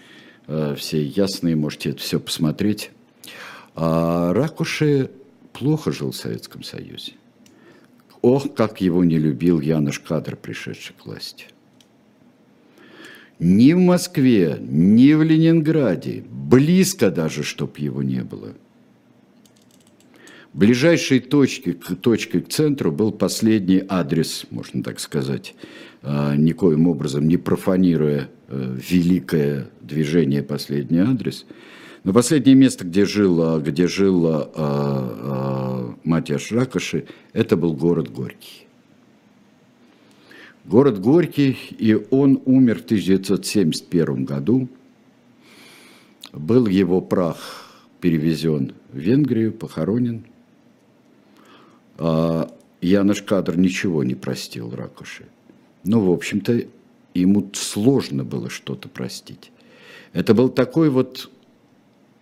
все 0.76 1.05
ясные, 1.05 1.57
можете 1.57 1.90
это 1.90 2.01
все 2.01 2.18
посмотреть. 2.18 2.90
А 3.74 4.32
Ракуши 4.32 5.11
плохо 5.53 5.92
жил 5.92 6.12
в 6.12 6.16
Советском 6.16 6.62
Союзе. 6.62 7.12
Ох, 8.22 8.55
как 8.55 8.80
его 8.80 9.05
не 9.05 9.18
любил 9.18 9.61
Януш 9.61 10.01
Кадр, 10.01 10.36
пришедший 10.36 10.96
к 10.96 11.05
власти. 11.05 11.46
Ни 13.39 13.72
в 13.72 13.78
Москве, 13.78 14.59
ни 14.61 15.12
в 15.12 15.22
Ленинграде, 15.22 16.24
близко 16.28 17.11
даже, 17.11 17.45
чтоб 17.45 17.78
его 17.78 18.03
не 18.03 18.22
было. 18.22 18.55
Ближайшей 20.53 21.20
точкой, 21.20 21.74
точкой 21.74 22.41
к 22.41 22.49
центру 22.49 22.91
был 22.91 23.12
последний 23.12 23.84
адрес, 23.89 24.47
можно 24.51 24.82
так 24.82 24.99
сказать, 24.99 25.55
а, 26.03 26.34
никоим 26.34 26.89
образом 26.89 27.28
не 27.28 27.36
профанируя 27.36 28.28
э, 28.49 28.76
великое 28.91 29.68
движение 29.80 30.43
«Последний 30.43 30.99
адрес». 30.99 31.47
Но 32.05 32.12
последнее 32.12 32.57
место, 32.57 32.84
где 32.84 33.05
жил, 33.05 33.41
а, 33.43 33.61
где 33.61 33.86
жил 33.86 34.24
а, 34.26 35.95
Матиаш 36.03 36.51
Ракоши, 36.51 37.05
это 37.32 37.57
был 37.57 37.74
город 37.74 38.11
Горький. 38.11 38.67
Город 40.68 41.00
Горький, 41.00 41.56
и 41.78 41.94
он 42.10 42.42
умер 42.44 42.80
в 42.80 42.84
1971 42.84 44.26
году. 44.26 44.68
Был 46.34 46.66
его 46.66 47.00
прах 47.00 47.72
перевезен 48.02 48.74
в 48.92 48.98
Венгрию, 48.98 49.50
похоронен. 49.54 50.26
Янош 52.82 53.22
Кадр 53.22 53.56
ничего 53.56 54.04
не 54.04 54.14
простил 54.14 54.70
Ракоши. 54.70 55.24
Ну, 55.84 56.00
в 56.00 56.10
общем-то, 56.10 56.62
ему 57.14 57.50
сложно 57.54 58.24
было 58.24 58.50
что-то 58.50 58.90
простить. 58.90 59.50
Это 60.12 60.34
был 60.34 60.50
такой 60.50 60.90
вот 60.90 61.30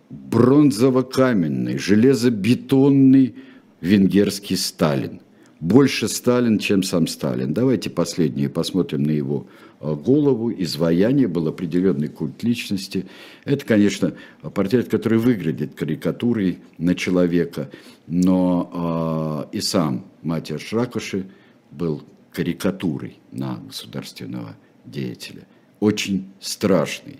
бронзово-каменный, 0.09 1.77
железобетонный 1.77 3.35
венгерский 3.81 4.55
Сталин. 4.55 5.19
Больше 5.59 6.07
Сталин, 6.07 6.59
чем 6.59 6.83
сам 6.83 7.07
Сталин. 7.07 7.53
Давайте 7.53 7.89
последние 7.89 8.47
посмотрим 8.47 9.03
на 9.03 9.11
его 9.11 9.47
а, 9.79 9.95
голову. 9.95 10.51
Изваяние 10.51 11.27
был 11.27 11.47
определенный 11.47 12.09
культ 12.09 12.43
личности. 12.43 13.07
Это, 13.43 13.65
конечно, 13.65 14.13
портрет, 14.53 14.87
который 14.87 15.17
выглядит 15.17 15.73
карикатурой 15.73 16.59
на 16.77 16.93
человека, 16.93 17.71
но 18.05 19.47
э, 19.51 19.57
и 19.57 19.61
сам 19.61 20.05
Матиаш 20.21 20.61
Шракоши 20.61 21.25
был 21.71 22.03
карикатурой 22.31 23.17
на 23.31 23.55
государственного 23.57 24.55
деятеля. 24.85 25.47
Очень 25.79 26.29
страшный. 26.39 27.17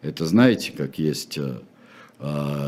Это 0.00 0.26
знаете, 0.26 0.72
как 0.72 0.98
есть, 0.98 1.38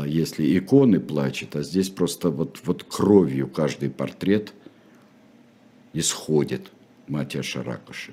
если 0.05 0.57
иконы 0.57 0.99
плачет, 0.99 1.55
а 1.55 1.63
здесь 1.63 1.89
просто 1.89 2.29
вот, 2.29 2.59
вот 2.65 2.83
кровью 2.83 3.47
каждый 3.47 3.89
портрет 3.89 4.53
исходит 5.93 6.71
Матиаша 7.07 7.63
Ракоши. 7.63 8.11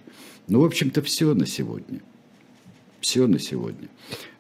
Ну, 0.49 0.61
в 0.61 0.65
общем-то, 0.65 1.03
все 1.03 1.35
на 1.35 1.47
сегодня. 1.47 2.01
Все 3.01 3.27
на 3.27 3.39
сегодня. 3.39 3.89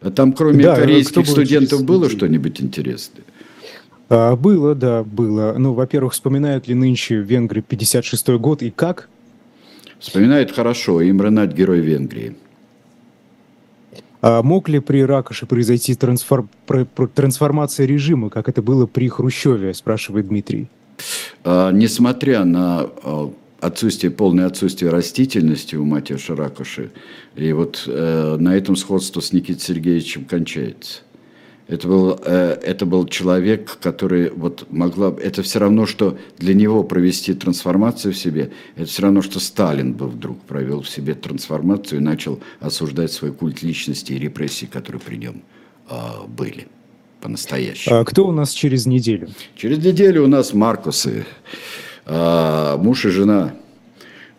А 0.00 0.10
там, 0.10 0.32
кроме 0.32 0.64
да, 0.64 0.76
корейских 0.76 1.26
студентов, 1.26 1.84
было 1.84 2.10
что-нибудь 2.10 2.60
интересное? 2.60 3.24
А, 4.08 4.36
было, 4.36 4.74
да, 4.74 5.02
было. 5.02 5.54
Ну, 5.56 5.72
во-первых, 5.72 6.12
вспоминают 6.12 6.68
ли 6.68 6.74
нынче 6.74 7.16
Венгры 7.16 7.64
56-й 7.66 8.38
год 8.38 8.62
и 8.62 8.70
как? 8.70 9.08
Вспоминают 9.98 10.50
хорошо. 10.50 11.00
Им 11.00 11.22
Ренат 11.22 11.54
герой 11.54 11.80
Венгрии. 11.80 12.36
А 14.22 14.42
мог 14.42 14.68
ли 14.68 14.80
при 14.80 15.02
Ракоше 15.04 15.46
произойти 15.46 15.94
трансфор... 15.94 16.46
трансформация 17.14 17.86
режима, 17.86 18.28
как 18.28 18.48
это 18.48 18.60
было 18.60 18.86
при 18.86 19.08
Хрущеве, 19.08 19.72
спрашивает 19.72 20.28
Дмитрий? 20.28 20.68
А, 21.44 21.70
несмотря 21.70 22.44
на 22.44 22.90
а, 23.02 23.32
отсутствие, 23.60 24.10
полное 24.10 24.46
отсутствие 24.46 24.90
растительности 24.90 25.76
у 25.76 25.84
матери 25.84 26.16
Шаракоши. 26.16 26.90
И 27.36 27.52
вот 27.52 27.84
э, 27.86 28.36
на 28.38 28.56
этом 28.56 28.76
сходство 28.76 29.20
с 29.20 29.32
Никитой 29.32 29.60
Сергеевичем 29.60 30.24
кончается. 30.24 31.02
Это 31.68 31.86
был, 31.86 32.18
э, 32.24 32.58
это 32.62 32.86
был 32.86 33.06
человек, 33.06 33.78
который 33.80 34.30
вот 34.30 34.66
могла... 34.70 35.14
Это 35.22 35.42
все 35.42 35.60
равно, 35.60 35.86
что 35.86 36.18
для 36.38 36.54
него 36.54 36.82
провести 36.82 37.34
трансформацию 37.34 38.12
в 38.12 38.16
себе, 38.16 38.50
это 38.76 38.86
все 38.86 39.02
равно, 39.02 39.22
что 39.22 39.38
Сталин 39.38 39.92
бы 39.92 40.08
вдруг 40.08 40.40
провел 40.40 40.82
в 40.82 40.88
себе 40.88 41.14
трансформацию 41.14 42.00
и 42.00 42.04
начал 42.04 42.40
осуждать 42.60 43.12
свой 43.12 43.32
культ 43.32 43.62
личности 43.62 44.12
и 44.14 44.18
репрессии, 44.18 44.66
которые 44.66 45.00
при 45.00 45.16
нем 45.16 45.42
э, 45.88 45.94
были 46.26 46.66
по-настоящему. 47.20 47.96
А 47.96 48.04
кто 48.04 48.26
у 48.26 48.32
нас 48.32 48.52
через 48.52 48.86
неделю? 48.86 49.28
Через 49.56 49.78
неделю 49.78 50.24
у 50.24 50.26
нас 50.26 50.52
Маркусы. 50.54 51.24
А, 52.06 52.76
муж 52.78 53.04
и 53.04 53.10
жена. 53.10 53.52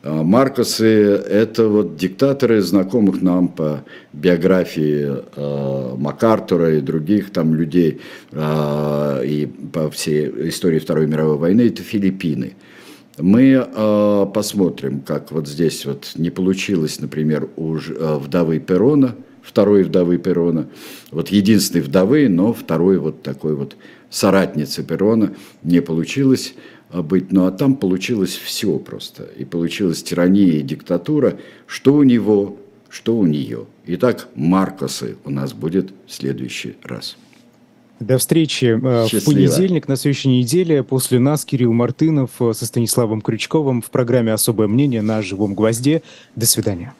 А, 0.03 0.23
Маркосы– 0.23 0.85
это 0.85 1.67
вот 1.67 1.95
диктаторы, 1.95 2.61
знакомых 2.61 3.21
нам 3.21 3.47
по 3.47 3.83
биографии 4.13 5.07
э, 5.35 5.95
МакАртура 5.95 6.77
и 6.77 6.81
других 6.81 7.31
там 7.31 7.53
людей, 7.53 8.01
э, 8.31 9.21
и 9.25 9.45
по 9.45 9.89
всей 9.91 10.49
истории 10.49 10.79
Второй 10.79 11.07
мировой 11.07 11.37
войны, 11.37 11.61
это 11.67 11.83
Филиппины. 11.83 12.53
Мы 13.17 13.63
э, 13.63 14.25
посмотрим, 14.33 15.01
как 15.01 15.31
вот 15.31 15.47
здесь 15.47 15.85
вот 15.85 16.13
не 16.15 16.31
получилось, 16.31 16.99
например, 16.99 17.49
у 17.55 17.75
э, 17.75 18.17
вдовы 18.17 18.59
Перона, 18.59 19.15
второй 19.41 19.83
вдовы 19.83 20.17
Перона, 20.17 20.67
вот 21.11 21.29
единственной 21.29 21.81
вдовы, 21.81 22.29
но 22.29 22.53
второй 22.53 22.97
вот 22.97 23.23
такой 23.23 23.55
вот 23.55 23.75
соратницы 24.09 24.83
Перона 24.83 25.33
не 25.63 25.81
получилось 25.81 26.53
быть. 26.93 27.31
Ну 27.31 27.45
а 27.45 27.51
там 27.51 27.75
получилось 27.75 28.35
все 28.35 28.77
просто. 28.77 29.23
И 29.37 29.45
получилась 29.45 30.03
тирания 30.03 30.53
и 30.53 30.61
диктатура, 30.61 31.37
что 31.65 31.93
у 31.93 32.03
него, 32.03 32.57
что 32.89 33.17
у 33.17 33.25
нее. 33.25 33.65
Итак, 33.87 34.27
Маркосы 34.35 35.15
у 35.25 35.29
нас 35.29 35.53
будет 35.53 35.91
в 36.05 36.13
следующий 36.13 36.75
раз. 36.83 37.17
До 37.99 38.17
встречи 38.17 38.79
э, 38.81 39.07
Счастливо. 39.07 39.21
в 39.21 39.25
понедельник 39.25 39.87
на 39.87 39.95
следующей 39.95 40.29
неделе. 40.29 40.81
После 40.81 41.19
нас 41.19 41.45
Кирилл 41.45 41.71
Мартынов 41.71 42.31
э, 42.39 42.53
со 42.53 42.65
Станиславом 42.65 43.21
Крючковым 43.21 43.83
в 43.83 43.91
программе 43.91 44.33
«Особое 44.33 44.67
мнение» 44.67 45.03
на 45.03 45.21
«Живом 45.21 45.53
гвозде». 45.53 46.01
До 46.35 46.47
свидания. 46.47 46.95